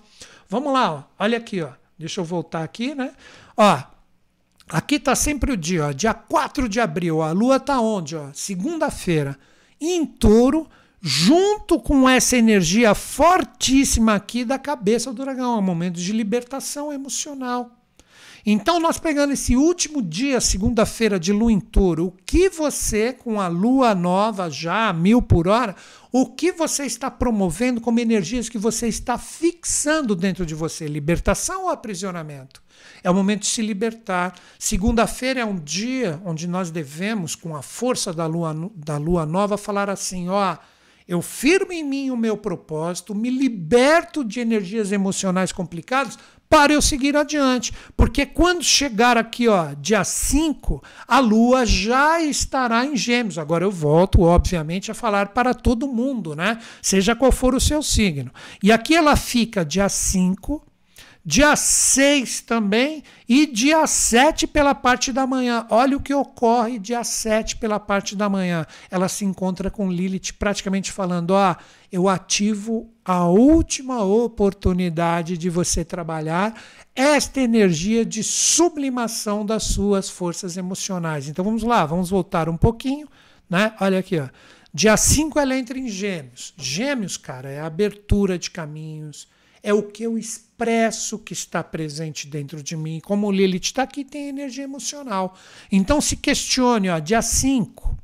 Vamos 0.48 0.72
lá, 0.72 0.92
ó. 0.92 1.02
olha 1.18 1.36
aqui, 1.36 1.60
ó. 1.60 1.72
Deixa 1.98 2.22
eu 2.22 2.24
voltar 2.24 2.62
aqui, 2.62 2.94
né? 2.94 3.12
Ó, 3.54 3.78
aqui 4.70 4.96
está 4.96 5.14
sempre 5.14 5.52
o 5.52 5.56
dia, 5.56 5.86
ó, 5.86 5.92
dia 5.92 6.14
4 6.14 6.68
de 6.68 6.80
abril. 6.80 7.22
A 7.22 7.32
lua 7.32 7.56
está 7.56 7.80
onde? 7.80 8.16
Segunda-feira. 8.32 9.38
Em 9.80 10.04
touro, 10.04 10.68
junto 11.00 11.80
com 11.80 12.08
essa 12.08 12.36
energia 12.36 12.94
fortíssima 12.94 14.14
aqui 14.14 14.44
da 14.44 14.58
cabeça 14.58 15.12
do 15.12 15.22
dragão. 15.22 15.56
É 15.56 15.58
um 15.58 15.62
momento 15.62 15.96
de 15.96 16.12
libertação 16.12 16.92
emocional. 16.92 17.76
Então, 18.44 18.80
nós 18.80 18.98
pegando 18.98 19.32
esse 19.32 19.54
último 19.54 20.00
dia, 20.00 20.40
segunda-feira, 20.40 21.20
de 21.20 21.32
lua 21.32 21.52
em 21.52 21.60
touro, 21.60 22.06
o 22.06 22.10
que 22.24 22.48
você, 22.48 23.12
com 23.12 23.40
a 23.40 23.48
lua 23.48 23.94
nova 23.94 24.48
já 24.48 24.88
a 24.88 24.92
mil 24.92 25.20
por 25.20 25.46
hora, 25.46 25.76
o 26.10 26.26
que 26.26 26.50
você 26.50 26.84
está 26.84 27.10
promovendo 27.10 27.80
como 27.80 28.00
energias 28.00 28.48
que 28.48 28.58
você 28.58 28.88
está 28.88 29.18
fixando 29.18 30.16
dentro 30.16 30.46
de 30.46 30.54
você? 30.54 30.86
Libertação 30.86 31.64
ou 31.64 31.70
aprisionamento? 31.70 32.62
É 33.02 33.10
o 33.10 33.14
momento 33.14 33.40
de 33.40 33.46
se 33.46 33.62
libertar. 33.62 34.34
Segunda-feira 34.58 35.40
é 35.40 35.44
um 35.44 35.56
dia 35.56 36.20
onde 36.24 36.46
nós 36.46 36.70
devemos, 36.70 37.34
com 37.34 37.56
a 37.56 37.62
força 37.62 38.12
da 38.12 38.26
lua, 38.26 38.54
da 38.74 38.96
lua 38.96 39.26
nova, 39.26 39.56
falar 39.56 39.88
assim: 39.90 40.28
ó. 40.28 40.56
Eu 41.08 41.20
firmo 41.20 41.72
em 41.72 41.82
mim 41.82 42.10
o 42.10 42.16
meu 42.16 42.36
propósito, 42.36 43.16
me 43.16 43.30
liberto 43.30 44.22
de 44.22 44.38
energias 44.38 44.92
emocionais 44.92 45.50
complicadas 45.50 46.16
para 46.50 46.72
eu 46.72 46.82
seguir 46.82 47.16
adiante. 47.16 47.72
Porque 47.96 48.26
quando 48.26 48.64
chegar 48.64 49.16
aqui, 49.16 49.46
ó, 49.46 49.72
dia 49.74 50.02
5, 50.02 50.82
a 51.06 51.20
Lua 51.20 51.64
já 51.64 52.20
estará 52.20 52.84
em 52.84 52.96
Gêmeos. 52.96 53.38
Agora 53.38 53.64
eu 53.64 53.70
volto, 53.70 54.22
obviamente, 54.22 54.90
a 54.90 54.94
falar 54.94 55.28
para 55.28 55.54
todo 55.54 55.86
mundo, 55.86 56.34
né? 56.34 56.58
Seja 56.82 57.14
qual 57.14 57.30
for 57.30 57.54
o 57.54 57.60
seu 57.60 57.82
signo. 57.82 58.32
E 58.60 58.72
aqui 58.72 58.96
ela 58.96 59.14
fica 59.14 59.64
dia 59.64 59.88
5, 59.88 60.64
dia 61.24 61.54
6 61.54 62.40
também 62.40 63.02
e 63.28 63.46
dia 63.46 63.86
7 63.86 64.46
pela 64.46 64.74
parte 64.74 65.12
da 65.12 65.26
manhã. 65.26 65.66
Olha 65.70 65.96
o 65.96 66.00
que 66.00 66.14
ocorre 66.14 66.78
dia 66.78 67.04
7 67.04 67.56
pela 67.56 67.78
parte 67.78 68.16
da 68.16 68.28
manhã. 68.28 68.66
Ela 68.90 69.08
se 69.08 69.24
encontra 69.24 69.70
com 69.70 69.90
Lilith 69.90 70.32
praticamente 70.38 70.90
falando: 70.90 71.32
"Ó, 71.32 71.54
eu 71.92 72.08
ativo 72.08 72.90
a 73.04 73.26
última 73.26 74.02
oportunidade 74.02 75.36
de 75.36 75.50
você 75.50 75.84
trabalhar 75.84 76.54
esta 76.94 77.40
energia 77.40 78.04
de 78.04 78.22
sublimação 78.24 79.44
das 79.44 79.64
suas 79.64 80.08
forças 80.08 80.56
emocionais". 80.56 81.28
Então 81.28 81.44
vamos 81.44 81.62
lá, 81.62 81.84
vamos 81.84 82.08
voltar 82.08 82.48
um 82.48 82.56
pouquinho, 82.56 83.06
né? 83.48 83.74
Olha 83.80 83.98
aqui, 83.98 84.18
ó. 84.18 84.28
Dia 84.72 84.96
5 84.96 85.38
ela 85.38 85.56
entra 85.56 85.76
em 85.76 85.88
Gêmeos. 85.88 86.54
Gêmeos, 86.56 87.16
cara, 87.16 87.50
é 87.50 87.60
abertura 87.60 88.38
de 88.38 88.50
caminhos, 88.50 89.26
é 89.62 89.72
o 89.74 89.82
que 89.82 90.02
eu 90.02 90.16
expresso 90.16 91.18
que 91.18 91.32
está 91.32 91.62
presente 91.62 92.26
dentro 92.26 92.62
de 92.62 92.76
mim. 92.76 93.00
Como 93.00 93.26
o 93.26 93.32
Lilith 93.32 93.64
está 93.64 93.82
aqui, 93.82 94.04
tem 94.04 94.28
energia 94.28 94.64
emocional. 94.64 95.36
Então 95.70 96.00
se 96.00 96.16
questione, 96.16 96.88
ó, 96.88 96.98
dia 96.98 97.22
5. 97.22 97.98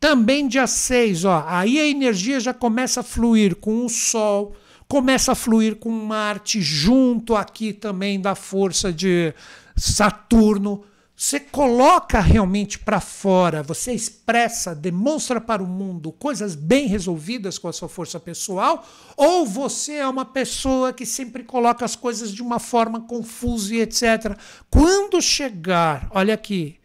Também 0.00 0.46
dia 0.46 0.66
6, 0.66 1.24
ó, 1.24 1.44
aí 1.46 1.78
a 1.78 1.86
energia 1.86 2.38
já 2.38 2.54
começa 2.54 3.00
a 3.00 3.02
fluir 3.02 3.56
com 3.56 3.84
o 3.84 3.88
Sol, 3.88 4.54
começa 4.86 5.32
a 5.32 5.34
fluir 5.34 5.74
com 5.74 5.90
Marte, 5.90 6.60
junto 6.60 7.34
aqui 7.34 7.72
também 7.72 8.20
da 8.20 8.36
força 8.36 8.92
de 8.92 9.34
Saturno. 9.76 10.84
Você 11.20 11.40
coloca 11.40 12.20
realmente 12.20 12.78
para 12.78 13.00
fora, 13.00 13.60
você 13.60 13.92
expressa, 13.92 14.72
demonstra 14.72 15.40
para 15.40 15.60
o 15.60 15.66
mundo 15.66 16.12
coisas 16.12 16.54
bem 16.54 16.86
resolvidas 16.86 17.58
com 17.58 17.66
a 17.66 17.72
sua 17.72 17.88
força 17.88 18.20
pessoal, 18.20 18.86
ou 19.16 19.44
você 19.44 19.94
é 19.94 20.06
uma 20.06 20.24
pessoa 20.24 20.92
que 20.92 21.04
sempre 21.04 21.42
coloca 21.42 21.84
as 21.84 21.96
coisas 21.96 22.32
de 22.32 22.40
uma 22.40 22.60
forma 22.60 23.00
confusa 23.00 23.74
e 23.74 23.80
etc. 23.80 24.38
Quando 24.70 25.20
chegar, 25.20 26.06
olha 26.12 26.34
aqui, 26.34 26.76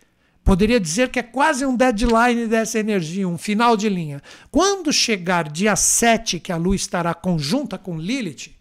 poderia 0.44 0.80
dizer 0.80 1.12
que 1.12 1.20
é 1.20 1.24
quase 1.24 1.64
um 1.64 1.76
deadline 1.76 2.48
dessa 2.48 2.80
energia, 2.80 3.30
um 3.30 3.38
final 3.38 3.78
de 3.78 3.88
linha. 3.88 4.20
Quando 4.50 4.92
chegar 4.92 5.48
dia 5.48 5.76
7, 5.76 6.40
que 6.40 6.52
a 6.52 6.58
lua 6.58 6.76
estará 6.76 7.14
conjunta 7.14 7.78
com 7.78 8.00
Lilith, 8.00 8.52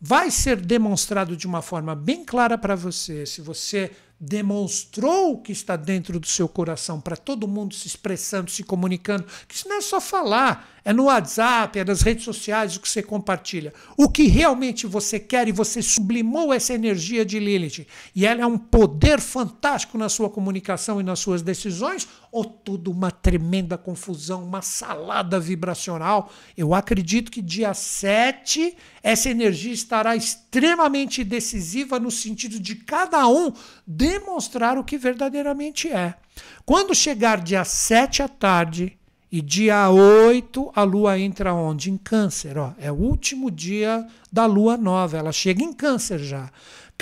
vai 0.00 0.30
ser 0.30 0.56
demonstrado 0.56 1.36
de 1.36 1.46
uma 1.46 1.60
forma 1.60 1.94
bem 1.94 2.24
clara 2.24 2.56
para 2.56 2.74
você 2.74 3.26
se 3.26 3.42
você 3.42 3.92
demonstrou 4.24 5.32
o 5.32 5.38
que 5.38 5.50
está 5.50 5.74
dentro 5.74 6.20
do 6.20 6.28
seu 6.28 6.46
coração 6.46 7.00
para 7.00 7.16
todo 7.16 7.48
mundo 7.48 7.74
se 7.74 7.88
expressando, 7.88 8.52
se 8.52 8.62
comunicando, 8.62 9.26
que 9.48 9.56
isso 9.56 9.68
não 9.68 9.78
é 9.78 9.80
só 9.80 10.00
falar, 10.00 10.80
é 10.84 10.92
no 10.92 11.04
WhatsApp, 11.04 11.76
é 11.76 11.84
nas 11.84 12.02
redes 12.02 12.24
sociais 12.24 12.76
o 12.76 12.80
que 12.80 12.88
você 12.88 13.02
compartilha. 13.02 13.74
O 13.96 14.08
que 14.08 14.28
realmente 14.28 14.86
você 14.86 15.18
quer 15.18 15.48
e 15.48 15.52
você 15.52 15.82
sublimou 15.82 16.52
essa 16.52 16.72
energia 16.72 17.24
de 17.24 17.40
Lilith 17.40 17.84
e 18.14 18.24
ela 18.24 18.42
é 18.42 18.46
um 18.46 18.56
poder 18.56 19.20
fantástico 19.20 19.98
na 19.98 20.08
sua 20.08 20.30
comunicação 20.30 21.00
e 21.00 21.04
nas 21.04 21.18
suas 21.18 21.42
decisões, 21.42 22.06
ou 22.32 22.44
tudo 22.44 22.90
uma 22.90 23.10
tremenda 23.10 23.76
confusão, 23.76 24.42
uma 24.42 24.62
salada 24.62 25.38
vibracional? 25.38 26.32
Eu 26.56 26.74
acredito 26.74 27.30
que 27.30 27.42
dia 27.42 27.74
7 27.74 28.74
essa 29.02 29.28
energia 29.28 29.72
estará 29.72 30.16
extremamente 30.16 31.22
decisiva 31.22 32.00
no 32.00 32.10
sentido 32.10 32.58
de 32.58 32.74
cada 32.74 33.28
um 33.28 33.52
demonstrar 33.86 34.78
o 34.78 34.84
que 34.84 34.96
verdadeiramente 34.96 35.88
é. 35.92 36.14
Quando 36.64 36.94
chegar 36.94 37.42
dia 37.42 37.64
7 37.64 38.22
à 38.22 38.28
tarde, 38.28 38.98
e 39.32 39.40
dia 39.40 39.88
8 39.88 40.72
a 40.74 40.82
lua 40.82 41.18
entra 41.18 41.54
onde? 41.54 41.90
Em 41.90 41.96
Câncer. 41.96 42.58
Ó. 42.58 42.74
É 42.78 42.92
o 42.92 42.96
último 42.96 43.50
dia 43.50 44.06
da 44.30 44.44
lua 44.44 44.76
nova. 44.76 45.16
Ela 45.16 45.32
chega 45.32 45.62
em 45.62 45.72
Câncer 45.72 46.18
já. 46.18 46.50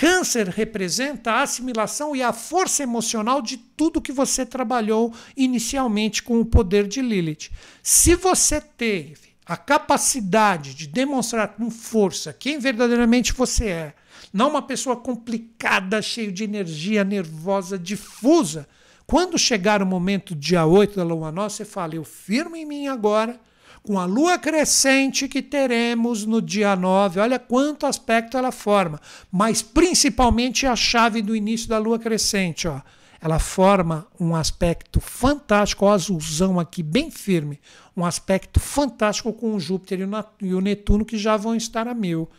Câncer 0.01 0.47
representa 0.47 1.31
a 1.31 1.43
assimilação 1.43 2.15
e 2.15 2.23
a 2.23 2.33
força 2.33 2.81
emocional 2.81 3.39
de 3.39 3.55
tudo 3.55 4.01
que 4.01 4.11
você 4.11 4.43
trabalhou 4.43 5.13
inicialmente 5.37 6.23
com 6.23 6.41
o 6.41 6.45
poder 6.45 6.87
de 6.87 7.03
Lilith. 7.03 7.51
Se 7.83 8.15
você 8.15 8.59
teve 8.59 9.35
a 9.45 9.55
capacidade 9.55 10.73
de 10.73 10.87
demonstrar 10.87 11.49
com 11.49 11.69
força 11.69 12.33
quem 12.33 12.57
verdadeiramente 12.57 13.31
você 13.31 13.67
é, 13.67 13.93
não 14.33 14.49
uma 14.49 14.63
pessoa 14.63 14.95
complicada, 14.95 16.01
cheia 16.01 16.31
de 16.31 16.45
energia, 16.45 17.03
nervosa, 17.03 17.77
difusa. 17.77 18.67
Quando 19.05 19.37
chegar 19.37 19.83
o 19.83 19.85
momento, 19.85 20.33
dia 20.33 20.65
8 20.65 20.95
da 20.95 21.03
lua 21.03 21.31
nova, 21.31 21.51
você 21.51 21.63
fala: 21.63 21.93
Eu 21.93 22.03
firmo 22.03 22.55
em 22.55 22.65
mim 22.65 22.87
agora, 22.87 23.39
com 23.83 23.99
a 23.99 24.05
lua 24.05 24.37
crescente 24.37 25.27
que 25.27 25.41
teremos 25.41 26.25
no 26.25 26.41
dia 26.41 26.75
9. 26.75 27.19
Olha 27.19 27.39
quanto 27.39 27.85
aspecto 27.85 28.37
ela 28.37 28.51
forma, 28.51 28.99
mas 29.31 29.61
principalmente 29.61 30.65
a 30.65 30.75
chave 30.75 31.21
do 31.21 31.35
início 31.35 31.67
da 31.67 31.77
lua 31.77 31.97
crescente. 31.97 32.67
Ó. 32.67 32.79
Ela 33.19 33.39
forma 33.39 34.07
um 34.19 34.35
aspecto 34.35 34.99
fantástico, 34.99 35.85
o 35.85 35.89
azulzão 35.89 36.59
aqui 36.59 36.81
bem 36.81 37.11
firme, 37.11 37.59
um 37.95 38.05
aspecto 38.05 38.59
fantástico 38.59 39.31
com 39.33 39.53
o 39.53 39.59
Júpiter 39.59 40.07
e 40.41 40.53
o 40.53 40.61
Netuno 40.61 41.05
que 41.05 41.17
já 41.17 41.37
vão 41.37 41.55
estar 41.55 41.87
a 41.87 41.93
mil. 41.93 42.29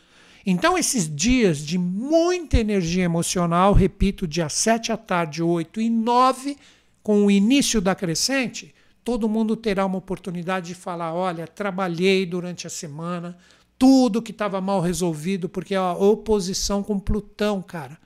Então, 0.45 0.77
esses 0.77 1.09
dias 1.09 1.59
de 1.59 1.79
muita 1.79 2.59
energia 2.59 3.05
emocional, 3.05 3.73
repito, 3.73 4.27
dia 4.27 4.49
7 4.49 4.91
à 4.91 4.97
tarde, 4.97 5.41
8 5.41 5.81
e 5.81 5.89
9, 5.89 6.57
com 7.01 7.27
o 7.27 7.31
início 7.31 7.81
da 7.81 7.95
crescente, 7.95 8.75
todo 9.05 9.29
mundo 9.29 9.57
terá 9.57 9.85
uma 9.85 9.99
oportunidade 9.99 10.69
de 10.69 10.75
falar: 10.75 11.13
olha, 11.15 11.47
trabalhei 11.47 12.25
durante 12.27 12.67
a 12.67 12.71
semana, 12.71 13.37
tudo 13.79 14.23
que 14.23 14.33
estava 14.33 14.61
mal 14.61 14.81
resolvido, 14.81 15.49
porque 15.49 15.75
é 15.75 15.79
a 15.79 15.93
oposição 15.93 16.83
com 16.83 16.99
Plutão, 16.99 17.61
cara, 17.61 17.99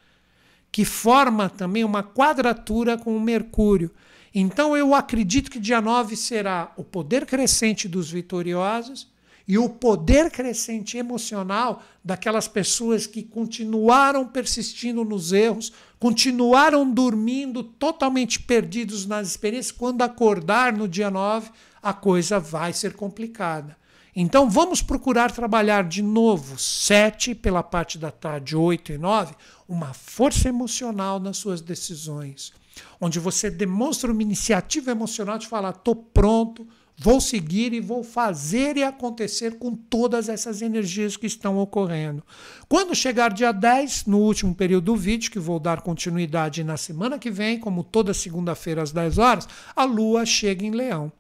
que 0.73 0.85
forma 0.85 1.49
também 1.49 1.85
uma 1.85 2.03
quadratura 2.03 2.97
com 2.97 3.17
o 3.17 3.21
Mercúrio. 3.21 3.91
Então 4.35 4.77
eu 4.77 4.95
acredito 4.95 5.51
que 5.51 5.59
dia 5.59 5.81
9 5.81 6.17
será 6.17 6.73
o 6.77 6.85
poder 6.85 7.25
crescente 7.25 7.89
dos 7.89 8.11
vitoriosos 8.11 9.09
e 9.49 9.57
o 9.57 9.69
poder 9.69 10.31
crescente 10.31 10.99
emocional 10.99 11.83
daquelas 12.05 12.49
pessoas 12.49 13.07
que 13.07 13.23
continuaram 13.23 14.27
persistindo 14.27 15.05
nos 15.05 15.33
erros, 15.33 15.73
continuaram 16.07 16.89
dormindo 16.89 17.65
totalmente 17.65 18.39
perdidos 18.39 19.07
nas 19.07 19.27
experiências. 19.27 19.77
Quando 19.77 20.03
acordar 20.03 20.73
no 20.73 20.87
dia 20.87 21.11
9, 21.11 21.51
a 21.83 21.93
coisa 21.93 22.39
vai 22.39 22.73
ser 22.73 22.95
complicada. 22.95 23.77
Então 24.15 24.49
vamos 24.49 24.81
procurar 24.81 25.33
trabalhar 25.33 25.83
de 25.83 26.03
novo, 26.03 26.57
7 26.61 27.35
pela 27.35 27.61
parte 27.61 27.99
da 27.99 28.13
tarde, 28.13 28.55
8 28.55 28.93
e 28.93 28.99
9, 28.99 29.35
uma 29.69 29.93
força 29.93 30.49
emocional 30.49 31.19
nas 31.19 31.39
suas 31.39 31.61
decisões, 31.61 32.53
onde 33.01 33.19
você 33.19 33.51
demonstra 33.51 34.13
uma 34.13 34.23
iniciativa 34.23 34.93
emocional 34.93 35.39
de 35.39 35.49
falar: 35.49 35.71
estou 35.71 35.97
pronto, 35.97 36.69
Vou 36.99 37.21
seguir 37.21 37.75
e 37.75 37.81
vou 37.81 38.03
fazer 38.03 38.79
e 38.79 38.83
acontecer 38.83 39.59
com 39.59 39.75
todas 39.75 40.31
essas 40.31 40.63
energias 40.63 41.15
que 41.15 41.27
estão 41.27 41.59
ocorrendo. 41.59 42.25
Quando 42.69 42.95
chegar 42.95 43.33
dia 43.33 43.53
10, 43.53 44.07
no 44.07 44.19
último 44.19 44.55
período 44.55 44.87
do 44.87 44.97
vídeo, 44.97 45.31
que 45.31 45.39
vou 45.39 45.61
dar 45.61 45.83
continuidade 45.83 46.65
na 46.65 46.79
semana 46.79 47.19
que 47.19 47.31
vem, 47.31 47.59
como 47.59 47.85
toda 47.85 48.15
segunda-feira 48.15 48.83
às 48.83 48.93
10 48.93 49.19
horas, 49.19 49.49
a 49.75 49.85
Lua 49.85 50.25
chega 50.25 50.65
em 50.65 50.71
Leão. 50.71 51.13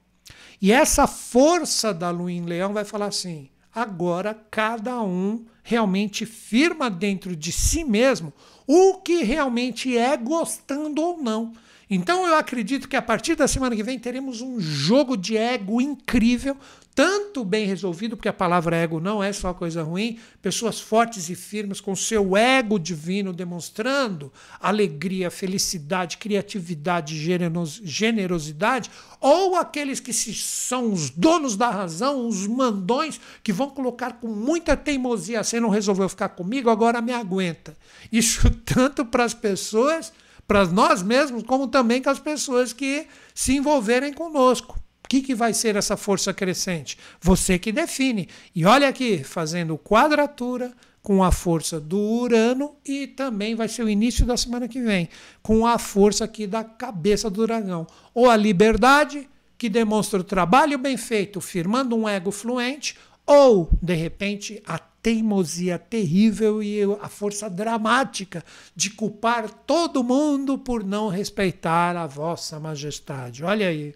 E 0.63 0.73
essa 0.73 1.07
força 1.07 1.93
da 1.93 2.09
Lua 2.11 2.33
em 2.33 2.47
Leão 2.47 2.73
vai 2.73 2.85
falar 2.85 3.07
assim: 3.07 3.51
agora 3.75 4.35
cada 4.51 5.03
um 5.03 5.45
realmente 5.63 6.25
firma 6.25 6.89
dentro 6.89 7.37
de 7.37 7.53
si 7.53 7.85
mesmo 7.85 8.33
o 8.67 8.95
que 8.95 9.23
realmente 9.23 9.97
é, 9.97 10.17
gostando 10.17 11.03
ou 11.03 11.23
não. 11.23 11.53
Então 11.89 12.27
eu 12.27 12.35
acredito 12.35 12.89
que 12.89 12.97
a 12.97 13.03
partir 13.03 13.37
da 13.37 13.47
semana 13.47 13.77
que 13.77 13.83
vem 13.83 13.99
teremos 13.99 14.41
um 14.41 14.61
jogo 14.61 15.17
de 15.17 15.37
ego 15.37 15.81
incrível, 15.81 16.57
tanto 16.97 17.45
bem 17.45 17.67
resolvido, 17.67 18.17
porque 18.17 18.29
a 18.29 18.33
palavra 18.33 18.75
ego 18.75 18.99
não 18.99 19.23
é 19.23 19.31
só 19.33 19.53
coisa 19.53 19.83
ruim, 19.83 20.19
pessoas 20.43 20.81
fortes 20.81 21.29
e 21.29 21.35
firmes 21.35 21.81
com 21.81 21.95
seu 21.95 22.37
ego 22.37 22.79
divino 22.79 23.33
demonstrando 23.35 24.33
alegria, 24.59 25.31
felicidade, 25.31 26.17
criatividade, 26.17 27.15
generosidade, 27.85 28.91
ou 29.21 29.55
aqueles 29.55 30.01
que 30.01 30.13
são 30.13 30.91
os 30.91 31.11
donos 31.11 31.55
da 31.55 31.71
razão, 31.71 32.27
os 32.27 32.47
mandões, 32.47 33.21
que 33.45 33.53
vão 33.53 33.69
colocar 33.69 34.15
com 34.15 34.29
muita 34.29 34.77
teimosia, 34.77 35.45
você 35.45 35.61
não 35.61 35.69
resolveu 35.69 36.09
ficar 36.09 36.31
comigo, 36.31 36.71
agora 36.71 37.03
me 37.03 37.13
aguenta. 37.13 37.77
Isso 38.11 38.51
tanto 38.65 39.05
para 39.05 39.23
as 39.23 39.35
pessoas 39.35 40.13
para 40.47 40.65
nós 40.67 41.03
mesmos, 41.03 41.43
como 41.43 41.69
também 41.69 42.03
com 42.03 42.11
as 42.11 42.19
pessoas 42.19 42.73
que 42.73 43.07
se 43.35 43.57
envolverem 43.57 44.13
conosco. 44.13 44.79
O 45.05 45.09
que, 45.09 45.23
que 45.23 45.35
vai 45.35 45.55
ser 45.55 45.77
essa 45.77 45.97
força 45.97 46.35
crescente? 46.35 46.99
Você 47.21 47.59
que 47.59 47.71
define. 47.71 48.29
E 48.55 48.65
olha 48.65 48.89
aqui, 48.89 49.23
fazendo 49.23 49.79
quadratura 49.79 50.73
com 51.01 51.23
a 51.23 51.31
força 51.31 51.79
do 51.79 51.97
Urano 51.97 52.75
e 52.85 53.07
também 53.07 53.55
vai 53.55 53.69
ser 53.69 53.85
o 53.85 53.89
início 53.89 54.27
da 54.27 54.37
semana 54.37 54.67
que 54.67 54.81
vem, 54.81 55.09
com 55.41 55.65
a 55.65 55.79
força 55.79 56.25
aqui 56.25 56.49
da 56.49 56.65
cabeça 56.65 57.31
do 57.31 57.47
dragão. 57.47 57.87
Ou 58.13 58.29
a 58.29 58.37
liberdade, 58.37 59.29
que 59.57 59.69
demonstra 59.69 60.19
o 60.19 60.25
trabalho 60.25 60.77
bem 60.77 60.97
feito, 60.97 61.41
firmando 61.41 61.95
um 61.95 62.09
ego 62.09 62.33
fluente, 62.33 62.97
ou, 63.25 63.71
de 63.81 63.95
repente, 63.95 64.61
a 64.67 64.81
teimosia 65.07 65.79
terrível 65.79 66.61
e 66.61 66.83
a 67.01 67.09
força 67.09 67.49
dramática 67.49 68.45
de 68.75 68.91
culpar 68.91 69.49
todo 69.49 70.03
mundo 70.03 70.59
por 70.59 70.83
não 70.83 71.07
respeitar 71.07 71.97
a 71.97 72.09
vossa 72.09 72.59
majestade. 72.59 73.45
Olha 73.45 73.69
aí. 73.69 73.95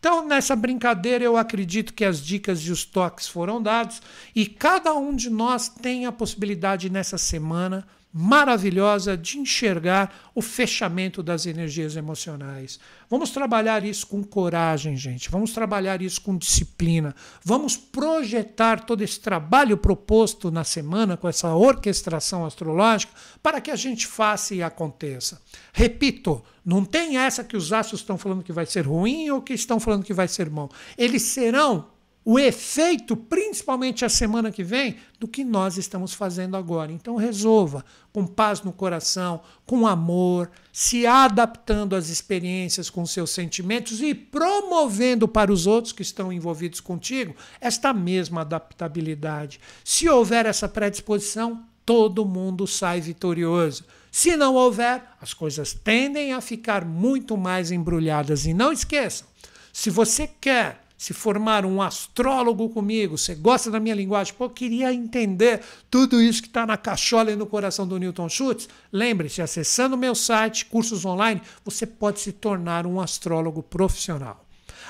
Então, 0.00 0.26
nessa 0.26 0.56
brincadeira, 0.56 1.22
eu 1.22 1.36
acredito 1.36 1.94
que 1.94 2.04
as 2.04 2.20
dicas 2.20 2.58
e 2.62 2.72
os 2.72 2.84
toques 2.84 3.28
foram 3.28 3.62
dados 3.62 4.02
e 4.34 4.46
cada 4.46 4.92
um 4.94 5.14
de 5.14 5.30
nós 5.30 5.68
tem 5.68 6.06
a 6.06 6.10
possibilidade 6.10 6.90
nessa 6.90 7.18
semana 7.18 7.86
maravilhosa 8.12 9.16
de 9.16 9.38
enxergar 9.38 10.30
o 10.34 10.40
fechamento 10.40 11.22
das 11.22 11.46
energias 11.46 11.94
emocionais. 11.94 12.80
Vamos 13.08 13.30
trabalhar 13.30 13.84
isso 13.84 14.06
com 14.06 14.24
coragem, 14.24 14.96
gente. 14.96 15.30
Vamos 15.30 15.52
trabalhar 15.52 16.00
isso 16.00 16.20
com 16.20 16.36
disciplina. 16.36 17.14
Vamos 17.44 17.76
projetar 17.76 18.84
todo 18.84 19.02
esse 19.02 19.20
trabalho 19.20 19.76
proposto 19.76 20.50
na 20.50 20.64
semana 20.64 21.16
com 21.16 21.28
essa 21.28 21.54
orquestração 21.54 22.46
astrológica 22.46 23.12
para 23.42 23.60
que 23.60 23.70
a 23.70 23.76
gente 23.76 24.06
faça 24.06 24.54
e 24.54 24.62
aconteça. 24.62 25.40
Repito, 25.72 26.42
não 26.64 26.84
tem 26.84 27.18
essa 27.18 27.44
que 27.44 27.56
os 27.56 27.72
astros 27.72 28.00
estão 28.00 28.16
falando 28.16 28.42
que 28.42 28.52
vai 28.52 28.66
ser 28.66 28.86
ruim 28.86 29.30
ou 29.30 29.42
que 29.42 29.52
estão 29.52 29.78
falando 29.78 30.04
que 30.04 30.14
vai 30.14 30.28
ser 30.28 30.48
bom. 30.48 30.68
Eles 30.96 31.22
serão 31.22 31.97
o 32.30 32.38
efeito, 32.38 33.16
principalmente 33.16 34.04
a 34.04 34.08
semana 34.10 34.52
que 34.52 34.62
vem, 34.62 34.96
do 35.18 35.26
que 35.26 35.42
nós 35.42 35.78
estamos 35.78 36.12
fazendo 36.12 36.58
agora. 36.58 36.92
Então 36.92 37.16
resolva 37.16 37.82
com 38.12 38.26
paz 38.26 38.60
no 38.60 38.70
coração, 38.70 39.40
com 39.64 39.86
amor, 39.86 40.50
se 40.70 41.06
adaptando 41.06 41.96
às 41.96 42.10
experiências 42.10 42.90
com 42.90 43.06
seus 43.06 43.30
sentimentos 43.30 44.02
e 44.02 44.14
promovendo 44.14 45.26
para 45.26 45.50
os 45.50 45.66
outros 45.66 45.90
que 45.90 46.02
estão 46.02 46.30
envolvidos 46.30 46.80
contigo 46.80 47.34
esta 47.62 47.94
mesma 47.94 48.42
adaptabilidade. 48.42 49.58
Se 49.82 50.06
houver 50.06 50.44
essa 50.44 50.68
predisposição, 50.68 51.64
todo 51.86 52.26
mundo 52.26 52.66
sai 52.66 53.00
vitorioso. 53.00 53.86
Se 54.12 54.36
não 54.36 54.54
houver, 54.54 55.02
as 55.18 55.32
coisas 55.32 55.72
tendem 55.72 56.34
a 56.34 56.42
ficar 56.42 56.84
muito 56.84 57.38
mais 57.38 57.72
embrulhadas. 57.72 58.44
E 58.44 58.52
não 58.52 58.70
esqueçam, 58.70 59.26
se 59.72 59.88
você 59.88 60.26
quer 60.26 60.87
se 60.98 61.14
formar 61.14 61.64
um 61.64 61.80
astrólogo 61.80 62.68
comigo, 62.68 63.16
você 63.16 63.36
gosta 63.36 63.70
da 63.70 63.78
minha 63.78 63.94
linguagem, 63.94 64.34
pô, 64.34 64.50
queria 64.50 64.92
entender 64.92 65.62
tudo 65.88 66.20
isso 66.20 66.42
que 66.42 66.48
está 66.48 66.66
na 66.66 66.76
cachola 66.76 67.30
e 67.30 67.36
no 67.36 67.46
coração 67.46 67.86
do 67.86 67.98
Newton 67.98 68.28
Schultz, 68.28 68.68
lembre-se, 68.92 69.40
acessando 69.40 69.94
o 69.94 69.98
meu 69.98 70.16
site, 70.16 70.66
cursos 70.66 71.04
online, 71.04 71.40
você 71.64 71.86
pode 71.86 72.18
se 72.18 72.32
tornar 72.32 72.84
um 72.84 73.00
astrólogo 73.00 73.62
profissional. 73.62 74.47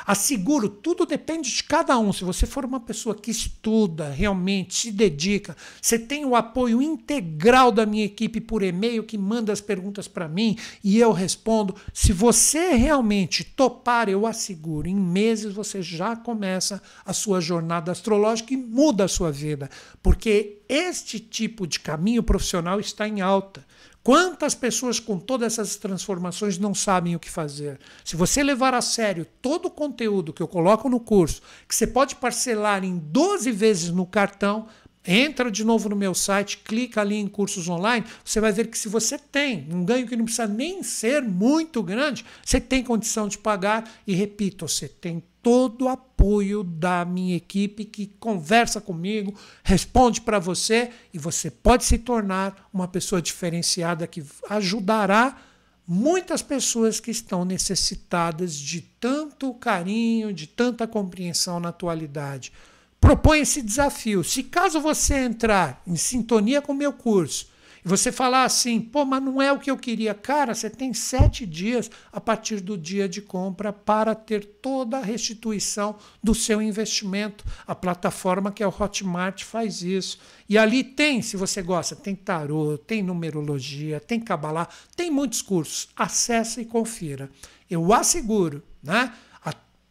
Asseguro, 0.09 0.70
tudo 0.70 1.05
depende 1.05 1.55
de 1.55 1.62
cada 1.62 1.98
um. 1.98 2.14
Se 2.14 2.24
você 2.24 2.47
for 2.47 2.64
uma 2.64 2.80
pessoa 2.80 3.14
que 3.14 3.30
estuda, 3.30 4.09
realmente 4.09 4.74
se 4.74 4.90
dedica, 4.90 5.55
você 5.82 5.98
tem 5.98 6.24
o 6.24 6.35
apoio 6.35 6.80
integral 6.80 7.70
da 7.70 7.85
minha 7.85 8.06
equipe 8.06 8.40
por 8.40 8.62
e-mail 8.62 9.05
que 9.05 9.18
manda 9.18 9.52
as 9.52 9.60
perguntas 9.60 10.09
para 10.09 10.26
mim 10.26 10.56
e 10.82 10.98
eu 10.98 11.12
respondo. 11.12 11.76
Se 11.93 12.10
você 12.10 12.72
realmente 12.72 13.44
topar, 13.44 14.09
eu 14.09 14.26
asseguro, 14.26 14.89
em 14.89 14.97
meses 14.97 15.52
você 15.52 15.82
já 15.82 16.16
começa 16.16 16.80
a 17.05 17.12
sua 17.12 17.39
jornada 17.39 17.93
astrológica 17.93 18.55
e 18.55 18.56
muda 18.56 19.05
a 19.05 19.09
sua 19.09 19.30
vida, 19.30 19.68
porque 20.02 20.62
este 20.70 21.20
tipo 21.20 21.66
de 21.66 21.80
caminho 21.80 22.22
profissional 22.22 22.80
está 22.80 23.06
em 23.06 23.20
alta. 23.20 23.62
Quantas 24.09 24.55
pessoas 24.55 24.98
com 24.98 25.18
todas 25.18 25.52
essas 25.52 25.76
transformações 25.76 26.56
não 26.56 26.74
sabem 26.74 27.14
o 27.14 27.20
que 27.20 27.30
fazer? 27.30 27.78
Se 28.02 28.16
você 28.16 28.43
levar 28.43 28.72
a 28.72 28.80
sério 28.80 29.26
todo 29.43 29.66
o 29.66 29.70
conteúdo 29.70 30.32
que 30.32 30.43
eu 30.43 30.48
coloco 30.48 30.89
no 30.89 30.98
curso, 30.98 31.43
que 31.68 31.74
você 31.74 31.86
pode 31.86 32.16
parcelar 32.16 32.85
em 32.85 32.97
12 32.97 33.52
vezes 33.52 33.90
no 33.90 34.06
cartão, 34.06 34.66
Entra 35.10 35.51
de 35.51 35.64
novo 35.64 35.89
no 35.89 35.97
meu 35.97 36.14
site, 36.14 36.59
clica 36.59 37.01
ali 37.01 37.16
em 37.16 37.26
cursos 37.26 37.66
online, 37.66 38.05
você 38.22 38.43
vai 38.43 38.52
ver 38.52 38.66
que 38.66 38.76
se 38.76 38.90
você 38.90 39.16
tem 39.16 39.66
um 39.72 39.82
ganho 39.82 40.06
que 40.06 40.14
não 40.14 40.26
precisa 40.26 40.47
nem 40.47 40.82
ser 40.82 41.22
muito 41.22 41.82
grande, 41.82 42.26
você 42.44 42.60
tem 42.60 42.85
condição 42.85 43.26
de 43.26 43.39
pagar 43.39 43.90
e 44.06 44.14
repito, 44.14 44.68
você 44.68 44.86
tem 44.86 45.22
todo 45.43 45.86
o 45.86 45.89
apoio 45.89 46.62
da 46.62 47.06
minha 47.06 47.35
equipe 47.35 47.86
que 47.86 48.09
conversa 48.20 48.82
comigo, 48.82 49.35
responde 49.64 50.20
para 50.20 50.39
você 50.39 50.90
e 51.14 51.18
você 51.18 51.51
pode 51.51 51.86
se 51.86 51.97
tornar 51.97 52.68
uma 52.70 52.86
pessoa 52.86 53.22
diferenciada 53.22 54.06
que 54.06 54.22
ajudará 54.51 55.39
muitas 55.86 56.43
pessoas 56.43 57.01
que 57.01 57.10
estão 57.10 57.47
necessitadas 57.47 58.55
de 58.55 58.82
tanto 58.82 59.55
carinho, 59.55 60.35
de 60.35 60.47
tanta 60.47 60.86
compreensão 60.86 61.59
na 61.59 61.70
atualidade. 61.70 62.52
Propõe 63.00 63.40
esse 63.40 63.62
desafio. 63.62 64.24
Se 64.24 64.42
caso 64.42 64.80
você 64.80 65.14
entrar 65.16 65.80
em 65.86 65.96
sintonia 65.96 66.60
com 66.60 66.72
o 66.72 66.76
meu 66.76 66.92
curso 66.92 67.48
e 67.84 67.88
você 67.88 68.10
falar 68.10 68.44
assim, 68.44 68.80
pô, 68.80 69.04
mas 69.04 69.22
não 69.22 69.40
é 69.40 69.52
o 69.52 69.58
que 69.58 69.70
eu 69.70 69.76
queria, 69.76 70.12
cara, 70.12 70.52
você 70.52 70.68
tem 70.68 70.92
sete 70.92 71.46
dias 71.46 71.88
a 72.12 72.20
partir 72.20 72.60
do 72.60 72.76
dia 72.76 73.08
de 73.08 73.22
compra 73.22 73.72
para 73.72 74.14
ter 74.16 74.44
toda 74.44 74.98
a 74.98 75.02
restituição 75.02 75.96
do 76.22 76.34
seu 76.34 76.60
investimento. 76.60 77.44
A 77.66 77.74
plataforma 77.74 78.50
que 78.50 78.62
é 78.62 78.66
o 78.66 78.74
Hotmart 78.76 79.44
faz 79.44 79.82
isso. 79.82 80.18
E 80.48 80.58
ali 80.58 80.82
tem, 80.82 81.22
se 81.22 81.36
você 81.36 81.62
gosta, 81.62 81.94
tem 81.94 82.16
tarô, 82.16 82.76
tem 82.76 83.00
numerologia, 83.00 84.00
tem 84.00 84.18
cabalá, 84.18 84.68
tem 84.96 85.08
muitos 85.08 85.40
cursos. 85.40 85.88
Acesse 85.94 86.62
e 86.62 86.64
confira. 86.64 87.30
Eu 87.70 87.92
asseguro, 87.92 88.62
né? 88.82 89.12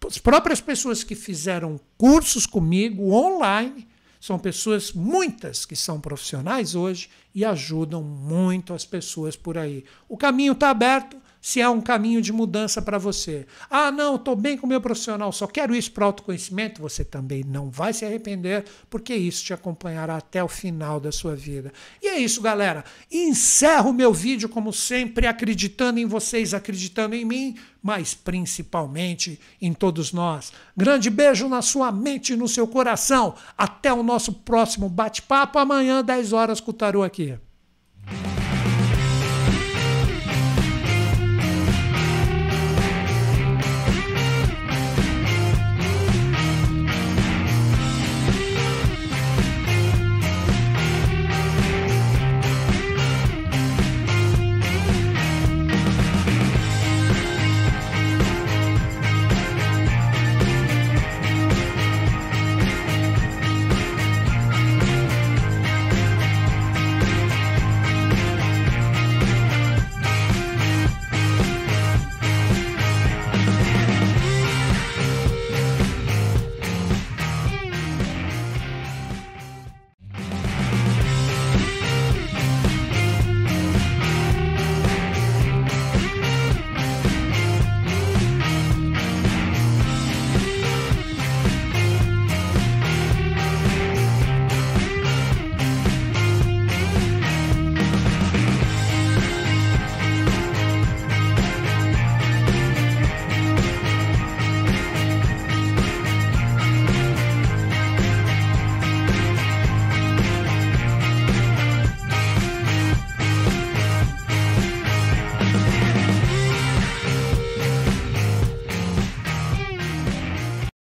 As 0.06 0.18
próprias 0.18 0.62
pessoas 0.62 1.04
que 1.04 1.16
fizeram 1.16 1.80
cursos 1.98 2.46
comigo 2.46 3.12
online 3.14 3.88
são 4.20 4.40
pessoas, 4.40 4.92
muitas 4.92 5.66
que 5.66 5.76
são 5.76 6.00
profissionais 6.00 6.76
hoje 6.76 7.10
e 7.34 7.46
ajudam 7.46 8.04
muito 8.04 8.74
as 8.74 8.86
pessoas 8.86 9.36
por 9.36 9.58
aí. 9.58 9.84
O 10.10 10.18
caminho 10.18 10.54
está 10.54 10.70
aberto 10.70 11.18
se 11.48 11.62
é 11.62 11.70
um 11.70 11.80
caminho 11.80 12.22
de 12.22 12.34
mudança 12.34 12.82
para 12.82 12.98
você. 12.98 13.48
Ah, 13.70 13.90
não, 13.90 14.18
estou 14.18 14.36
bem 14.36 14.58
com 14.58 14.66
o 14.66 14.70
meu 14.70 14.82
profissional, 14.82 15.32
só 15.32 15.48
quero 15.48 15.74
isso 15.74 15.94
para 15.94 16.04
autoconhecimento. 16.04 16.82
Você 16.82 17.06
também 17.06 17.42
não 17.42 17.70
vai 17.70 17.94
se 17.94 18.04
arrepender, 18.04 18.66
porque 18.90 19.16
isso 19.16 19.46
te 19.46 19.54
acompanhará 19.54 20.18
até 20.18 20.44
o 20.44 20.50
final 20.50 21.00
da 21.00 21.10
sua 21.10 21.38
vida. 21.38 21.72
E 22.04 22.08
é 22.10 22.20
isso, 22.20 22.42
galera. 22.42 22.84
Encerro 23.10 23.92
o 23.92 23.94
meu 23.94 24.14
vídeo, 24.14 24.50
como 24.50 24.74
sempre, 24.74 25.26
acreditando 25.26 26.02
em 26.02 26.06
vocês, 26.06 26.54
acreditando 26.54 27.16
em 27.16 27.24
mim, 27.24 27.56
mas 27.82 28.14
principalmente 28.14 29.40
em 29.62 29.72
todos 29.72 30.12
nós. 30.12 30.52
Grande 30.76 31.10
beijo 31.10 31.48
na 31.48 31.62
sua 31.62 31.94
mente 31.94 32.34
e 32.34 32.36
no 32.36 32.50
seu 32.50 32.68
coração. 32.68 33.36
Até 33.58 33.94
o 33.94 34.04
nosso 34.04 34.34
próximo 34.34 34.90
bate-papo 34.90 35.58
amanhã, 35.58 36.04
10 36.04 36.34
horas 36.34 36.60
com 36.60 36.72
o 36.72 36.74
Tarô 36.74 37.04
aqui. 37.04 37.38